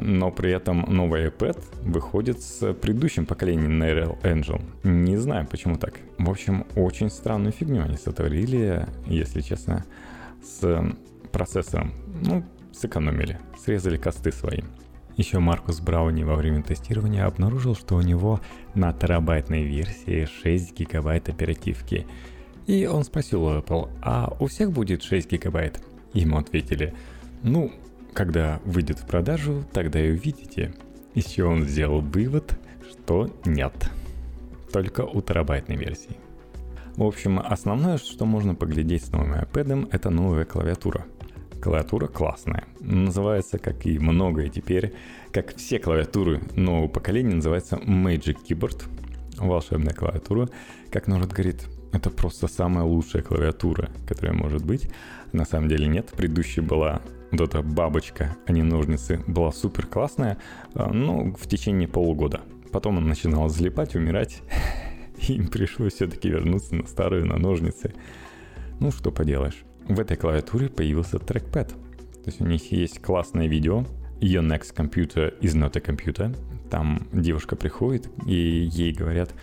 но 0.00 0.30
при 0.30 0.50
этом 0.50 0.82
новый 0.82 1.26
iPad 1.28 1.62
выходит 1.82 2.42
с 2.42 2.74
предыдущим 2.74 3.26
поколением 3.26 3.82
Neural 3.82 4.20
Engine. 4.22 4.62
Не 4.84 5.16
знаю, 5.16 5.46
почему 5.50 5.76
так. 5.76 5.94
В 6.18 6.30
общем, 6.30 6.66
очень 6.76 7.10
странную 7.10 7.52
фигню 7.52 7.82
они 7.82 7.96
сотворили, 7.96 8.86
если 9.06 9.40
честно, 9.40 9.84
с 10.42 10.94
процессором. 11.32 11.92
Ну, 12.22 12.44
сэкономили, 12.72 13.38
срезали 13.58 13.96
косты 13.96 14.32
свои. 14.32 14.60
Еще 15.16 15.38
Маркус 15.38 15.80
Брауни 15.80 16.24
во 16.24 16.34
время 16.34 16.62
тестирования 16.62 17.24
обнаружил, 17.24 17.76
что 17.76 17.94
у 17.94 18.02
него 18.02 18.40
на 18.74 18.92
терабайтной 18.92 19.62
версии 19.62 20.26
6 20.42 20.76
гигабайт 20.76 21.28
оперативки. 21.28 22.06
И 22.66 22.86
он 22.86 23.04
спросил 23.04 23.44
у 23.44 23.50
Apple, 23.50 23.90
а 24.02 24.34
у 24.40 24.46
всех 24.46 24.72
будет 24.72 25.02
6 25.02 25.30
гигабайт? 25.30 25.80
Ему 26.14 26.38
ответили, 26.38 26.94
ну, 27.42 27.72
когда 28.14 28.60
выйдет 28.64 29.00
в 29.00 29.06
продажу, 29.06 29.64
тогда 29.72 30.00
и 30.00 30.12
увидите. 30.12 30.72
Из 31.14 31.26
чего 31.26 31.50
он 31.50 31.64
сделал 31.64 32.00
вывод, 32.00 32.56
что 32.90 33.30
нет. 33.44 33.74
Только 34.72 35.02
у 35.02 35.20
терабайтной 35.20 35.76
версии. 35.76 36.16
В 36.96 37.02
общем, 37.02 37.40
основное, 37.40 37.98
что 37.98 38.24
можно 38.24 38.54
поглядеть 38.54 39.04
с 39.04 39.10
новым 39.10 39.34
iPad, 39.34 39.88
это 39.90 40.10
новая 40.10 40.44
клавиатура. 40.44 41.04
Клавиатура 41.60 42.06
классная. 42.06 42.64
Называется, 42.80 43.58
как 43.58 43.84
и 43.86 43.98
многое 43.98 44.48
теперь, 44.48 44.94
как 45.32 45.56
все 45.56 45.78
клавиатуры 45.78 46.40
нового 46.54 46.88
поколения, 46.88 47.34
называется 47.34 47.76
Magic 47.76 48.38
Keyboard. 48.48 48.84
Волшебная 49.38 49.94
клавиатура. 49.94 50.48
Как 50.92 51.08
Норд 51.08 51.32
говорит, 51.32 51.66
это 51.92 52.10
просто 52.10 52.46
самая 52.46 52.84
лучшая 52.84 53.22
клавиатура, 53.22 53.90
которая 54.06 54.34
может 54.34 54.64
быть. 54.64 54.88
На 55.32 55.44
самом 55.44 55.68
деле 55.68 55.88
нет. 55.88 56.12
Предыдущая 56.16 56.62
была 56.62 57.02
вот 57.36 57.48
эта 57.48 57.62
бабочка, 57.62 58.36
а 58.46 58.52
не 58.52 58.62
ножницы, 58.62 59.22
была 59.26 59.52
супер 59.52 59.86
классная, 59.86 60.38
а, 60.74 60.92
но 60.92 61.34
в 61.34 61.46
течение 61.46 61.88
полугода. 61.88 62.42
Потом 62.72 62.98
она 62.98 63.08
начинала 63.08 63.48
залипать, 63.48 63.94
умирать, 63.94 64.42
и 65.28 65.34
им 65.34 65.48
пришлось 65.48 65.94
все-таки 65.94 66.28
вернуться 66.28 66.74
на 66.74 66.86
старую, 66.86 67.26
на 67.26 67.36
ножницы. 67.36 67.94
Ну, 68.80 68.90
что 68.90 69.10
поделаешь. 69.10 69.64
В 69.88 70.00
этой 70.00 70.16
клавиатуре 70.16 70.68
появился 70.68 71.18
трекпад. 71.18 71.68
То 71.68 72.30
есть 72.30 72.40
у 72.40 72.46
них 72.46 72.72
есть 72.72 73.00
классное 73.02 73.46
видео 73.46 73.84
Your 74.20 74.42
next 74.42 74.74
computer 74.74 75.38
is 75.40 75.54
not 75.54 75.76
a 75.76 75.80
computer. 75.80 76.34
Там 76.70 77.06
девушка 77.12 77.56
приходит, 77.56 78.08
и 78.26 78.68
ей 78.72 78.92
говорят, 78.92 79.34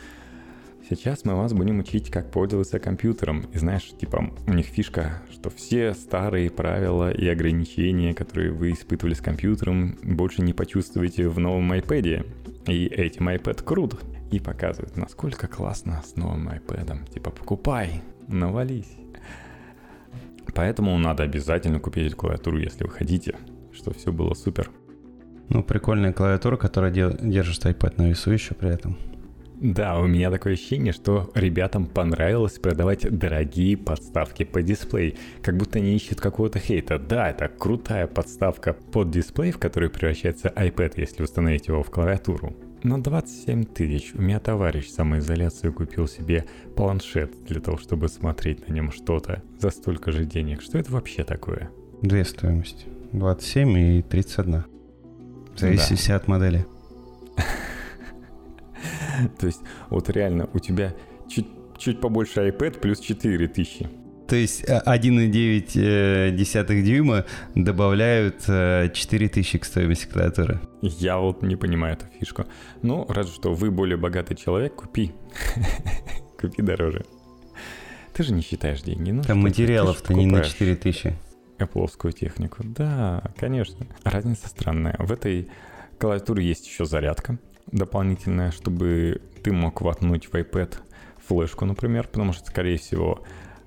Сейчас 0.90 1.24
мы 1.26 1.36
вас 1.36 1.54
будем 1.54 1.80
учить, 1.80 2.10
как 2.10 2.32
пользоваться 2.32 2.80
компьютером. 2.80 3.46
И 3.54 3.58
знаешь, 3.58 3.92
типа, 3.98 4.32
у 4.48 4.54
них 4.54 4.66
фишка, 4.66 5.22
что 5.32 5.50
все 5.50 5.94
старые 5.94 6.50
правила 6.50 7.12
и 7.12 7.28
ограничения, 7.28 8.14
которые 8.14 8.52
вы 8.52 8.72
испытывали 8.72 9.14
с 9.14 9.22
компьютером, 9.22 9.98
больше 10.04 10.42
не 10.42 10.54
почувствуете 10.54 11.28
в 11.30 11.40
новом 11.40 11.72
iPad. 11.72 12.26
И 12.68 12.86
этим 12.88 13.30
iPad 13.30 13.64
крут. 13.64 14.02
И 14.32 14.40
показывает, 14.40 14.98
насколько 14.98 15.48
классно 15.48 16.02
с 16.06 16.16
новым 16.16 16.50
iPad. 16.50 17.14
Типа, 17.14 17.32
покупай, 17.32 18.02
навались. 18.28 18.98
Поэтому 20.54 20.98
надо 20.98 21.24
обязательно 21.24 21.80
купить 21.80 22.08
эту 22.08 22.18
клавиатуру, 22.18 22.58
если 22.58 22.84
вы 22.84 22.90
хотите, 22.90 23.38
чтобы 23.72 23.98
все 23.98 24.12
было 24.12 24.34
супер. 24.34 24.70
Ну, 25.50 25.64
прикольная 25.64 26.14
клавиатура, 26.14 26.58
которая 26.58 26.92
держит 26.92 27.66
iPad 27.66 27.94
на 27.98 28.10
весу 28.10 28.32
еще 28.32 28.56
при 28.56 28.70
этом. 28.70 28.98
Да, 29.62 30.00
у 30.00 30.08
меня 30.08 30.32
такое 30.32 30.54
ощущение, 30.54 30.92
что 30.92 31.30
ребятам 31.36 31.86
понравилось 31.86 32.58
продавать 32.58 33.08
дорогие 33.16 33.78
подставки 33.78 34.44
по 34.44 34.64
дисплей, 34.64 35.20
как 35.44 35.56
будто 35.56 35.78
они 35.78 35.96
ищут 35.96 36.20
какого-то 36.20 36.58
хейта. 36.58 36.98
Да, 36.98 37.30
это 37.30 37.48
крутая 37.48 38.08
подставка 38.08 38.74
под 38.74 39.12
дисплей, 39.12 39.52
в 39.52 39.60
который 39.60 39.92
превращается 39.92 40.48
iPad, 40.48 40.94
если 40.98 41.22
установить 41.22 41.68
его 41.68 41.84
в 41.84 41.92
клавиатуру. 41.92 42.56
Но 42.82 42.98
27 42.98 43.66
тысяч. 43.66 44.14
У 44.16 44.22
меня 44.24 44.40
товарищ 44.40 44.90
самоизоляцию 44.90 45.74
купил 45.74 46.08
себе 46.08 46.46
планшет 46.76 47.32
для 47.46 47.62
того, 47.62 47.78
чтобы 47.78 48.10
смотреть 48.10 48.68
на 48.68 48.74
нем 48.74 48.92
что-то 48.92 49.44
за 49.60 49.70
столько 49.70 50.12
же 50.12 50.26
денег. 50.26 50.64
Что 50.64 50.80
это 50.80 50.92
вообще 50.92 51.24
такое? 51.24 51.70
Две 52.02 52.26
стоимости. 52.26 52.88
27 53.12 53.78
и 53.78 54.02
31. 54.02 54.64
В 55.54 55.60
зависимости 55.60 56.08
да. 56.08 56.16
от 56.16 56.28
модели. 56.28 56.66
То 59.40 59.48
есть 59.48 59.62
вот 59.90 60.10
реально 60.10 60.50
у 60.54 60.60
тебя 60.60 60.94
чуть, 61.28 61.48
чуть 61.78 62.00
побольше 62.00 62.48
iPad 62.48 62.80
плюс 62.80 63.00
4000. 63.00 63.90
То 64.28 64.38
есть 64.38 64.64
1,9 64.64 65.72
э, 65.76 66.82
дюйма 66.82 67.26
добавляют 67.54 68.44
4000 68.46 69.58
к 69.58 69.66
стоимости 69.66 70.06
клавиатуры. 70.06 70.62
Я 70.82 71.18
вот 71.18 71.42
не 71.42 71.58
понимаю 71.58 71.96
эту 71.96 72.06
фишку. 72.18 72.46
Ну, 72.82 73.06
разве 73.10 73.34
что 73.34 73.54
вы 73.54 73.72
более 73.72 73.98
богатый 73.98 74.36
человек, 74.36 74.76
купи. 74.76 75.12
купи 76.40 76.62
дороже. 76.62 77.04
Ты 78.14 78.24
же 78.24 78.34
не 78.34 78.42
считаешь 78.42 78.82
деньги. 78.84 79.12
Ну, 79.12 79.24
Там 79.24 79.40
материалов-то 79.40 80.14
не 80.14 80.26
на 80.26 80.42
4000. 80.42 81.14
Apple 81.60 82.14
технику. 82.14 82.64
Да, 82.64 83.24
конечно. 83.38 83.86
Разница 84.04 84.48
странная. 84.48 84.96
В 84.98 85.12
этой 85.12 85.50
клавиатуре 86.00 86.46
есть 86.46 86.66
еще 86.66 86.86
зарядка 86.86 87.38
дополнительная, 87.68 88.52
чтобы 88.52 89.22
ты 89.44 89.52
мог 89.52 89.82
воткнуть 89.82 90.28
в 90.28 90.34
iPad 90.34 90.76
флешку, 91.18 91.66
например, 91.66 92.08
потому 92.08 92.34
что, 92.34 92.46
скорее 92.46 92.78
всего, 92.78 93.24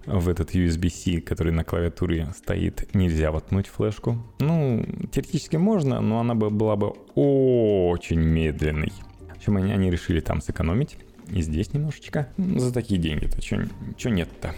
в 0.06 0.28
этот 0.28 0.54
USB-C, 0.54 1.20
который 1.20 1.52
на 1.52 1.64
клавиатуре 1.64 2.28
стоит, 2.36 2.94
нельзя 2.94 3.32
воткнуть 3.32 3.66
флешку. 3.66 4.18
Ну, 4.40 4.84
теоретически 5.10 5.56
можно, 5.56 6.00
но 6.00 6.20
она 6.20 6.34
бы 6.34 6.50
была 6.50 6.76
бы 6.76 6.88
очень 7.14 8.20
медленной. 8.20 8.92
В 9.32 9.36
общем, 9.36 9.56
они, 9.56 9.72
они 9.72 9.90
решили 9.90 10.20
там 10.20 10.40
сэкономить. 10.40 10.98
И 11.30 11.40
здесь 11.40 11.72
немножечко. 11.72 12.28
За 12.36 12.72
такие 12.72 13.00
деньги-то 13.00 13.40
что 13.40 14.10
нет-то? 14.10 14.54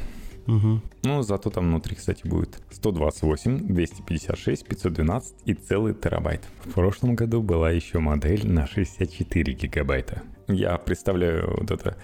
Угу. 0.47 0.80
Ну, 1.05 1.22
зато 1.22 1.51
там 1.51 1.68
внутри, 1.68 1.97
кстати, 1.97 2.26
будет 2.26 2.61
128, 2.70 3.59
256, 3.66 4.66
512 4.66 5.34
и 5.44 5.55
целый 5.55 5.94
терабайт. 5.94 6.42
В 6.64 6.72
прошлом 6.72 7.14
году 7.14 7.42
была 7.42 7.70
еще 7.70 7.99
модель 7.99 8.47
на 8.47 8.66
64 8.66 9.53
гигабайта. 9.55 10.22
Я 10.49 10.78
представляю 10.78 11.57
вот 11.59 11.70
это 11.70 11.97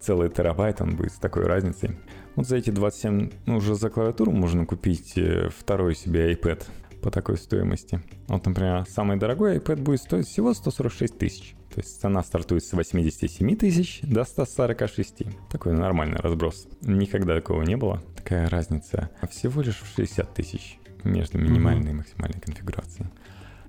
целый 0.00 0.28
терабайт, 0.28 0.80
он 0.80 0.96
будет 0.96 1.12
с 1.12 1.18
такой 1.18 1.44
разницей. 1.44 1.90
Вот 2.34 2.46
за 2.46 2.56
эти 2.56 2.70
27, 2.70 3.30
ну, 3.46 3.56
уже 3.56 3.74
за 3.74 3.88
клавиатуру 3.88 4.32
можно 4.32 4.66
купить 4.66 5.16
э, 5.16 5.48
второй 5.48 5.94
себе 5.94 6.32
iPad 6.34 6.64
по 7.06 7.12
такой 7.12 7.36
стоимости. 7.36 8.02
Вот, 8.26 8.44
например, 8.46 8.84
самый 8.88 9.16
дорогой 9.16 9.58
iPad 9.58 9.80
будет 9.80 10.00
стоить 10.00 10.26
всего 10.26 10.52
146 10.52 11.16
тысяч. 11.16 11.54
То 11.72 11.80
есть 11.80 12.00
цена 12.00 12.20
стартует 12.24 12.64
с 12.64 12.72
87 12.72 13.56
тысяч 13.56 14.00
до 14.02 14.24
146. 14.24 15.22
Такой 15.48 15.72
нормальный 15.74 16.16
разброс. 16.16 16.66
Никогда 16.80 17.36
такого 17.36 17.62
не 17.62 17.76
было. 17.76 18.02
Такая 18.16 18.48
разница 18.48 19.10
всего 19.30 19.62
лишь 19.62 19.78
в 19.78 19.86
60 19.94 20.34
тысяч 20.34 20.80
между 21.04 21.38
минимальной 21.38 21.92
и 21.92 21.94
максимальной 21.94 22.40
конфигурацией. 22.40 23.08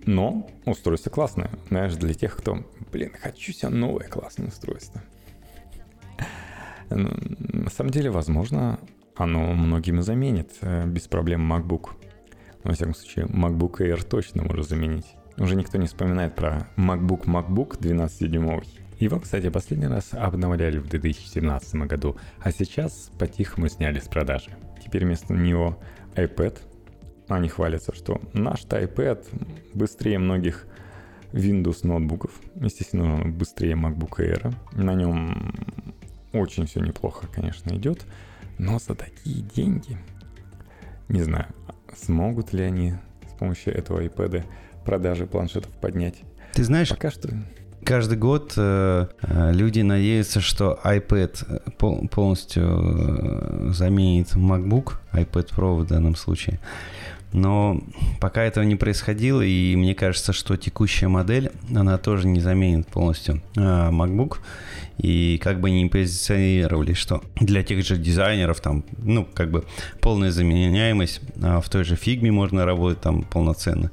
Но 0.07 0.49
устройство 0.65 1.11
классное. 1.11 1.51
Знаешь, 1.69 1.93
для 1.93 2.15
тех, 2.15 2.35
кто, 2.35 2.67
блин, 2.91 3.11
хочу 3.21 3.53
себе 3.53 3.69
новое 3.69 4.07
классное 4.07 4.47
устройство. 4.47 5.03
Ну, 6.89 7.11
на 7.37 7.69
самом 7.69 7.91
деле, 7.91 8.09
возможно, 8.09 8.79
оно 9.15 9.53
многим 9.53 10.01
заменит 10.01 10.53
э, 10.61 10.87
без 10.87 11.07
проблем 11.07 11.53
MacBook. 11.53 11.91
Во 12.67 12.73
всяком 12.73 12.95
случае, 12.95 13.27
MacBook 13.27 13.77
Air 13.79 14.05
точно 14.05 14.43
может 14.43 14.67
заменить. 14.67 15.15
Уже 15.37 15.55
никто 15.55 15.77
не 15.77 15.87
вспоминает 15.87 16.35
про 16.35 16.67
MacBook 16.75 17.23
MacBook 17.23 17.79
12-дюймовый. 17.79 18.67
Его, 18.99 19.21
кстати, 19.21 19.49
последний 19.49 19.87
раз 19.87 20.09
обновляли 20.11 20.77
в 20.77 20.89
2017 20.89 21.75
году, 21.87 22.17
а 22.41 22.51
сейчас 22.51 23.09
по-тихому 23.17 23.69
сняли 23.69 23.99
с 23.99 24.09
продажи. 24.09 24.49
Теперь 24.83 25.05
вместо 25.05 25.33
него 25.33 25.79
iPad. 26.15 26.57
Они 27.29 27.47
хвалятся, 27.47 27.95
что 27.95 28.19
наш-то 28.33 28.83
iPad 28.83 29.25
быстрее 29.73 30.19
многих 30.19 30.67
Windows 31.31 31.87
ноутбуков. 31.87 32.31
Естественно, 32.55 33.23
быстрее 33.23 33.75
MacBook 33.75 34.19
Air. 34.19 34.53
На 34.73 34.93
нем 34.93 35.55
очень 36.33 36.65
все 36.65 36.81
неплохо, 36.81 37.27
конечно, 37.33 37.73
идет. 37.73 38.05
Но 38.57 38.77
за 38.77 38.93
такие 38.93 39.41
деньги, 39.41 39.97
не 41.07 41.21
знаю, 41.21 41.47
смогут 41.97 42.53
ли 42.53 42.63
они 42.63 42.93
с 43.29 43.33
помощью 43.37 43.75
этого 43.75 44.03
iPad 44.03 44.43
продажи 44.85 45.25
планшетов 45.25 45.71
поднять. 45.81 46.15
Ты 46.53 46.63
знаешь, 46.63 46.89
пока 46.89 47.11
что 47.11 47.29
каждый 47.83 48.17
год 48.17 48.53
э, 48.57 49.07
э 49.21 49.51
люди 49.53 49.81
надеются, 49.81 50.41
что 50.41 50.79
iPad 50.83 51.45
э, 51.47 51.71
пол, 51.77 52.07
полностью 52.09 52.63
э, 52.63 53.71
заменит 53.73 54.35
MacBook, 54.35 54.95
iPad 55.13 55.49
Pro 55.55 55.79
в 55.79 55.85
данном 55.85 56.15
случае. 56.15 56.59
Но 57.37 57.79
пока 58.19 58.41
этого 58.41 58.63
не 58.63 58.75
происходило, 58.75 59.41
и 59.41 59.75
мне 59.75 59.93
кажется, 59.93 60.33
что 60.33 60.57
текущая 60.57 61.07
модель, 61.07 61.51
она 61.73 61.99
тоже 61.99 62.27
не 62.27 62.39
заменит 62.39 62.87
полностью 62.87 63.43
э, 63.55 63.59
MacBook. 63.59 64.39
И 64.97 65.39
как 65.43 65.61
бы 65.61 65.69
не 65.69 65.85
позиционировали, 65.85 66.93
что 66.93 67.21
для 67.35 67.61
тех 67.61 67.85
же 67.85 67.97
дизайнеров 67.97 68.59
там, 68.59 68.83
ну, 68.97 69.27
как 69.31 69.51
бы 69.51 69.65
полная 70.01 70.31
заменяемость, 70.31 71.21
а 71.43 71.61
в 71.61 71.69
той 71.69 71.83
же 71.83 71.95
фигме 71.95 72.31
можно 72.31 72.65
работать 72.65 73.01
там 73.01 73.21
полноценно. 73.21 73.91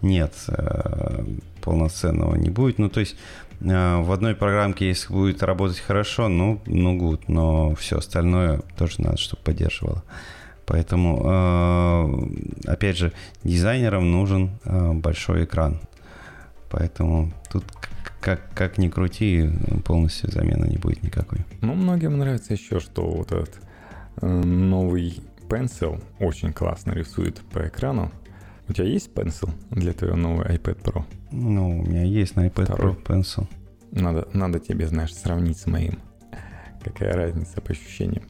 Нет, 0.00 0.32
э, 0.46 1.24
полноценного 1.62 2.36
не 2.36 2.50
будет. 2.50 2.78
Ну, 2.78 2.88
то 2.88 3.00
есть 3.00 3.16
э, 3.62 4.00
в 4.00 4.12
одной 4.12 4.36
программке, 4.36 4.86
если 4.86 5.12
будет 5.12 5.42
работать 5.42 5.80
хорошо, 5.80 6.28
ну, 6.28 6.62
ну, 6.66 6.96
гуд, 6.96 7.28
но 7.28 7.74
все 7.74 7.98
остальное 7.98 8.60
тоже 8.78 9.02
надо, 9.02 9.16
чтобы 9.16 9.42
поддерживало. 9.42 10.04
Поэтому, 10.66 11.22
э, 12.66 12.70
опять 12.70 12.96
же, 12.96 13.12
дизайнерам 13.44 14.10
нужен 14.10 14.50
большой 14.64 15.44
экран. 15.44 15.80
Поэтому 16.70 17.32
тут 17.50 17.64
как, 18.20 18.52
как 18.54 18.76
ни 18.76 18.88
крути, 18.88 19.48
полностью 19.84 20.30
замены 20.30 20.66
не 20.66 20.76
будет 20.76 21.02
никакой. 21.04 21.44
Ну, 21.60 21.74
многим 21.74 22.18
нравится 22.18 22.52
еще, 22.52 22.80
что 22.80 23.08
вот 23.08 23.30
этот 23.30 23.60
новый 24.20 25.20
Pencil 25.48 26.02
очень 26.18 26.52
классно 26.52 26.92
рисует 26.92 27.40
по 27.52 27.68
экрану. 27.68 28.10
У 28.68 28.72
тебя 28.72 28.86
есть 28.86 29.12
Pencil 29.14 29.50
для 29.70 29.92
твоего 29.92 30.16
нового 30.16 30.50
iPad 30.50 30.82
Pro? 30.82 31.04
Ну, 31.30 31.78
у 31.78 31.82
меня 31.84 32.02
есть 32.02 32.34
на 32.34 32.48
iPad 32.48 32.64
Второй. 32.64 32.94
Pro 32.94 33.04
Pencil. 33.04 33.46
Надо, 33.92 34.26
надо 34.32 34.58
тебе, 34.58 34.88
знаешь, 34.88 35.14
сравнить 35.14 35.58
с 35.58 35.66
моим. 35.66 36.00
Какая 36.82 37.12
разница 37.12 37.60
по 37.60 37.70
ощущениям. 37.70 38.24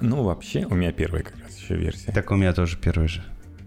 Ну, 0.00 0.22
вообще, 0.22 0.64
у 0.64 0.74
меня 0.74 0.92
первая 0.92 1.22
как 1.22 1.38
раз 1.42 1.56
еще 1.58 1.76
версия. 1.76 2.12
Так 2.12 2.30
у 2.30 2.36
меня 2.36 2.52
тоже 2.52 2.76
первый 2.76 3.08
же. 3.08 3.22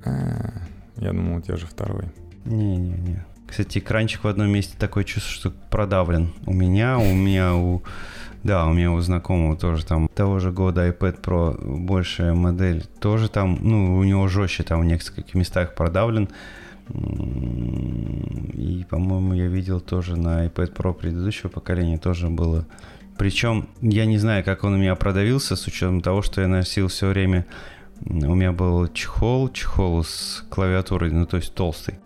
А, 0.06 0.54
я 0.98 1.12
думал, 1.12 1.38
у 1.38 1.42
тебя 1.42 1.58
же 1.58 1.66
второй. 1.66 2.06
Не-не-не. 2.46 3.26
Кстати, 3.48 3.80
экранчик 3.80 4.24
в 4.24 4.28
одном 4.28 4.50
месте 4.50 4.76
такое 4.80 5.04
чувство, 5.04 5.32
что 5.32 5.52
продавлен. 5.70 6.34
У 6.46 6.54
меня, 6.54 6.98
у 6.98 7.14
меня, 7.14 7.54
у 7.54 7.84
да, 8.44 8.66
у 8.66 8.74
меня 8.74 8.92
у 8.92 9.00
знакомого 9.02 9.56
тоже 9.56 9.86
там 9.86 10.08
того 10.08 10.40
же 10.40 10.52
года 10.52 10.88
iPad 10.88 11.22
Pro 11.22 11.78
большая 11.86 12.34
модель. 12.34 12.86
Тоже 13.00 13.30
там, 13.30 13.60
ну, 13.62 13.98
у 13.98 14.04
него 14.04 14.28
жестче 14.28 14.64
там 14.64 14.82
в 14.82 14.86
нескольких 14.86 15.36
местах 15.36 15.76
продавлен. 15.76 16.30
И, 18.54 18.86
по-моему, 18.90 19.34
я 19.34 19.48
видел 19.48 19.80
тоже 19.80 20.16
на 20.16 20.48
iPad 20.48 20.74
Pro 20.74 20.94
предыдущего 20.94 21.50
поколения 21.50 22.00
тоже 22.00 22.30
было. 22.30 22.66
Причем 23.18 23.70
я 23.82 24.06
не 24.06 24.18
знаю, 24.18 24.44
как 24.44 24.64
он 24.64 24.74
у 24.74 24.78
меня 24.78 24.96
продавился, 24.96 25.56
с 25.56 25.68
учетом 25.68 26.02
того, 26.02 26.22
что 26.22 26.42
я 26.42 26.48
носил 26.48 26.88
все 26.88 27.08
время 27.08 27.46
у 28.06 28.36
меня 28.36 28.52
был 28.52 28.88
чехол, 28.88 29.50
чехол 29.50 30.04
с 30.04 30.44
клавиатурой, 30.50 31.12
ну 31.12 31.26
то 31.26 31.38
есть 31.38 31.54
толстый 31.54 32.00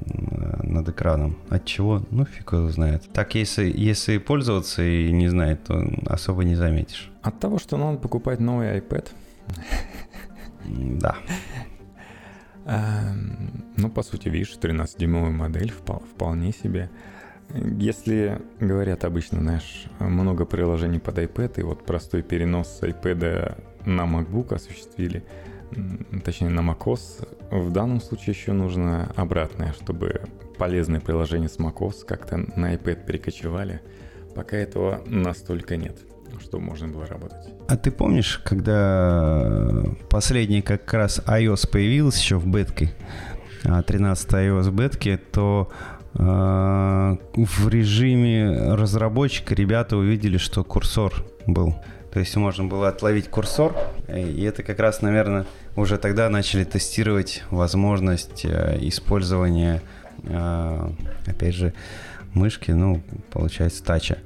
над 0.63 0.89
экраном. 0.89 1.37
От 1.49 1.65
чего? 1.65 2.01
Ну 2.11 2.25
фиг 2.25 2.51
его 2.51 2.69
знает. 2.69 3.03
Так 3.13 3.35
если, 3.35 3.71
если 3.73 4.17
пользоваться 4.17 4.83
и 4.83 5.11
не 5.11 5.29
знать, 5.29 5.63
то 5.63 5.87
особо 6.07 6.43
не 6.43 6.55
заметишь. 6.55 7.11
От 7.21 7.39
того, 7.39 7.59
что 7.59 7.77
надо 7.77 7.97
покупать 7.97 8.39
новый 8.39 8.77
iPad. 8.79 9.07
Да. 10.67 11.15
Эм, 12.65 13.63
ну, 13.77 13.89
по 13.89 14.01
сути, 14.01 14.27
видишь, 14.27 14.57
13-дюймовая 14.59 15.31
модель 15.31 15.71
вполне 15.71 16.51
себе. 16.51 16.89
Если 17.53 18.41
говорят 18.59 19.05
обычно, 19.05 19.39
знаешь, 19.39 19.85
много 19.99 20.45
приложений 20.45 20.99
под 20.99 21.19
iPad, 21.19 21.59
и 21.59 21.63
вот 21.63 21.85
простой 21.85 22.21
перенос 22.21 22.79
с 22.79 22.81
iPad 22.81 23.61
на 23.85 24.01
MacBook 24.01 24.53
осуществили– 24.53 25.23
точнее 26.23 26.49
на 26.49 26.61
macOS, 26.61 27.27
в 27.51 27.71
данном 27.71 28.01
случае 28.01 28.35
еще 28.35 28.53
нужно 28.53 29.11
обратное, 29.15 29.73
чтобы 29.73 30.21
полезные 30.57 31.01
приложения 31.01 31.49
с 31.49 31.57
macOS 31.57 32.05
как-то 32.05 32.37
на 32.37 32.73
iPad 32.75 33.05
перекочевали. 33.05 33.81
Пока 34.35 34.57
этого 34.57 35.01
настолько 35.05 35.77
нет, 35.77 35.97
чтобы 36.41 36.65
можно 36.65 36.87
было 36.87 37.05
работать. 37.07 37.53
А 37.67 37.77
ты 37.77 37.91
помнишь, 37.91 38.41
когда 38.43 39.83
последний 40.09 40.61
как 40.61 40.91
раз 40.93 41.19
iOS 41.25 41.69
появился 41.69 42.19
еще 42.19 42.37
в 42.37 42.47
бетке, 42.47 42.91
13 43.63 44.33
а, 44.33 44.37
iOS 44.37 44.71
бетке, 44.71 45.17
то 45.17 45.71
в 46.17 47.69
режиме 47.69 48.73
разработчика 48.73 49.53
ребята 49.53 49.97
увидели, 49.97 50.37
что 50.37 50.63
курсор 50.63 51.13
был. 51.45 51.75
То 52.13 52.19
есть 52.19 52.35
можно 52.37 52.63
было 52.63 52.87
отловить 52.87 53.27
курсор, 53.27 53.75
и 54.07 54.43
это 54.43 54.63
как 54.63 54.79
раз, 54.79 55.01
наверное, 55.01 55.45
уже 55.75 55.97
тогда 55.97 56.29
начали 56.29 56.63
тестировать 56.63 57.43
возможность 57.51 58.45
э, 58.45 58.77
использования, 58.79 59.81
э, 60.23 60.89
опять 61.27 61.55
же, 61.55 61.73
мышки, 62.33 62.71
ну, 62.71 63.01
получается, 63.31 63.83
тача. 63.83 64.19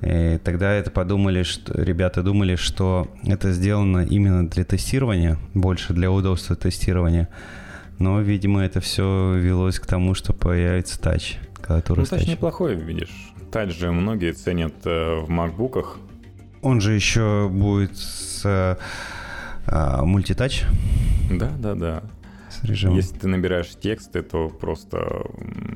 И 0.00 0.38
тогда 0.42 0.72
это 0.72 0.90
подумали, 0.90 1.42
что 1.42 1.78
ребята 1.80 2.22
думали, 2.22 2.56
что 2.56 3.08
это 3.24 3.52
сделано 3.52 4.06
именно 4.06 4.48
для 4.48 4.64
тестирования, 4.64 5.38
больше 5.52 5.92
для 5.92 6.10
удобства 6.10 6.56
тестирования. 6.56 7.28
Но, 7.98 8.20
видимо, 8.20 8.64
это 8.64 8.80
все 8.80 9.34
велось 9.36 9.78
к 9.78 9.86
тому, 9.86 10.14
что 10.14 10.32
появится 10.32 11.00
тач. 11.00 11.38
Ну, 11.68 12.04
тач 12.04 12.26
неплохой, 12.26 12.74
видишь. 12.74 13.32
Тач 13.50 13.76
же 13.76 13.90
многие 13.92 14.32
ценят 14.32 14.74
э, 14.84 15.20
в 15.20 15.30
макбуках, 15.30 15.98
он 16.64 16.80
же 16.80 16.94
еще 16.94 17.50
будет 17.52 17.98
с 17.98 18.42
а, 19.66 20.04
мультитач. 20.04 20.64
Да, 21.30 21.52
да, 21.58 21.74
да. 21.74 22.02
режимом. 22.62 22.96
Если 22.96 23.18
ты 23.18 23.28
набираешь 23.28 23.68
тексты, 23.78 24.22
то 24.22 24.48
просто 24.48 25.26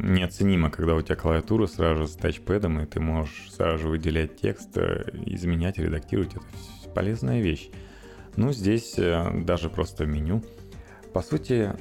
неоценимо, 0.01 0.71
когда 0.71 0.95
у 0.95 1.03
тебя 1.03 1.15
клавиатура 1.17 1.67
сразу 1.67 2.07
с 2.07 2.15
тачпэдом, 2.17 2.81
и 2.81 2.87
ты 2.87 3.01
можешь 3.01 3.53
сразу 3.53 3.83
же 3.83 3.89
выделять 3.89 4.41
текст, 4.41 4.79
э, 4.79 5.05
изменять, 5.27 5.77
редактировать. 5.77 6.33
Это 6.33 6.43
полезная 6.95 7.43
вещь. 7.43 7.69
Ну, 8.37 8.53
здесь 8.53 8.95
э, 8.97 9.43
даже 9.45 9.69
просто 9.69 10.07
меню. 10.07 10.43
По 11.13 11.21
сути, 11.21 11.75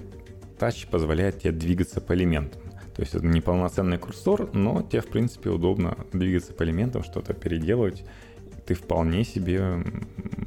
тач 0.57 0.87
позволяет 0.87 1.41
тебе 1.41 1.51
двигаться 1.51 2.01
по 2.01 2.13
элементам. 2.13 2.61
То 2.95 3.01
есть 3.03 3.13
это 3.13 3.25
не 3.25 3.41
полноценный 3.41 3.97
курсор, 3.97 4.49
но 4.53 4.81
тебе, 4.81 5.01
в 5.01 5.07
принципе, 5.07 5.51
удобно 5.51 5.97
двигаться 6.13 6.53
по 6.53 6.63
элементам, 6.63 7.03
что-то 7.03 7.33
переделывать. 7.33 8.03
Ты 8.65 8.73
вполне 8.73 9.23
себе 9.23 9.83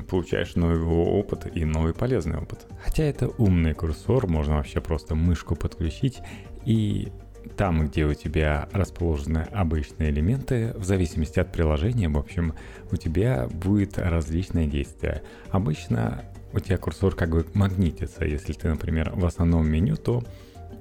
получаешь 0.08 0.56
новый 0.56 0.80
опыт 0.82 1.46
и 1.54 1.64
новый 1.64 1.94
полезный 1.94 2.38
опыт. 2.38 2.66
Хотя 2.84 3.04
это 3.04 3.28
умный 3.38 3.72
курсор, 3.72 4.26
можно 4.26 4.56
вообще 4.56 4.80
просто 4.80 5.14
мышку 5.14 5.54
подключить 5.54 6.20
и 6.64 7.12
там, 7.56 7.86
где 7.86 8.04
у 8.04 8.14
тебя 8.14 8.68
расположены 8.72 9.46
обычные 9.52 10.10
элементы, 10.10 10.72
в 10.76 10.84
зависимости 10.84 11.38
от 11.38 11.52
приложения, 11.52 12.08
в 12.08 12.18
общем, 12.18 12.54
у 12.90 12.96
тебя 12.96 13.48
будет 13.48 13.98
различные 13.98 14.66
действия. 14.66 15.22
Обычно 15.50 16.24
у 16.52 16.60
тебя 16.60 16.78
курсор 16.78 17.14
как 17.14 17.30
бы 17.30 17.46
магнитится. 17.54 18.24
Если 18.24 18.52
ты, 18.52 18.68
например, 18.68 19.12
в 19.14 19.24
основном 19.24 19.68
меню, 19.68 19.96
то 19.96 20.22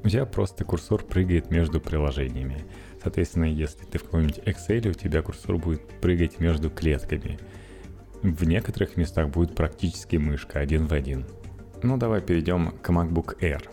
у 0.04 0.08
тебя 0.08 0.26
просто 0.26 0.64
курсор 0.64 1.04
прыгает 1.04 1.52
между 1.52 1.80
приложениями. 1.80 2.66
Соответственно, 3.02 3.46
если 3.46 3.86
ты 3.86 3.98
в 3.98 4.04
каком-нибудь 4.04 4.40
Excel, 4.40 4.90
у 4.90 4.94
тебя 4.94 5.22
курсор 5.22 5.58
будет 5.58 5.88
прыгать 6.02 6.40
между 6.40 6.70
клетками. 6.70 7.40
В 8.22 8.44
некоторых 8.44 8.98
местах 8.98 9.30
будет 9.30 9.56
практически 9.56 10.18
мышка 10.18 10.60
один 10.60 10.88
в 10.88 10.94
один. 10.94 11.26
Ну 11.84 11.98
давай 11.98 12.22
перейдем 12.22 12.74
к 12.82 12.90
MacBook 12.90 13.40
Air. 13.40 13.64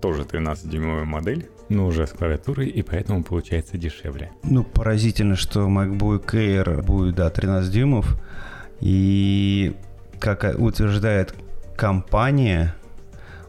Тоже 0.00 0.22
13-дюймовая 0.22 1.04
модель, 1.04 1.48
но 1.68 1.86
уже 1.86 2.06
с 2.06 2.10
клавиатурой, 2.10 2.68
и 2.68 2.82
поэтому 2.82 3.22
получается 3.22 3.76
дешевле. 3.76 4.30
Ну, 4.42 4.64
поразительно, 4.64 5.36
что 5.36 5.68
MacBook 5.68 6.26
Air 6.32 6.82
будет, 6.82 7.16
да, 7.16 7.28
13 7.28 7.70
дюймов. 7.70 8.16
И, 8.80 9.74
как 10.18 10.44
утверждает 10.58 11.34
компания, 11.76 12.74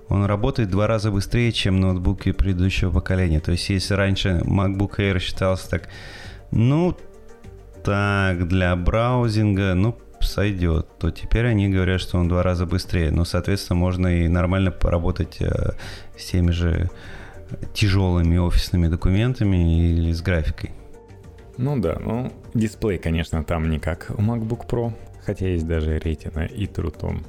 он 0.07 0.25
работает 0.25 0.69
в 0.69 0.71
два 0.71 0.87
раза 0.87 1.11
быстрее, 1.11 1.51
чем 1.51 1.79
ноутбуки 1.79 2.31
предыдущего 2.31 2.91
поколения. 2.91 3.39
То 3.39 3.51
есть, 3.51 3.69
если 3.69 3.93
раньше 3.93 4.41
MacBook 4.43 4.97
Air 4.97 5.19
считался 5.19 5.69
так, 5.69 5.89
ну, 6.51 6.97
так, 7.83 8.47
для 8.47 8.75
браузинга, 8.75 9.73
ну, 9.75 9.97
сойдет, 10.19 10.87
то 10.99 11.11
теперь 11.11 11.45
они 11.47 11.69
говорят, 11.69 12.01
что 12.01 12.17
он 12.17 12.25
в 12.25 12.29
два 12.29 12.43
раза 12.43 12.65
быстрее. 12.65 13.11
Ну, 13.11 13.23
соответственно, 13.25 13.79
можно 13.79 14.07
и 14.07 14.27
нормально 14.27 14.71
поработать 14.71 15.37
э, 15.39 15.73
с 16.17 16.25
теми 16.25 16.51
же 16.51 16.89
тяжелыми 17.73 18.37
офисными 18.37 18.87
документами 18.87 19.89
или 19.91 20.11
с 20.11 20.21
графикой. 20.21 20.71
Ну 21.57 21.79
да, 21.79 21.97
ну 21.99 22.31
дисплей, 22.53 22.97
конечно, 22.97 23.43
там 23.43 23.69
не 23.69 23.79
как 23.79 24.11
у 24.17 24.21
MacBook 24.21 24.67
Pro, 24.67 24.93
хотя 25.23 25.47
есть 25.47 25.67
даже 25.67 25.97
Retina 25.97 26.47
и 26.47 26.65
Tone. 26.65 27.25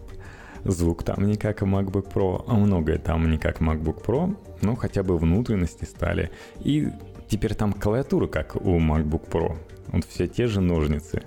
Звук 0.65 1.05
там 1.05 1.27
не 1.27 1.37
как 1.37 1.63
MacBook 1.63 2.13
Pro, 2.13 2.45
а 2.47 2.55
многое 2.55 2.99
там 2.99 3.31
не 3.31 3.39
как 3.39 3.61
MacBook 3.61 4.05
Pro, 4.05 4.37
но 4.61 4.77
хотя 4.77 5.03
бы 5.03 5.17
внутренности 5.17 5.85
стали. 5.85 6.31
И 6.61 6.89
теперь 7.29 7.55
там 7.55 7.73
клавиатура 7.73 8.27
как 8.27 8.57
у 8.57 8.79
MacBook 8.79 9.29
Pro. 9.31 9.57
Вот 9.89 10.05
все 10.05 10.27
те 10.27 10.47
же 10.47 10.61
ножницы, 10.61 11.23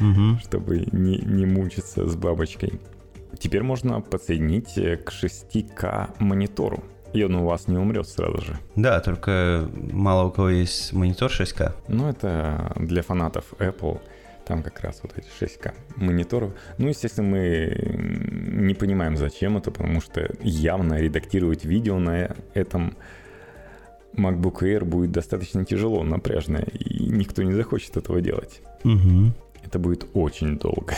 угу. 0.00 0.38
чтобы 0.42 0.86
не, 0.92 1.18
не 1.18 1.46
мучиться 1.46 2.06
с 2.06 2.16
бабочкой. 2.16 2.80
Теперь 3.38 3.62
можно 3.62 4.00
подсоединить 4.00 4.74
к 4.74 5.12
6К 5.12 6.14
монитору. 6.18 6.82
И 7.12 7.24
он 7.24 7.34
у 7.34 7.44
вас 7.44 7.66
не 7.66 7.76
умрет 7.76 8.06
сразу 8.06 8.40
же. 8.40 8.58
Да, 8.76 9.00
только 9.00 9.68
мало 9.92 10.28
у 10.28 10.30
кого 10.30 10.50
есть 10.50 10.92
монитор 10.92 11.30
6К. 11.30 11.72
Ну, 11.88 12.08
это 12.08 12.72
для 12.76 13.02
фанатов 13.02 13.52
Apple. 13.58 14.00
Там 14.50 14.64
как 14.64 14.80
раз 14.80 14.98
вот 15.04 15.12
эти 15.16 15.28
6К 15.28 15.74
мониторов. 15.94 16.54
Ну, 16.76 16.88
естественно, 16.88 17.28
мы 17.28 17.72
не 18.66 18.74
понимаем, 18.74 19.16
зачем 19.16 19.56
это, 19.56 19.70
потому 19.70 20.00
что 20.00 20.28
явно 20.42 20.94
редактировать 20.94 21.64
видео 21.64 22.00
на 22.00 22.34
этом 22.52 22.96
MacBook 24.12 24.62
Air 24.62 24.84
будет 24.84 25.12
достаточно 25.12 25.64
тяжело, 25.64 26.02
напряжно, 26.02 26.56
и 26.56 27.04
никто 27.10 27.44
не 27.44 27.52
захочет 27.52 27.96
этого 27.96 28.20
делать. 28.20 28.60
Угу. 28.82 29.32
Это 29.62 29.78
будет 29.78 30.08
очень 30.14 30.58
долго. 30.58 30.94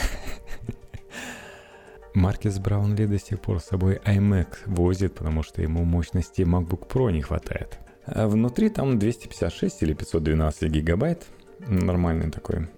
Маркес 2.15 2.59
Браунли 2.59 3.05
до 3.05 3.19
сих 3.19 3.39
пор 3.39 3.61
с 3.61 3.65
собой 3.65 4.01
iMac 4.07 4.61
возит, 4.65 5.13
потому 5.13 5.43
что 5.43 5.61
ему 5.61 5.85
мощности 5.85 6.41
MacBook 6.41 6.89
Pro 6.89 7.13
не 7.13 7.21
хватает. 7.21 7.79
А 8.07 8.29
внутри 8.29 8.71
там 8.71 8.99
256 8.99 9.83
или 9.83 9.93
512 9.93 10.71
гигабайт. 10.71 11.27
Нормальное 11.69 12.31
такое 12.31 12.71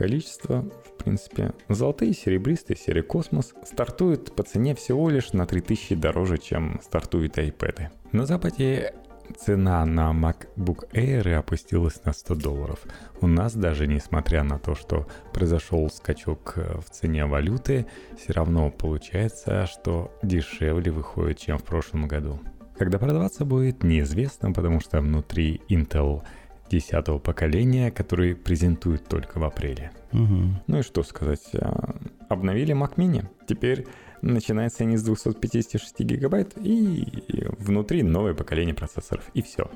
количество. 0.00 0.62
В 0.62 1.04
принципе, 1.04 1.52
золотые, 1.68 2.14
серебристые, 2.14 2.78
серия 2.78 3.02
Космос 3.02 3.52
стартуют 3.64 4.34
по 4.34 4.42
цене 4.42 4.74
всего 4.74 5.10
лишь 5.10 5.34
на 5.34 5.44
3000 5.46 5.94
дороже, 5.94 6.38
чем 6.38 6.80
стартуют 6.82 7.36
iPad. 7.36 7.88
На 8.12 8.24
Западе 8.24 8.94
цена 9.38 9.84
на 9.84 10.12
MacBook 10.12 10.90
Air 10.94 11.34
опустилась 11.34 12.02
на 12.04 12.14
100 12.14 12.34
долларов. 12.36 12.80
У 13.20 13.26
нас 13.26 13.54
даже 13.54 13.86
несмотря 13.86 14.42
на 14.42 14.58
то, 14.58 14.74
что 14.74 15.06
произошел 15.34 15.90
скачок 15.90 16.54
э, 16.56 16.78
в 16.80 16.88
цене 16.88 17.26
валюты, 17.26 17.84
все 18.16 18.32
равно 18.32 18.70
получается, 18.70 19.66
что 19.66 20.18
дешевле 20.22 20.90
выходит, 20.90 21.38
чем 21.40 21.58
в 21.58 21.64
прошлом 21.64 22.08
году. 22.08 22.40
Когда 22.78 22.98
продаваться 22.98 23.44
будет, 23.44 23.82
неизвестно, 23.82 24.52
потому 24.52 24.80
что 24.80 25.02
внутри 25.02 25.60
Intel 25.68 26.22
10 26.70 27.22
поколения, 27.22 27.90
который 27.90 28.34
презентуют 28.34 29.06
только 29.08 29.38
в 29.38 29.44
апреле. 29.44 29.90
Угу. 30.12 30.62
Ну 30.66 30.78
и 30.78 30.82
что 30.82 31.02
сказать, 31.02 31.50
а, 31.54 31.94
обновили 32.28 32.74
Mac 32.74 32.94
Mini. 32.96 33.26
Теперь 33.46 33.86
начинается 34.22 34.84
они 34.84 34.96
с 34.96 35.02
256 35.02 36.00
гигабайт 36.00 36.52
и 36.56 37.06
внутри 37.58 38.02
новое 38.02 38.34
поколение 38.34 38.74
процессоров. 38.74 39.24
И 39.34 39.42
все, 39.42 39.70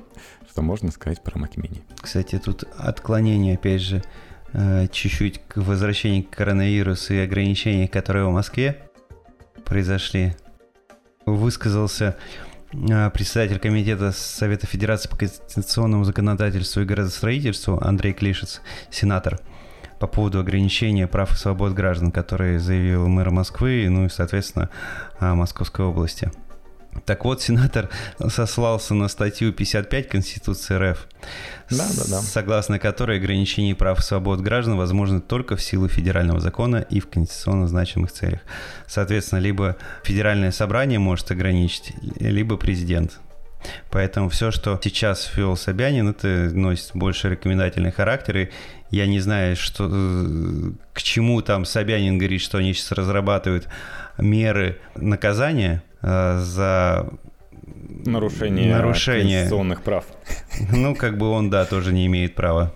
что 0.49 0.61
можно 0.61 0.91
сказать 0.91 1.21
про 1.21 1.37
Mac 1.39 1.55
Mini. 1.55 1.81
Кстати, 1.99 2.39
тут 2.39 2.63
отклонение, 2.77 3.55
опять 3.55 3.81
же, 3.81 4.01
э, 4.53 4.87
чуть-чуть 4.87 5.41
к 5.47 5.57
возвращению 5.57 6.23
к 6.23 6.29
коронавирусу 6.29 7.13
и 7.13 7.17
ограничениям, 7.17 7.87
которые 7.89 8.25
в 8.25 8.31
Москве 8.31 8.89
произошли. 9.65 10.35
Высказался 11.25 12.17
председатель 13.13 13.59
комитета 13.59 14.11
Совета 14.11 14.67
Федерации 14.67 15.09
по 15.09 15.15
конституционному 15.17 16.03
законодательству 16.03 16.81
и 16.81 16.85
градостроительству 16.85 17.79
Андрей 17.81 18.13
Клишец, 18.13 18.61
сенатор– 18.89 19.39
по 19.99 20.07
поводу 20.07 20.39
ограничения 20.39 21.07
прав 21.07 21.31
и 21.33 21.35
свобод 21.35 21.73
граждан, 21.73 22.11
которые 22.11 22.59
заявил 22.59 23.07
мэр 23.07 23.31
Москвы, 23.31 23.87
ну 23.89 24.05
и, 24.05 24.09
соответственно, 24.09 24.69
Московской 25.19 25.85
области. 25.85 26.31
Так 27.05 27.25
вот, 27.25 27.41
сенатор 27.41 27.89
сослался 28.29 28.93
на 28.93 29.07
статью 29.07 29.51
55 29.51 30.07
Конституции 30.07 30.75
РФ, 30.75 31.07
да, 31.69 31.85
да, 31.97 32.03
да. 32.09 32.21
согласно 32.21 32.79
которой 32.79 33.17
ограничение 33.17 33.75
прав 33.75 33.99
и 33.99 34.01
свобод 34.01 34.39
граждан 34.39 34.77
возможно 34.77 35.21
только 35.21 35.55
в 35.55 35.61
силу 35.61 35.87
федерального 35.87 36.39
закона 36.39 36.77
и 36.77 36.99
в 36.99 37.07
конституционно 37.07 37.67
значимых 37.67 38.11
целях. 38.11 38.39
Соответственно, 38.87 39.39
либо 39.39 39.75
федеральное 40.03 40.51
собрание 40.51 40.99
может 40.99 41.29
ограничить, 41.31 41.93
либо 42.19 42.57
президент. 42.57 43.19
Поэтому 43.89 44.29
все, 44.29 44.51
что 44.51 44.79
сейчас 44.83 45.31
ввел 45.35 45.55
Собянин, 45.57 46.09
это 46.09 46.27
носит 46.53 46.91
больше 46.93 47.29
рекомендательный 47.29 47.91
характер. 47.91 48.37
И 48.37 48.49
я 48.91 49.07
не 49.07 49.19
знаю, 49.19 49.55
что, 49.55 49.89
к 50.93 51.01
чему 51.01 51.41
там 51.41 51.65
Собянин 51.65 52.17
говорит, 52.17 52.41
что 52.41 52.57
они 52.59 52.73
сейчас 52.73 52.91
разрабатывают 52.91 53.67
меры 54.17 54.79
наказания 54.95 55.83
э, 55.94 55.94
за 56.05 57.09
нарушение, 58.05 58.75
нарушение 58.75 59.39
конституционных 59.39 59.81
прав. 59.81 60.05
Ну, 60.71 60.95
как 60.95 61.17
бы 61.17 61.29
он, 61.29 61.49
да, 61.49 61.65
тоже 61.65 61.93
не 61.93 62.05
имеет 62.05 62.35
права. 62.35 62.73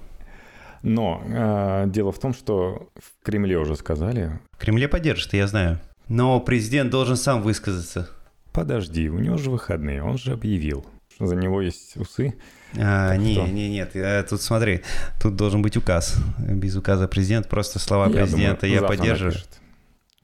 Но 0.82 1.22
э, 1.26 1.86
дело 1.88 2.12
в 2.12 2.20
том, 2.20 2.34
что 2.34 2.90
в 2.96 3.26
Кремле 3.26 3.58
уже 3.58 3.76
сказали. 3.76 4.40
В 4.54 4.58
Кремле 4.58 4.88
поддержит, 4.88 5.34
я 5.34 5.48
знаю. 5.48 5.80
Но 6.08 6.40
президент 6.40 6.90
должен 6.90 7.18
сам 7.18 7.42
высказаться. 7.42 8.10
Подожди, 8.54 9.10
у 9.10 9.20
него 9.20 9.38
же 9.38 9.52
выходные, 9.52 10.04
он 10.04 10.18
же 10.18 10.34
объявил, 10.34 10.86
за 11.20 11.36
него 11.36 11.62
есть 11.62 11.96
усы. 11.98 12.34
А, 12.78 13.16
не, 13.16 13.34
что? 13.34 13.46
не, 13.46 13.70
нет, 13.70 13.96
э, 13.96 14.24
тут 14.28 14.42
смотри, 14.42 14.82
тут 15.22 15.36
должен 15.36 15.62
быть 15.62 15.78
указ. 15.78 16.16
Без 16.40 16.76
указа 16.76 17.08
президент, 17.08 17.48
просто 17.48 17.78
слова 17.80 18.08
я 18.08 18.12
президента 18.12 18.62
думаю, 18.62 18.82
я 18.82 18.88
поддерживаю. 18.88 19.36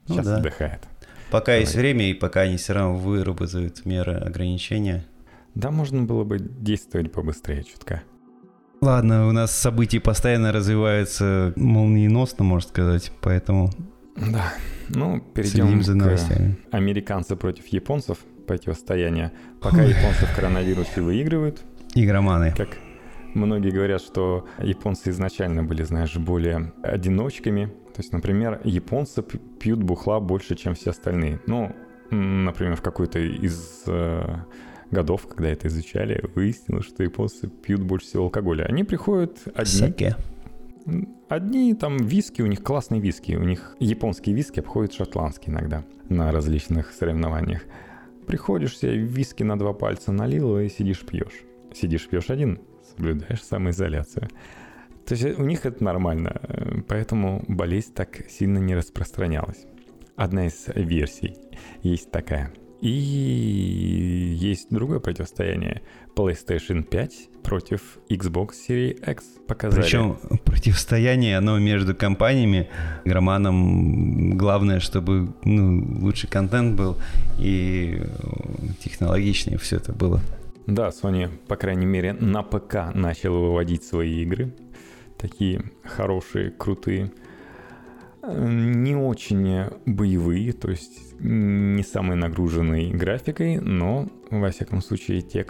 Ну, 0.08 0.16
Сейчас 0.16 0.26
да. 0.26 0.38
отдыхает. 0.38 0.82
Пока 1.36 1.48
Давай. 1.48 1.60
есть 1.60 1.76
время, 1.76 2.10
и 2.10 2.14
пока 2.14 2.42
они 2.42 2.56
все 2.56 2.72
равно 2.72 2.96
выработают 2.96 3.86
меры 3.86 4.14
ограничения. 4.14 5.06
Да, 5.54 5.70
можно 5.70 6.04
было 6.04 6.24
бы 6.24 6.40
действовать 6.40 7.12
побыстрее 7.12 7.66
чутка. 7.66 8.04
Ладно, 8.80 9.28
у 9.28 9.34
нас 9.34 9.54
события 9.54 10.00
постоянно 10.00 10.54
развиваются 10.54 11.52
молниеносно, 11.58 12.46
можно 12.46 12.70
сказать, 12.70 13.12
поэтому 13.20 13.70
да. 14.16 14.54
Ну, 14.88 15.20
перейдем 15.34 15.84
за 15.84 15.96
новостями. 15.96 16.58
к 16.72 16.74
американцы 16.74 17.36
против 17.36 17.68
японцев. 17.68 18.20
противостояние. 18.48 19.34
Пока 19.60 19.82
японцы 19.84 20.26
в 20.28 20.34
коронавирусе 20.34 21.02
выигрывают. 21.02 21.60
Игроманы. 21.96 22.54
Как 22.56 22.70
многие 23.34 23.72
говорят, 23.72 24.02
что 24.02 24.48
японцы 24.60 25.10
изначально 25.10 25.64
были, 25.64 25.84
знаешь, 25.84 26.16
более 26.16 26.72
одиночками. 26.82 27.74
То 27.96 28.02
есть, 28.02 28.12
например, 28.12 28.60
японцы 28.66 29.24
пьют 29.24 29.82
бухла 29.82 30.20
больше, 30.20 30.56
чем 30.56 30.76
все 30.76 30.90
остальные. 30.90 31.40
Ну, 31.48 31.74
например, 32.12 32.76
в 32.76 32.82
какой-то 32.82 33.20
из 33.20 33.84
э, 33.88 34.36
годов, 34.92 35.26
когда 35.28 35.48
это 35.48 35.70
изучали, 35.70 36.30
выяснилось, 36.36 36.88
что 36.88 37.04
японцы 37.04 37.48
пьют 37.48 37.82
больше 37.84 38.08
всего 38.08 38.26
алкоголя. 38.26 38.66
Они 38.66 38.84
приходят 38.84 39.38
одни. 39.54 39.66
Саке. 39.66 40.18
Одни 41.30 41.74
там 41.74 41.96
виски, 41.96 42.42
у 42.42 42.48
них 42.48 42.62
классные 42.62 43.00
виски. 43.00 43.32
У 43.32 43.44
них 43.44 43.78
японские 43.80 44.36
виски 44.36 44.60
обходят 44.60 44.92
шотландские 44.92 45.54
иногда 45.54 45.86
на 46.10 46.34
различных 46.34 46.92
соревнованиях. 46.92 47.62
Приходишь 48.28 48.78
себе 48.78 48.98
виски 48.98 49.44
на 49.44 49.58
два 49.58 49.72
пальца 49.72 50.12
налил 50.12 50.60
и 50.60 50.68
сидишь 50.68 51.06
пьешь. 51.06 51.44
Сидишь 51.74 52.10
пьешь 52.10 52.30
один, 52.30 52.60
соблюдаешь 52.90 53.42
самоизоляцию. 53.42 54.28
То 55.06 55.14
есть 55.14 55.40
у 55.40 55.44
них 55.44 55.66
это 55.66 55.84
нормально, 55.84 56.42
поэтому 56.88 57.44
болезнь 57.48 57.94
так 57.94 58.30
сильно 58.30 58.58
не 58.58 58.76
распространялась. 58.76 59.66
Одна 60.16 60.48
из 60.48 60.66
версий 60.76 61.38
есть 61.84 62.12
такая– 62.12 62.52
и 62.82 64.36
есть 64.38 64.68
другое 64.70 65.00
противостояние. 65.00 65.82
PlayStation 66.16 66.84
5 66.84 67.30
против 67.44 67.98
Xbox 68.10 68.52
Series 68.68 69.12
X 69.12 69.24
показали. 69.48 69.82
Причем 69.82 70.18
противостояние, 70.44 71.38
оно 71.38 71.58
между 71.58 71.96
компаниями. 71.96 72.70
Громаном 73.04 74.38
главное, 74.38 74.80
чтобы 74.80 75.34
ну, 75.44 76.00
лучший 76.00 76.30
контент 76.30 76.76
был 76.76 76.98
и 77.40 78.04
технологичнее 78.84 79.58
все 79.58 79.78
это 79.78 79.94
было. 79.94 80.22
Да, 80.68 80.90
Sony, 80.90 81.30
по 81.48 81.56
крайней 81.56 81.86
мере, 81.86 82.14
на 82.14 82.44
ПК 82.44 82.94
начал 82.94 83.34
выводить 83.34 83.84
свои 83.84 84.22
игры. 84.22 84.54
Такие 85.18 85.64
хорошие, 85.84 86.52
крутые 86.52 87.12
не 88.28 88.96
очень 88.96 89.70
боевые, 89.86 90.54
то 90.54 90.70
есть 90.70 91.14
не 91.20 91.84
самые 91.84 92.18
нагруженные 92.18 92.92
графикой, 92.94 93.58
но, 93.58 94.10
во 94.30 94.50
всяком 94.50 94.82
случае, 94.82 95.22
те, 95.22 95.46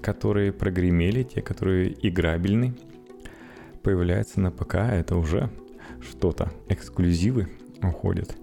которые 0.00 0.52
прогремели, 0.52 1.22
те, 1.22 1.42
которые 1.42 1.94
играбельны, 2.06 2.74
появляются 3.82 4.40
на 4.40 4.50
ПК, 4.50 4.76
это 4.76 5.16
уже 5.16 5.50
что-то. 6.00 6.52
Эксклюзивы 6.68 7.48
уходят. 7.82 8.36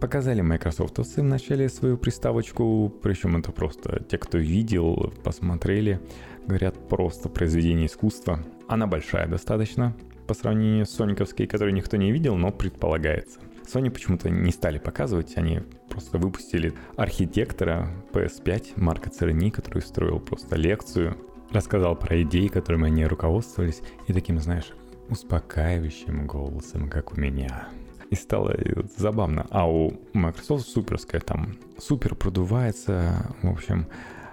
Показали 0.00 0.42
Microsoft 0.42 0.98
в 0.98 1.22
начале 1.22 1.68
свою 1.68 1.96
приставочку, 1.96 2.92
причем 3.02 3.36
это 3.36 3.52
просто 3.52 4.04
те, 4.08 4.18
кто 4.18 4.36
видел, 4.36 5.12
посмотрели, 5.22 6.00
говорят 6.46 6.88
просто 6.88 7.28
произведение 7.28 7.86
искусства. 7.86 8.44
Она 8.68 8.86
большая 8.86 9.26
достаточно, 9.26 9.96
по 10.26 10.34
сравнению 10.34 10.84
с 10.84 10.90
сониковской, 10.90 11.46
которую 11.46 11.74
никто 11.74 11.96
не 11.96 12.12
видел, 12.12 12.36
но 12.36 12.52
предполагается. 12.52 13.40
Sony 13.66 13.90
почему-то 13.90 14.28
не 14.28 14.52
стали 14.52 14.78
показывать, 14.78 15.36
они 15.36 15.60
просто 15.88 16.18
выпустили 16.18 16.74
архитектора 16.96 17.90
PS5 18.12 18.74
Марка 18.76 19.10
Церни, 19.10 19.50
который 19.50 19.82
строил 19.82 20.20
просто 20.20 20.56
лекцию, 20.56 21.16
рассказал 21.50 21.96
про 21.96 22.22
идеи, 22.22 22.48
которыми 22.48 22.86
они 22.86 23.06
руководствовались, 23.06 23.80
и 24.06 24.12
таким, 24.12 24.38
знаешь, 24.38 24.72
успокаивающим 25.08 26.26
голосом, 26.26 26.90
как 26.90 27.12
у 27.12 27.20
меня. 27.20 27.68
И 28.10 28.14
стало 28.14 28.54
забавно. 28.96 29.46
А 29.50 29.70
у 29.70 29.92
Microsoft 30.12 30.66
суперская 30.66 31.20
там 31.20 31.56
супер 31.78 32.14
продувается, 32.14 33.34
в 33.42 33.50
общем, 33.50 33.86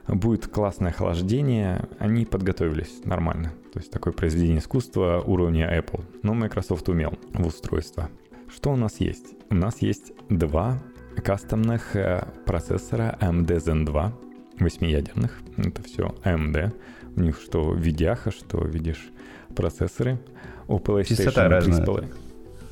будет 0.07 0.47
классное 0.47 0.91
охлаждение, 0.91 1.87
они 1.99 2.25
подготовились 2.25 3.03
нормально. 3.03 3.53
То 3.73 3.79
есть 3.79 3.91
такое 3.91 4.13
произведение 4.13 4.59
искусства 4.59 5.21
уровня 5.25 5.77
Apple. 5.77 6.03
Но 6.23 6.33
Microsoft 6.33 6.87
умел 6.89 7.13
в 7.33 7.47
устройство. 7.47 8.09
Что 8.47 8.71
у 8.71 8.75
нас 8.75 8.99
есть? 8.99 9.33
У 9.49 9.55
нас 9.55 9.81
есть 9.81 10.13
два 10.29 10.81
кастомных 11.23 11.95
э, 11.95 12.27
процессора 12.45 13.17
AMD 13.19 13.47
Zen 13.47 13.85
2, 13.85 14.13
восьмиядерных. 14.59 15.39
Это 15.57 15.81
все 15.83 16.15
AMD. 16.23 16.73
У 17.15 17.21
них 17.21 17.39
что 17.39 17.73
видяха, 17.73 18.31
что 18.31 18.63
видишь 18.63 19.09
процессоры. 19.55 20.19
У 20.67 20.77
PlayStation 20.77 21.23
Частота 21.25 21.59
3,5. 21.59 22.13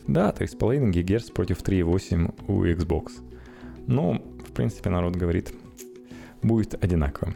Да, 0.07 0.31
3,5 0.31 0.91
ГГц 0.91 1.29
против 1.31 1.61
3,8 1.61 2.33
у 2.47 2.65
Xbox. 2.65 3.11
Ну, 3.87 4.21
в 4.47 4.51
принципе, 4.51 4.89
народ 4.89 5.15
говорит, 5.15 5.53
будет 6.43 6.81
одинаково. 6.83 7.33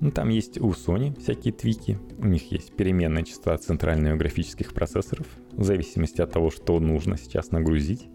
Ну, 0.00 0.12
там 0.12 0.28
есть 0.28 0.60
у 0.60 0.70
Sony 0.70 1.18
всякие 1.20 1.52
твики. 1.52 1.98
У 2.18 2.26
них 2.26 2.52
есть 2.52 2.72
переменная 2.74 3.24
частота 3.24 3.58
центральных 3.58 4.16
графических 4.16 4.72
процессоров. 4.72 5.26
В 5.52 5.64
зависимости 5.64 6.20
от 6.20 6.32
того, 6.32 6.50
что 6.50 6.78
нужно 6.78 7.18
сейчас 7.18 7.50
нагрузить. 7.50 8.08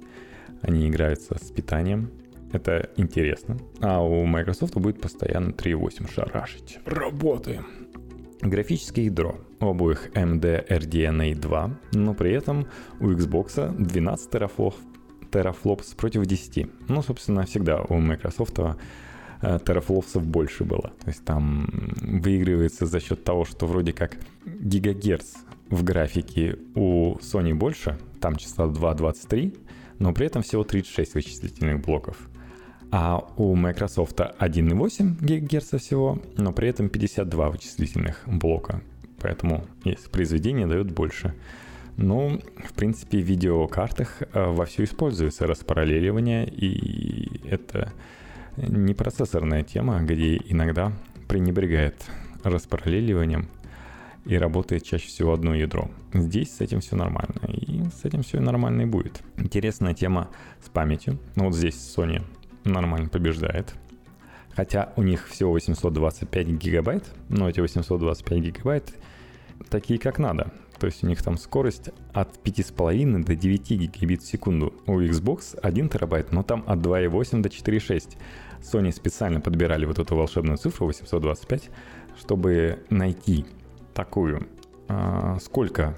Они 0.61 0.87
играются 0.87 1.37
с 1.37 1.51
питанием. 1.51 2.11
Это 2.53 2.89
интересно. 2.95 3.57
А 3.81 4.01
у 4.01 4.25
Microsoft 4.25 4.75
будет 4.75 5.01
постоянно 5.01 5.49
3.8 5.51 6.13
шарашить. 6.13 6.79
Работаем. 6.85 7.65
Графическое 8.41 9.05
ядро 9.05 9.37
у 9.59 9.67
обоих 9.67 10.11
AMD 10.13 10.67
RDNA 10.67 11.35
2, 11.35 11.79
но 11.93 12.13
при 12.13 12.31
этом 12.31 12.67
у 12.99 13.09
Xbox 13.09 13.73
12 13.77 14.29
терафлопс, 14.29 14.77
терафлопс 15.31 15.93
против 15.95 16.25
10. 16.25 16.67
Ну, 16.89 17.01
собственно, 17.01 17.45
всегда 17.45 17.81
у 17.81 17.99
Microsoft 17.99 18.59
терафлопсов 19.65 20.25
больше 20.25 20.63
было. 20.63 20.91
То 21.03 21.07
есть 21.07 21.23
там 21.25 21.67
выигрывается 22.01 22.85
за 22.85 22.99
счет 22.99 23.23
того, 23.23 23.45
что 23.45 23.65
вроде 23.67 23.93
как 23.93 24.17
гигагерц 24.45 25.35
в 25.69 25.83
графике 25.83 26.57
у 26.75 27.15
Sony 27.17 27.53
больше, 27.53 27.97
там 28.19 28.35
частота 28.35 28.71
2.23, 28.93 29.57
но 29.99 30.13
при 30.13 30.27
этом 30.27 30.43
всего 30.43 30.63
36 30.63 31.15
вычислительных 31.15 31.81
блоков. 31.81 32.17
А 32.91 33.27
у 33.37 33.55
Microsoft 33.55 34.19
1.8 34.19 35.17
ГГц 35.19 35.81
всего, 35.81 36.21
но 36.37 36.53
при 36.53 36.69
этом 36.69 36.89
52 36.89 37.49
вычислительных 37.49 38.21
блока. 38.27 38.81
Поэтому 39.19 39.65
есть 39.83 40.11
произведение 40.11 40.67
дает 40.67 40.91
больше. 40.91 41.33
Ну, 41.97 42.39
в 42.63 42.73
принципе, 42.73 43.19
в 43.19 43.25
видеокартах 43.25 44.21
э, 44.21 44.25
вовсю 44.33 44.83
используется 44.83 45.47
распараллеливание, 45.47 46.47
и 46.47 47.47
это 47.47 47.93
не 48.57 48.93
процессорная 48.93 49.63
тема, 49.63 50.01
где 50.01 50.37
иногда 50.37 50.91
пренебрегает 51.27 51.95
распараллеливанием 52.43 53.47
и 54.25 54.37
работает 54.37 54.83
чаще 54.83 55.07
всего 55.07 55.33
одно 55.33 55.53
ядро. 55.53 55.89
Здесь 56.13 56.55
с 56.55 56.61
этим 56.61 56.79
все 56.79 56.95
нормально, 56.95 57.41
и 57.47 57.83
с 57.89 58.05
этим 58.05 58.23
все 58.23 58.39
нормально 58.39 58.83
и 58.83 58.85
будет. 58.85 59.21
Интересная 59.37 59.93
тема 59.93 60.29
с 60.63 60.69
памятью. 60.69 61.19
Ну 61.35 61.45
вот 61.45 61.55
здесь 61.55 61.75
Sony 61.75 62.23
нормально 62.63 63.09
побеждает. 63.09 63.73
Хотя 64.55 64.93
у 64.95 65.01
них 65.01 65.27
всего 65.27 65.51
825 65.51 66.47
гигабайт, 66.47 67.03
но 67.29 67.49
эти 67.49 67.59
825 67.59 68.39
гигабайт 68.39 68.93
такие 69.69 69.99
как 69.99 70.19
надо. 70.19 70.53
То 70.83 70.87
есть 70.87 71.01
у 71.01 71.07
них 71.07 71.23
там 71.23 71.37
скорость 71.37 71.91
от 72.11 72.37
5,5 72.43 73.23
до 73.23 73.35
9 73.37 73.71
гигабит 73.71 74.21
в 74.21 74.27
секунду. 74.27 74.73
У 74.85 74.99
Xbox 74.99 75.57
1 75.61 75.87
терабайт, 75.87 76.33
но 76.33 76.43
там 76.43 76.65
от 76.67 76.79
2,8 76.79 77.39
до 77.39 77.47
4,6. 77.47 78.17
Sony 78.61 78.91
специально 78.91 79.39
подбирали 79.39 79.85
вот 79.85 79.99
эту 79.99 80.13
волшебную 80.17 80.57
цифру 80.57 80.87
825, 80.87 81.69
чтобы 82.19 82.79
найти 82.89 83.45
такую, 83.93 84.45
а, 84.89 85.37
сколько 85.39 85.95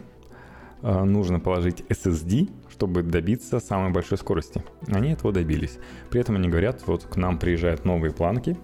а, 0.84 1.04
нужно 1.04 1.40
положить 1.40 1.82
SSD, 1.90 2.52
чтобы 2.70 3.02
добиться 3.02 3.60
самой 3.60 3.92
большой 3.92 4.20
скорости. 4.20 4.64
Они 4.86 5.14
этого 5.14 5.34
добились. 5.34 5.80
При 6.12 6.22
этом 6.22 6.36
они 6.36 6.48
говорят, 6.48 6.86
вот 6.86 7.06
к 7.06 7.16
нам 7.16 7.40
приезжают 7.40 7.86
новые 7.86 8.14
планки, 8.14 8.56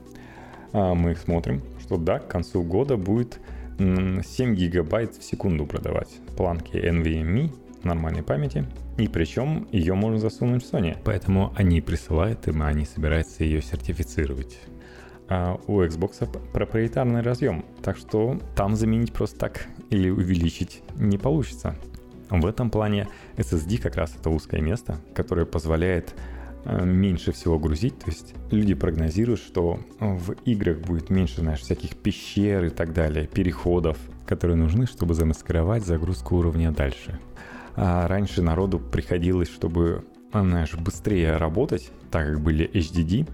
а 0.71 0.93
мы 0.93 1.15
смотрим, 1.15 1.63
что 1.79 1.97
да, 1.97 2.19
к 2.19 2.27
концу 2.27 2.61
года 2.61 2.95
будет 2.95 3.39
7 3.81 4.53
гигабайт 4.53 5.15
в 5.15 5.23
секунду 5.23 5.65
продавать 5.65 6.19
планки 6.37 6.75
NVMe 6.75 7.51
нормальной 7.83 8.21
памяти. 8.21 8.67
И 8.97 9.07
причем 9.07 9.67
ее 9.71 9.95
можно 9.95 10.19
засунуть 10.19 10.63
в 10.63 10.71
Sony. 10.71 10.97
Поэтому 11.03 11.51
они 11.55 11.81
присылают 11.81 12.47
им, 12.47 12.61
а 12.61 12.67
они 12.67 12.85
собираются 12.85 13.43
ее 13.43 13.61
сертифицировать. 13.61 14.59
А 15.29 15.59
у 15.65 15.81
Xbox 15.81 16.27
проприетарный 16.51 17.21
разъем, 17.21 17.65
так 17.81 17.97
что 17.97 18.39
там 18.55 18.75
заменить 18.75 19.13
просто 19.13 19.39
так 19.39 19.65
или 19.89 20.09
увеличить 20.09 20.83
не 20.97 21.17
получится. 21.17 21.75
В 22.29 22.45
этом 22.45 22.69
плане 22.69 23.07
SSD 23.37 23.81
как 23.81 23.95
раз 23.95 24.15
это 24.15 24.29
узкое 24.29 24.61
место, 24.61 24.99
которое 25.15 25.45
позволяет 25.45 26.13
меньше 26.65 27.31
всего 27.31 27.57
грузить. 27.59 27.97
То 27.99 28.11
есть 28.11 28.33
люди 28.51 28.73
прогнозируют, 28.73 29.39
что 29.39 29.79
в 29.99 30.33
играх 30.45 30.79
будет 30.79 31.09
меньше, 31.09 31.41
знаешь, 31.41 31.61
всяких 31.61 31.95
пещер 31.95 32.65
и 32.65 32.69
так 32.69 32.93
далее, 32.93 33.27
переходов, 33.27 33.97
которые 34.25 34.57
нужны, 34.57 34.85
чтобы 34.85 35.13
замаскировать 35.13 35.85
загрузку 35.85 36.37
уровня 36.37 36.71
дальше. 36.71 37.19
А 37.75 38.07
раньше 38.07 38.41
народу 38.41 38.79
приходилось, 38.79 39.49
чтобы, 39.49 40.03
знаешь, 40.33 40.73
быстрее 40.75 41.37
работать, 41.37 41.91
так 42.11 42.27
как 42.27 42.41
были 42.41 42.69
HDD, 42.69 43.27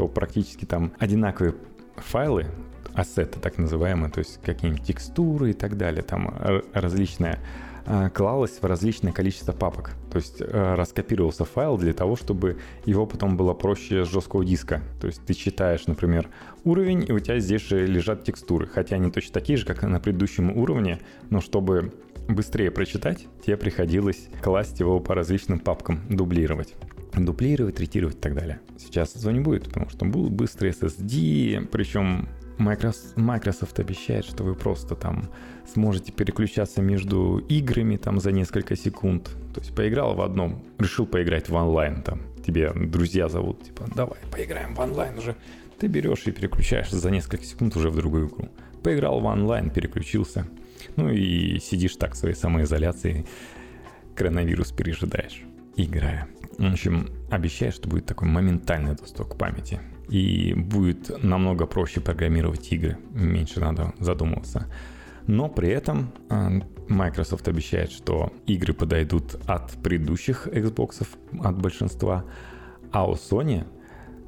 что 0.00 0.08
практически 0.08 0.64
там 0.64 0.92
одинаковые 0.98 1.54
файлы, 1.96 2.46
ассеты 2.94 3.38
так 3.38 3.58
называемые, 3.58 4.10
то 4.10 4.20
есть 4.20 4.40
какие-нибудь 4.42 4.86
текстуры 4.86 5.50
и 5.50 5.52
так 5.52 5.76
далее, 5.76 6.02
там 6.02 6.34
различные 6.72 7.38
а, 7.86 8.10
клалось 8.10 8.58
в 8.60 8.64
различное 8.64 9.12
количество 9.12 9.52
папок. 9.52 9.92
То 10.10 10.16
есть 10.16 10.40
э, 10.40 10.74
раскопировался 10.74 11.44
файл 11.44 11.76
для 11.78 11.92
того, 11.92 12.16
чтобы 12.16 12.58
его 12.84 13.06
потом 13.06 13.36
было 13.36 13.54
проще 13.54 14.04
с 14.04 14.08
жесткого 14.08 14.44
диска. 14.44 14.82
То 15.00 15.06
есть 15.06 15.24
ты 15.24 15.34
читаешь, 15.34 15.86
например, 15.86 16.28
уровень, 16.64 17.04
и 17.08 17.12
у 17.12 17.18
тебя 17.18 17.38
здесь 17.38 17.62
же 17.62 17.86
лежат 17.86 18.24
текстуры. 18.24 18.66
Хотя 18.66 18.96
они 18.96 19.10
точно 19.10 19.34
такие 19.34 19.56
же, 19.56 19.64
как 19.64 19.82
на 19.82 20.00
предыдущем 20.00 20.56
уровне, 20.56 21.00
но 21.30 21.40
чтобы 21.40 21.92
быстрее 22.28 22.70
прочитать, 22.70 23.26
тебе 23.44 23.56
приходилось 23.56 24.28
класть 24.42 24.80
его 24.80 25.00
по 25.00 25.14
различным 25.14 25.58
папкам, 25.58 26.00
дублировать 26.08 26.74
дуплировать, 27.12 27.76
третировать 27.76 28.16
и 28.16 28.20
так 28.20 28.34
далее. 28.34 28.60
Сейчас 28.78 29.16
этого 29.16 29.32
не 29.32 29.40
будет, 29.40 29.64
потому 29.64 29.88
что 29.90 30.04
будут 30.04 30.32
быстрые 30.32 30.72
SSD, 30.72 31.66
причем 31.66 32.28
Microsoft, 32.60 33.80
обещает, 33.80 34.24
что 34.24 34.44
вы 34.44 34.54
просто 34.54 34.94
там 34.94 35.30
сможете 35.72 36.12
переключаться 36.12 36.82
между 36.82 37.38
играми 37.48 37.96
там 37.96 38.20
за 38.20 38.32
несколько 38.32 38.76
секунд. 38.76 39.30
То 39.54 39.60
есть 39.60 39.74
поиграл 39.74 40.14
в 40.14 40.20
одном, 40.20 40.62
решил 40.78 41.06
поиграть 41.06 41.48
в 41.48 41.54
онлайн 41.54 42.02
там. 42.02 42.20
Тебе 42.46 42.72
друзья 42.72 43.28
зовут, 43.28 43.64
типа, 43.64 43.86
давай 43.94 44.18
поиграем 44.30 44.74
в 44.74 44.80
онлайн 44.80 45.18
уже. 45.18 45.36
Ты 45.78 45.86
берешь 45.86 46.26
и 46.26 46.30
переключаешься 46.30 46.98
за 46.98 47.10
несколько 47.10 47.44
секунд 47.44 47.74
уже 47.76 47.90
в 47.90 47.96
другую 47.96 48.28
игру. 48.28 48.50
Поиграл 48.82 49.20
в 49.20 49.24
онлайн, 49.24 49.70
переключился. 49.70 50.46
Ну 50.96 51.10
и 51.10 51.58
сидишь 51.58 51.96
так 51.96 52.14
в 52.14 52.16
своей 52.16 52.34
самоизоляции, 52.34 53.26
коронавирус 54.14 54.72
пережидаешь, 54.72 55.42
играя. 55.76 56.28
В 56.58 56.72
общем, 56.72 57.08
обещаю, 57.30 57.72
что 57.72 57.88
будет 57.88 58.06
такой 58.06 58.28
моментальный 58.28 58.94
доступ 58.94 59.34
к 59.34 59.38
памяти. 59.38 59.80
И 60.10 60.54
будет 60.54 61.22
намного 61.22 61.66
проще 61.66 62.00
программировать 62.00 62.72
игры, 62.72 62.98
меньше 63.14 63.60
надо 63.60 63.94
задумываться. 64.00 64.66
Но 65.26 65.48
при 65.48 65.68
этом 65.68 66.12
а, 66.28 66.50
Microsoft 66.88 67.46
обещает, 67.46 67.92
что 67.92 68.32
игры 68.46 68.74
подойдут 68.74 69.36
от 69.46 69.70
предыдущих 69.82 70.48
Xbox, 70.48 71.06
от 71.40 71.62
большинства, 71.62 72.24
а 72.90 73.08
у 73.08 73.14
Sony 73.14 73.64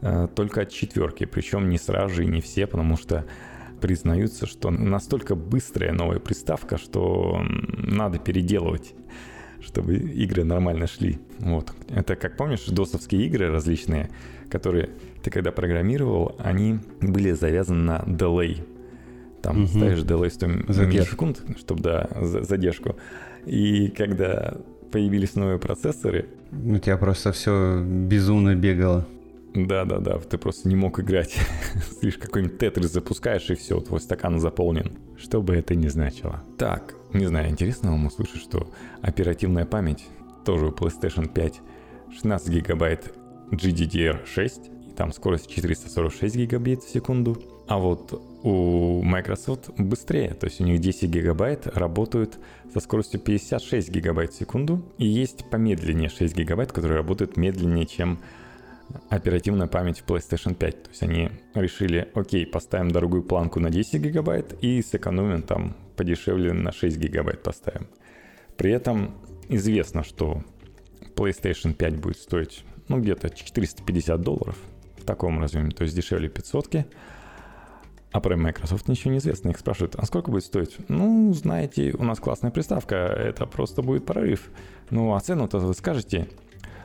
э, 0.01 0.29
только 0.37 0.63
от 0.63 0.71
четверки. 0.71 1.25
Причем 1.25 1.69
не 1.69 1.79
сразу 1.79 2.15
же 2.15 2.25
и 2.25 2.29
не 2.29 2.41
все, 2.41 2.69
потому 2.69 2.97
что 2.97 3.27
признаются, 3.81 4.47
что 4.47 4.71
настолько 4.71 5.35
быстрая 5.35 5.93
новая 5.93 6.21
приставка, 6.21 6.79
что 6.79 7.43
надо 7.43 8.19
переделывать 8.21 8.95
чтобы 9.63 9.97
игры 9.97 10.45
нормально 10.45 10.87
шли. 10.87 11.21
Вот. 11.39 11.73
Это, 11.89 12.17
как 12.17 12.37
помнишь, 12.37 12.67
досовские 12.67 13.27
игры 13.27 13.51
различные, 13.51 14.11
которые 14.51 14.91
ты 15.23 15.31
когда 15.31 15.53
программировал, 15.53 16.37
они 16.39 16.81
были 17.01 17.33
завязаны 17.33 17.83
на 17.83 18.05
delay. 18.07 18.67
Там 19.43 19.65
угу. 19.65 19.67
ставишь 19.67 20.01
delay 20.01 20.31
100 20.31 20.47
миллисекунд, 20.47 21.43
чтобы, 21.59 21.83
да, 21.83 22.09
задержку. 22.21 22.97
И 23.45 23.89
когда 23.89 24.57
появились 24.91 25.35
новые 25.35 25.59
процессоры... 25.59 26.29
У 26.53 26.77
тебя 26.79 26.97
просто 26.97 27.33
все 27.33 27.83
безумно 27.83 28.55
бегало. 28.55 29.07
Да-да-да, 29.55 30.19
ты 30.19 30.39
просто 30.39 30.69
не 30.69 30.77
мог 30.77 30.99
играть. 31.01 31.37
Слишком 32.01 32.27
какой-нибудь 32.27 32.59
тетрис 32.59 32.93
запускаешь, 32.93 33.51
и 33.51 33.55
все, 33.55 33.81
твой 33.81 34.01
стакан 34.01 34.39
заполнен. 34.39 34.93
Что 35.19 35.43
бы 35.43 35.55
это 35.55 35.75
ни 35.75 35.89
значило. 35.89 36.43
Так, 36.57 36.95
не 37.13 37.27
знаю, 37.27 37.51
интересно 37.51 37.91
вам 37.91 38.07
услышать, 38.07 38.41
что 38.41 38.71
оперативная 39.03 39.67
память 39.67 40.07
тоже 40.45 40.67
у 40.67 40.71
PlayStation 40.71 41.29
5 41.29 41.61
16 42.13 42.49
гигабайт 42.49 43.13
GDDR6 43.51 44.82
там 44.93 45.13
скорость 45.13 45.51
446 45.51 46.37
гигабит 46.37 46.83
в 46.83 46.91
секунду. 46.91 47.43
А 47.69 47.79
вот 47.79 48.21
у 48.43 49.03
Microsoft 49.03 49.71
быстрее, 49.79 50.35
то 50.35 50.47
есть 50.47 50.61
у 50.61 50.65
них 50.65 50.81
10 50.81 51.09
гигабайт 51.09 51.67
работают 51.67 52.39
со 52.73 52.81
скоростью 52.81 53.21
56 53.21 53.91
гигабайт 53.91 54.33
в 54.33 54.39
секунду. 54.39 54.83
И 54.99 55.07
есть 55.07 55.49
помедленнее 55.51 56.09
6 56.09 56.37
гигабайт, 56.37 56.73
которые 56.73 56.97
работают 56.97 57.37
медленнее, 57.37 57.87
чем 57.87 58.19
оперативная 59.09 59.69
память 59.69 60.01
в 60.01 60.07
PlayStation 60.07 60.55
5. 60.55 60.83
То 60.83 60.91
есть 60.91 61.03
они 61.03 61.31
решили, 61.55 62.09
окей, 62.15 62.45
поставим 62.47 62.91
дорогую 62.91 63.23
планку 63.23 63.61
на 63.61 63.71
10 63.71 64.01
гигабайт 64.01 64.55
и 64.61 64.83
сэкономим 64.83 65.43
там 65.43 65.77
подешевле 65.97 66.53
на 66.53 66.73
6 66.73 66.99
гигабайт 66.99 67.43
поставим. 67.43 67.87
При 68.57 68.71
этом 68.71 69.15
известно, 69.49 70.05
что 70.05 70.43
PlayStation 71.15 71.75
5 71.75 71.97
будет 71.97 72.19
стоить 72.19 72.65
ну, 72.89 73.01
где-то 73.01 73.31
450 73.31 74.21
долларов 74.21 74.57
в 75.03 75.05
таком 75.05 75.41
разъеме, 75.41 75.71
то 75.71 75.83
есть 75.83 75.95
дешевле 75.95 76.29
500 76.29 76.87
а 78.13 78.21
про 78.21 78.37
Microsoft 78.37 78.89
ничего 78.89 79.13
не 79.13 79.19
известно. 79.19 79.49
Их 79.49 79.59
спрашивают, 79.59 79.95
а 79.97 80.05
сколько 80.05 80.31
будет 80.31 80.45
стоить? 80.45 80.77
Ну, 80.89 81.33
знаете, 81.33 81.95
у 81.99 82.05
нас 82.05 82.21
классная 82.21 82.51
приставка, 82.51 82.95
это 82.95 83.47
просто 83.47 83.81
будет 83.81 84.05
прорыв. 84.05 84.51
Ну, 84.91 85.15
а 85.15 85.21
цену-то 85.21 85.59
вы 85.59 85.73
скажете, 85.73 86.29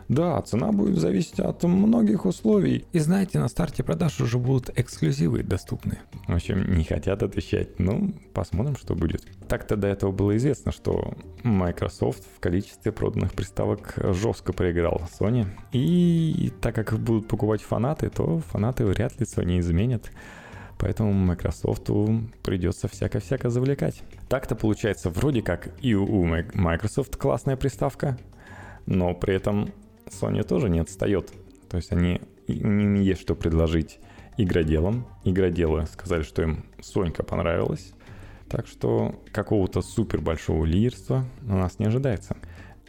да, 0.07 0.41
цена 0.41 0.71
будет 0.71 0.97
зависеть 0.97 1.39
от 1.39 1.63
многих 1.63 2.25
условий. 2.25 2.85
И 2.93 2.99
знаете, 2.99 3.39
на 3.39 3.49
старте 3.49 3.83
продаж 3.83 4.21
уже 4.21 4.37
будут 4.37 4.69
эксклюзивы 4.77 5.43
доступны. 5.43 5.99
В 6.27 6.35
общем, 6.35 6.73
не 6.75 6.85
хотят 6.85 7.23
отвечать. 7.23 7.79
Ну, 7.79 8.13
посмотрим, 8.33 8.77
что 8.77 8.95
будет. 8.95 9.23
Так-то 9.47 9.75
до 9.75 9.87
этого 9.87 10.11
было 10.11 10.37
известно, 10.37 10.71
что 10.71 11.13
Microsoft 11.43 12.23
в 12.35 12.39
количестве 12.39 12.91
проданных 12.91 13.33
приставок 13.33 13.95
жестко 13.97 14.53
проиграл 14.53 15.01
Sony. 15.19 15.45
И 15.73 16.53
так 16.61 16.75
как 16.75 16.93
их 16.93 16.99
будут 16.99 17.27
покупать 17.27 17.61
фанаты, 17.61 18.09
то 18.09 18.39
фанаты 18.39 18.85
вряд 18.85 19.19
ли 19.19 19.25
Sony 19.25 19.59
изменят. 19.59 20.09
Поэтому 20.77 21.11
Microsoft 21.11 21.89
придется 22.43 22.87
всяко-всяко 22.87 23.49
завлекать. 23.49 24.03
Так-то 24.29 24.55
получается 24.55 25.09
вроде 25.09 25.41
как 25.41 25.69
и 25.81 25.95
у 25.95 26.23
Microsoft 26.23 27.17
классная 27.17 27.57
приставка, 27.57 28.17
но 28.85 29.13
при 29.15 29.33
этом 29.35 29.73
Sony 30.09 30.43
тоже 30.43 30.69
не 30.69 30.79
отстает. 30.79 31.31
То 31.69 31.77
есть 31.77 31.91
они, 31.91 32.21
им 32.47 32.95
есть 32.95 33.21
что 33.21 33.35
предложить 33.35 33.99
игроделам. 34.37 35.07
Игроделы 35.23 35.85
сказали, 35.87 36.23
что 36.23 36.43
им 36.43 36.65
Сонька 36.81 37.23
понравилась. 37.23 37.93
Так 38.49 38.67
что 38.67 39.21
какого-то 39.31 39.81
супер 39.81 40.21
большого 40.21 40.63
лидерства 40.63 41.25
у 41.43 41.55
нас 41.55 41.79
не 41.79 41.85
ожидается. 41.85 42.37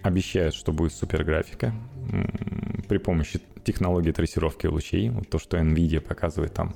Обещают, 0.02 0.54
что 0.54 0.72
будет 0.72 0.92
супер 0.92 1.24
графика 1.24 1.74
при 2.88 2.98
помощи 2.98 3.40
технологии 3.64 4.12
трассировки 4.12 4.66
лучей. 4.66 5.10
Вот 5.10 5.28
то, 5.28 5.38
что 5.38 5.58
NVIDIA 5.58 6.00
показывает 6.00 6.54
там 6.54 6.74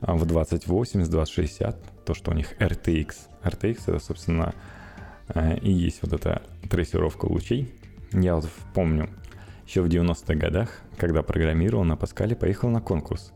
а, 0.00 0.14
в 0.14 0.26
2080, 0.26 1.10
2060, 1.10 2.04
то, 2.04 2.14
что 2.14 2.30
у 2.32 2.34
них 2.34 2.52
RTX. 2.58 3.14
RTX 3.42 3.78
это, 3.86 3.98
собственно, 3.98 4.54
э, 5.28 5.58
и 5.58 5.72
есть 5.72 6.00
вот 6.02 6.12
эта 6.12 6.42
трассировка 6.68 7.26
лучей. 7.26 7.72
Я 8.12 8.36
вот 8.36 8.48
помню, 8.74 9.08
еще 9.72 9.80
в 9.80 9.86
90-х 9.86 10.34
годах, 10.34 10.68
когда 10.98 11.22
программировал 11.22 11.84
на 11.84 11.96
Паскале, 11.96 12.36
поехал 12.36 12.68
на 12.68 12.82
конкурс. 12.82 13.32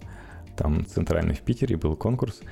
Там 0.54 0.84
центральный 0.84 1.34
в 1.34 1.40
Питере 1.40 1.78
был 1.78 1.96
конкурс. 1.96 2.42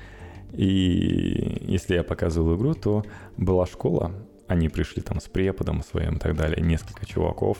И 0.52 1.58
если 1.60 1.96
я 1.96 2.02
показывал 2.02 2.56
игру, 2.56 2.72
то 2.72 3.04
была 3.36 3.66
школа, 3.66 4.12
они 4.46 4.70
пришли 4.70 5.02
там 5.02 5.20
с 5.20 5.24
преподом 5.24 5.82
своим 5.82 6.16
и 6.16 6.18
так 6.18 6.34
далее, 6.34 6.64
несколько 6.64 7.04
чуваков, 7.04 7.58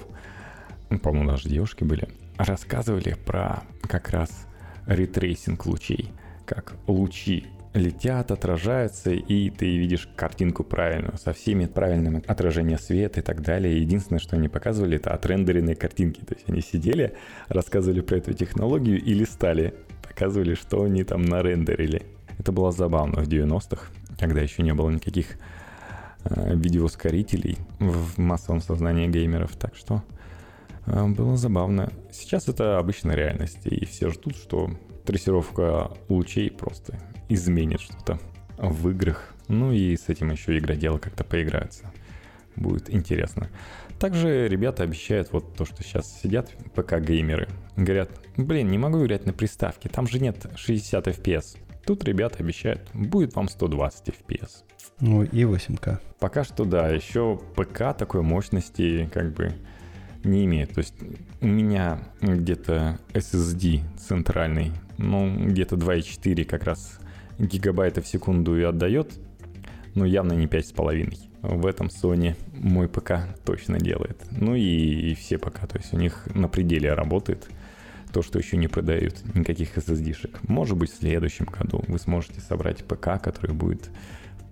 ну, 0.89 0.99
по-моему, 0.99 1.31
даже 1.31 1.49
девушки 1.49 1.85
были, 1.85 2.09
рассказывали 2.39 3.17
про 3.27 3.63
как 3.83 4.09
раз 4.09 4.47
ray 4.87 5.11
tracing 5.11 5.67
лучей, 5.67 6.11
как 6.47 6.75
лучи 6.87 7.47
летят, 7.75 8.31
отражаются, 8.31 9.11
и 9.11 9.51
ты 9.51 9.77
видишь 9.77 10.09
картинку 10.15 10.63
правильную, 10.63 11.19
со 11.19 11.33
всеми 11.33 11.67
правильными 11.67 12.23
отражением 12.27 12.79
света 12.79 13.21
и 13.21 13.23
так 13.23 13.43
далее. 13.43 13.81
Единственное, 13.81 14.21
что 14.21 14.37
они 14.37 14.49
показывали, 14.49 14.97
это 14.97 15.13
отрендеренные 15.13 15.75
картинки. 15.75 16.21
То 16.21 16.35
есть 16.35 16.49
они 16.49 16.61
сидели, 16.61 17.15
рассказывали 17.49 18.01
про 18.01 18.19
эту 18.19 18.33
технологию 18.33 19.03
и 19.03 19.13
листали, 19.13 19.75
показывали, 20.03 20.55
что 20.55 20.85
они 20.85 21.03
там 21.03 21.25
нарендерили. 21.25 22.03
Это 22.39 22.53
было 22.53 22.71
забавно 22.71 23.23
в 23.23 23.29
90-х, 23.29 23.87
когда 24.19 24.41
еще 24.41 24.63
не 24.63 24.73
было 24.73 24.91
никаких 24.91 25.37
э, 26.25 26.55
видеоускорителей 26.55 27.59
в 27.81 28.19
массовом 28.19 28.61
сознании 28.61 29.09
геймеров. 29.09 29.57
Так 29.57 29.75
что 29.75 30.05
э, 30.87 31.07
было 31.07 31.37
забавно. 31.37 31.93
Сейчас 32.13 32.49
это 32.49 32.79
обычная 32.79 33.17
реальность, 33.17 33.67
и 33.67 33.85
все 33.85 34.11
ждут, 34.11 34.37
что 34.37 34.71
трассировка 35.05 35.91
лучей 36.09 36.51
просто 36.51 36.99
изменит 37.29 37.81
что-то 37.81 38.19
в 38.59 38.89
играх. 38.91 39.35
Ну 39.49 39.73
и 39.73 39.97
с 39.97 40.09
этим 40.09 40.31
еще 40.31 40.57
игроделы 40.59 40.99
как-то 40.99 41.25
поиграются. 41.25 41.93
Будет 42.57 42.93
интересно. 42.93 43.49
Также 43.99 44.49
ребята 44.49 44.83
обещают 44.83 45.33
вот 45.33 45.55
то, 45.57 45.65
что 45.65 45.83
сейчас 45.83 46.21
сидят 46.21 46.51
ПК-геймеры. 46.75 47.49
Говорят, 47.77 48.11
блин, 48.37 48.71
не 48.71 48.79
могу 48.79 49.05
играть 49.05 49.27
на 49.27 49.33
приставке, 49.33 49.89
там 49.89 50.07
же 50.07 50.19
нет 50.19 50.47
60 50.57 51.09
FPS. 51.09 51.59
Тут 51.85 52.05
ребята 52.05 52.39
обещают, 52.39 52.89
будет 52.95 53.35
вам 53.35 53.49
120 53.49 54.09
FPS. 54.09 54.65
Ну 55.01 55.23
и 55.23 55.43
8К. 55.43 56.01
Пока 56.19 56.45
что 56.45 56.65
да, 56.65 56.89
еще 56.89 57.41
ПК 57.57 57.97
такой 57.97 58.23
мощности 58.23 59.09
как 59.13 59.35
бы 59.35 59.53
не 60.23 60.45
имеет. 60.47 60.75
То 60.75 60.79
есть 60.79 60.95
у 61.41 61.47
меня 61.47 61.99
где-то 62.21 62.99
SSD 63.13 63.83
центральный 63.99 64.73
ну, 64.99 65.49
где-то 65.49 65.77
2,4 65.77 66.45
как 66.45 66.65
раз 66.65 66.99
гигабайта 67.39 68.03
в 68.03 68.07
секунду 68.07 68.59
и 68.59 68.63
отдает, 68.63 69.13
но 69.95 70.05
явно 70.05 70.33
не 70.33 70.47
5,5. 70.47 71.19
В 71.43 71.67
этом 71.67 71.89
Sony 71.89 72.37
мой 72.55 72.89
ПК 72.89 73.29
точно 73.45 73.79
делает. 73.79 74.25
Ну 74.31 74.55
и, 74.55 75.11
и 75.11 75.15
все 75.15 75.39
ПК, 75.39 75.67
то 75.67 75.79
есть 75.79 75.93
у 75.93 75.99
них 75.99 76.27
на 76.35 76.49
пределе 76.49 76.95
работает 76.95 77.49
то, 78.13 78.23
что 78.23 78.39
еще 78.39 78.57
не 78.57 78.69
продают, 78.69 79.17
никаких 79.35 79.77
SSD-шек. 79.77 80.39
Может 80.49 80.79
быть, 80.79 80.91
в 80.93 80.97
следующем 80.97 81.47
году 81.47 81.83
вы 81.89 81.99
сможете 81.99 82.41
собрать 82.41 82.85
ПК, 82.85 83.21
который 83.21 83.55
будет 83.55 83.91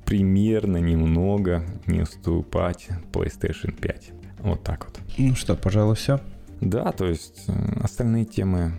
примерно 0.04 0.78
немного 0.78 1.64
не 1.86 2.02
уступать 2.02 2.88
PlayStation 3.12 3.72
5. 3.72 4.10
Вот 4.40 4.62
так 4.64 4.86
вот. 4.86 5.00
Ну 5.16 5.34
что, 5.36 5.54
пожалуй, 5.54 5.94
все. 5.94 6.20
Да, 6.60 6.92
то 6.92 7.06
есть 7.06 7.44
э, 7.48 7.52
остальные 7.82 8.24
темы 8.24 8.72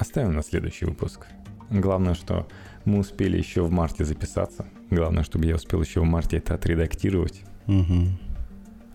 оставим 0.00 0.32
на 0.32 0.42
следующий 0.42 0.86
выпуск. 0.86 1.26
Главное, 1.68 2.14
что 2.14 2.48
мы 2.84 2.98
успели 2.98 3.36
еще 3.36 3.62
в 3.62 3.70
марте 3.70 4.04
записаться. 4.04 4.66
Главное, 4.90 5.22
чтобы 5.22 5.46
я 5.46 5.54
успел 5.54 5.82
еще 5.82 6.00
в 6.00 6.04
марте 6.04 6.38
это 6.38 6.54
отредактировать, 6.54 7.42
угу. 7.66 8.08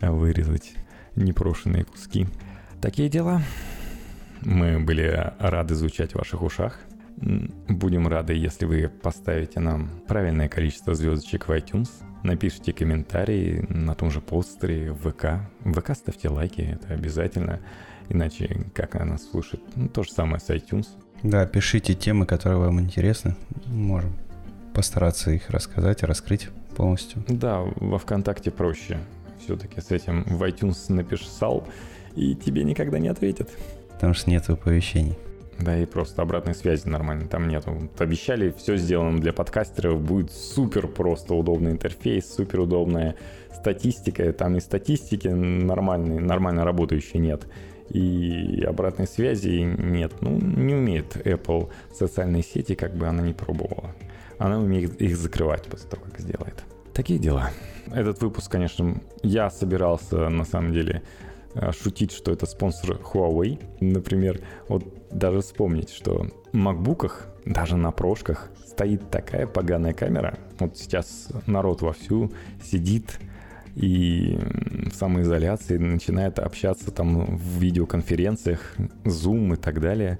вырезать 0.02 0.74
непрошенные 1.16 1.86
куски. 1.86 2.28
Такие 2.82 3.08
дела. 3.08 3.42
Мы 4.42 4.80
были 4.80 5.34
рады 5.40 5.76
звучать 5.76 6.14
в 6.14 6.16
ваших 6.16 6.42
ушах. 6.42 6.80
Будем 7.18 8.08
рады, 8.08 8.34
если 8.34 8.66
вы 8.66 8.90
поставите 8.90 9.60
нам 9.60 9.90
правильное 10.08 10.50
количество 10.50 10.96
звездочек 10.96 11.48
в 11.48 11.52
iTunes, 11.52 11.90
напишите 12.24 12.74
комментарии 12.74 13.66
на 13.70 13.94
том 13.96 14.12
же 14.12 14.20
постере 14.22 14.92
в 14.92 15.12
ВК. 15.12 15.48
В 15.62 15.80
ВК 15.80 15.96
ставьте 15.96 16.30
лайки, 16.30 16.62
это 16.62 16.94
обязательно, 16.94 17.62
иначе 18.10 18.66
как 18.74 18.96
она 18.96 19.14
нас 19.14 19.30
слушает? 19.30 19.64
Ну, 19.76 19.88
то 19.88 20.04
же 20.04 20.12
самое 20.12 20.40
с 20.40 20.50
iTunes. 20.50 20.88
Да, 21.24 21.46
пишите 21.46 21.94
темы, 21.94 22.26
которые 22.26 22.60
вам 22.60 22.80
интересны. 22.80 23.36
Можем 23.66 24.14
постараться 24.74 25.32
их 25.32 25.50
рассказать 25.50 26.04
и 26.04 26.06
раскрыть 26.06 26.50
полностью. 26.76 27.24
Да, 27.28 27.62
во 27.78 27.98
ВКонтакте 27.98 28.52
проще. 28.52 29.00
Все-таки 29.40 29.80
с 29.80 29.92
этим 29.92 30.24
в 30.24 30.44
iTunes 30.44 30.92
написал, 30.92 31.68
и 32.16 32.36
тебе 32.36 32.64
никогда 32.64 33.00
не 33.00 33.08
ответят. 33.08 33.50
Потому 33.94 34.14
что 34.14 34.30
нет 34.30 34.50
оповещений. 34.50 35.16
Да, 35.60 35.78
и 35.78 35.86
просто 35.86 36.22
обратной 36.22 36.54
связи 36.54 36.88
нормально 36.88 37.28
там 37.28 37.48
нету. 37.48 37.72
Вот 37.72 38.02
обещали, 38.02 38.54
все 38.58 38.76
сделано 38.76 39.20
для 39.20 39.32
подкастеров, 39.32 40.02
будет 40.02 40.32
супер 40.32 40.88
просто 40.88 41.34
удобный 41.34 41.72
интерфейс, 41.72 42.34
супер 42.34 42.62
удобная 42.62 43.16
статистика. 43.54 44.32
Там 44.34 44.58
и 44.58 44.60
статистики 44.60 45.30
нормальной, 45.30 46.20
нормально 46.20 46.66
работающей 46.66 47.20
нет. 47.20 47.48
И 47.90 48.64
обратной 48.64 49.08
связи 49.08 49.62
нет. 49.62 50.14
Ну, 50.22 50.38
не 50.40 50.74
умеет 50.74 51.16
Apple 51.18 51.70
социальные 51.94 52.44
сети, 52.44 52.76
как 52.76 52.96
бы 52.96 53.08
она 53.08 53.22
не 53.22 53.34
пробовала. 53.34 53.96
Она 54.38 54.60
умеет 54.60 55.02
их 55.02 55.16
закрывать 55.18 55.64
после 55.64 55.90
того, 55.90 56.04
как 56.04 56.20
сделает. 56.20 56.64
Такие 56.94 57.20
дела. 57.20 57.52
Этот 57.94 58.22
выпуск, 58.22 58.52
конечно, 58.52 59.02
я 59.22 59.50
собирался 59.50 60.30
на 60.30 60.46
самом 60.46 60.74
деле 60.74 61.04
Э, 61.56 61.72
шутить, 61.72 62.12
что 62.12 62.32
это 62.32 62.46
спонсор 62.46 62.98
Huawei. 62.98 63.64
Например, 63.80 64.42
вот 64.68 64.84
даже 65.10 65.40
вспомнить, 65.40 65.90
что 65.90 66.28
в 66.52 66.56
макбуках, 66.56 67.28
даже 67.46 67.78
на 67.78 67.92
прошках, 67.92 68.50
стоит 68.68 69.10
такая 69.10 69.48
поганая 69.48 69.94
камера. 69.94 70.38
Вот 70.60 70.78
сейчас 70.78 71.30
народ 71.48 71.82
вовсю 71.82 72.32
сидит 72.62 73.20
и 73.76 74.40
в 74.92 74.96
самоизоляции 74.96 75.78
начинает 75.78 76.40
общаться 76.40 76.92
там 76.92 77.38
в 77.38 77.60
видеоконференциях, 77.60 78.76
Zoom 79.04 79.54
и 79.54 79.58
так 79.58 79.82
далее. 79.82 80.20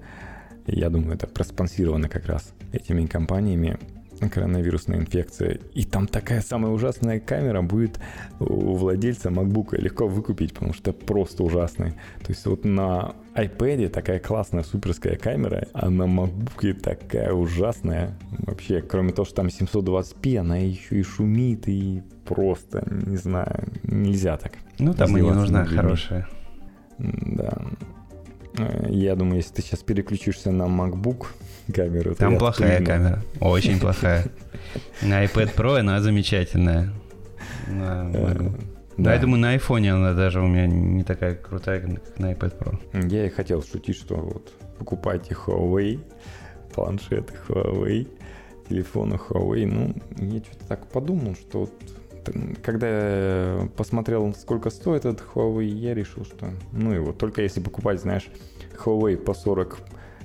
Я 0.68 0.90
думаю, 0.90 1.16
это 1.16 1.28
проспонсировано 1.28 2.10
как 2.10 2.26
раз 2.26 2.54
этими 2.74 3.06
компаниями 3.06 3.78
коронавирусная 4.32 5.00
инфекция. 5.00 5.60
И 5.74 5.84
там 5.84 6.08
такая 6.08 6.42
самая 6.42 6.72
ужасная 6.72 7.20
камера 7.20 7.62
будет 7.62 8.00
у 8.40 8.74
владельца 8.74 9.30
MacBook 9.30 9.80
легко 9.80 10.08
выкупить, 10.08 10.54
потому 10.54 10.74
что 10.74 10.94
просто 10.94 11.44
ужасная. 11.44 11.92
То 12.24 12.30
есть 12.30 12.46
вот 12.46 12.64
на 12.66 13.16
iPad 13.36 13.90
такая 13.90 14.20
классная 14.20 14.64
суперская 14.64 15.18
камера, 15.18 15.68
а 15.74 15.90
на 15.90 16.04
MacBook 16.04 16.74
такая 16.80 17.34
ужасная. 17.34 18.18
Вообще, 18.40 18.82
кроме 18.82 19.12
того, 19.12 19.26
что 19.26 19.36
там 19.36 19.48
720p, 19.48 20.38
она 20.38 20.58
еще 20.58 21.00
и 21.00 21.04
шумит, 21.04 21.68
и 21.68 22.02
просто, 22.26 22.84
не 22.90 23.18
знаю, 23.18 23.68
нельзя 23.84 24.38
так. 24.38 24.54
Ну, 24.80 24.94
там 24.94 25.18
и 25.18 25.22
не 25.22 25.32
нужна 25.32 25.66
хорошая. 25.66 26.28
Да. 26.98 27.62
Я 28.88 29.16
думаю, 29.16 29.38
если 29.38 29.56
ты 29.56 29.62
сейчас 29.62 29.82
переключишься 29.82 30.52
на 30.52 30.64
MacBook, 30.64 31.28
камеру. 31.74 32.16
Там 32.16 32.38
плохая 32.38 32.84
камера. 32.84 33.22
Очень 33.42 33.80
плохая. 33.80 34.26
На 35.02 35.26
iPad 35.26 35.54
Pro 35.56 35.78
она 35.80 36.00
замечательная. 36.02 36.94
Да, 38.98 39.14
я 39.14 39.20
думаю, 39.20 39.40
на 39.40 39.56
iPhone 39.56 39.88
она 39.90 40.14
даже 40.14 40.42
у 40.42 40.48
меня 40.48 40.68
не 40.68 41.04
такая 41.04 41.36
крутая, 41.36 41.82
как 41.82 42.20
на 42.20 42.32
iPad 42.34 42.58
Pro. 42.58 43.08
Я 43.10 43.26
и 43.26 43.30
хотел 43.30 43.62
шутить, 43.62 43.98
что 43.98 44.16
вот 44.16 44.54
покупайте 44.78 45.36
Huawei, 45.36 46.00
планшеты 46.74 47.34
Huawei, 47.48 48.08
телефоны 48.70 49.16
Huawei. 49.16 49.66
Ну, 49.66 49.96
я 50.18 50.40
что-то 50.40 50.68
так 50.68 50.88
подумал, 50.88 51.36
что 51.36 51.62
вот 51.62 51.74
когда 52.64 52.88
я 52.88 53.70
посмотрел, 53.78 54.34
сколько 54.34 54.70
стоит 54.70 55.06
этот 55.06 55.24
Huawei, 55.34 55.66
я 55.66 55.94
решил, 55.94 56.26
что 56.26 56.48
ну 56.72 56.92
его, 56.92 57.12
только 57.12 57.42
если 57.42 57.60
покупать, 57.60 58.02
знаешь, 58.02 58.28
Huawei 58.84 59.18
по 59.18 59.34
40 59.34 59.78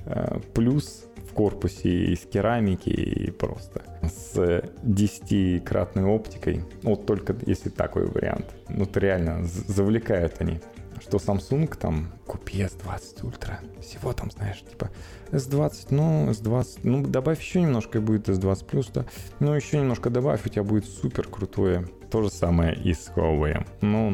э, 0.05 0.39
плюс 0.53 1.05
в 1.31 1.33
корпусе 1.33 2.13
из 2.13 2.19
керамики 2.25 2.89
и 2.89 3.31
просто 3.31 3.83
с 4.03 4.35
10-кратной 4.83 6.03
оптикой. 6.03 6.65
Вот 6.83 7.05
только 7.05 7.35
если 7.45 7.69
такой 7.69 8.05
вариант. 8.05 8.53
Ну, 8.67 8.83
это 8.83 8.99
реально 8.99 9.43
завлекают 9.43 10.35
они. 10.39 10.59
Что 10.99 11.17
Samsung 11.17 11.75
там, 11.77 12.11
купи 12.27 12.63
S20 12.63 13.21
Ultra. 13.21 13.81
Всего 13.81 14.13
там, 14.13 14.29
знаешь, 14.29 14.59
типа 14.59 14.91
S20, 15.31 15.87
ну, 15.89 16.29
S20, 16.29 16.79
ну, 16.83 17.07
добавь 17.07 17.39
еще 17.39 17.61
немножко, 17.61 17.97
и 17.97 18.01
будет 18.01 18.29
S20 18.29 18.69
Plus, 18.69 18.91
да. 18.93 19.05
Ну, 19.39 19.53
еще 19.53 19.79
немножко 19.79 20.09
добавь, 20.09 20.45
у 20.45 20.49
тебя 20.49 20.63
будет 20.63 20.85
супер 20.85 21.27
крутое. 21.27 21.87
То 22.11 22.21
же 22.21 22.29
самое 22.29 22.75
и 22.75 22.93
с 22.93 23.09
Huawei. 23.15 23.65
Но 23.79 24.11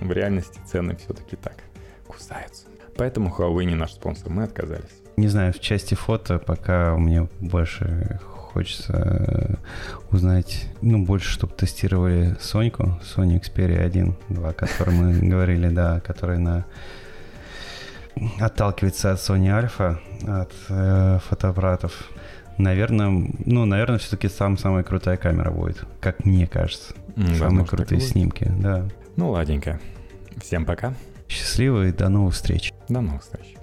в 0.00 0.12
реальности 0.12 0.60
цены 0.66 0.96
все-таки 0.96 1.36
так 1.36 1.56
кусаются. 2.06 2.66
Поэтому 2.96 3.34
Huawei 3.36 3.64
не 3.64 3.74
наш 3.74 3.92
спонсор, 3.92 4.30
мы 4.30 4.44
отказались. 4.44 4.99
Не 5.20 5.28
знаю, 5.28 5.52
в 5.52 5.60
части 5.60 5.94
фото 5.94 6.38
пока 6.38 6.96
мне 6.96 7.28
больше 7.40 8.18
хочется 8.22 8.94
э, 8.96 9.54
узнать, 10.10 10.66
ну, 10.80 11.04
больше, 11.04 11.30
чтобы 11.30 11.52
тестировали 11.52 12.38
Соньку, 12.40 12.98
Sony 13.02 13.38
Xperia 13.38 13.84
1, 13.84 14.16
2, 14.30 14.48
о 14.48 14.52
которой 14.54 14.94
мы 14.94 15.12
говорили, 15.28 15.68
да, 15.68 16.00
который 16.00 16.38
на 16.38 16.64
отталкивается 18.40 19.12
от 19.12 19.18
Sony 19.18 19.48
Alpha, 19.48 19.98
от 20.26 20.52
э, 20.70 21.18
фотоаппаратов. 21.28 21.92
Наверное, 22.56 23.30
ну, 23.44 23.66
наверное, 23.66 23.98
все-таки 23.98 24.30
сам 24.30 24.56
самая 24.56 24.84
крутая 24.84 25.18
камера 25.18 25.50
будет, 25.50 25.84
как 26.00 26.24
мне 26.24 26.46
кажется. 26.46 26.94
Mm, 27.16 27.34
Самые 27.34 27.66
крутые 27.66 28.00
снимки, 28.00 28.50
да. 28.58 28.88
Ну, 29.16 29.32
ладненько. 29.32 29.78
Всем 30.38 30.64
пока. 30.64 30.94
Счастливо 31.28 31.88
и 31.88 31.92
до 31.92 32.08
новых 32.08 32.32
встреч. 32.32 32.72
До 32.88 33.02
новых 33.02 33.20
встреч. 33.20 33.59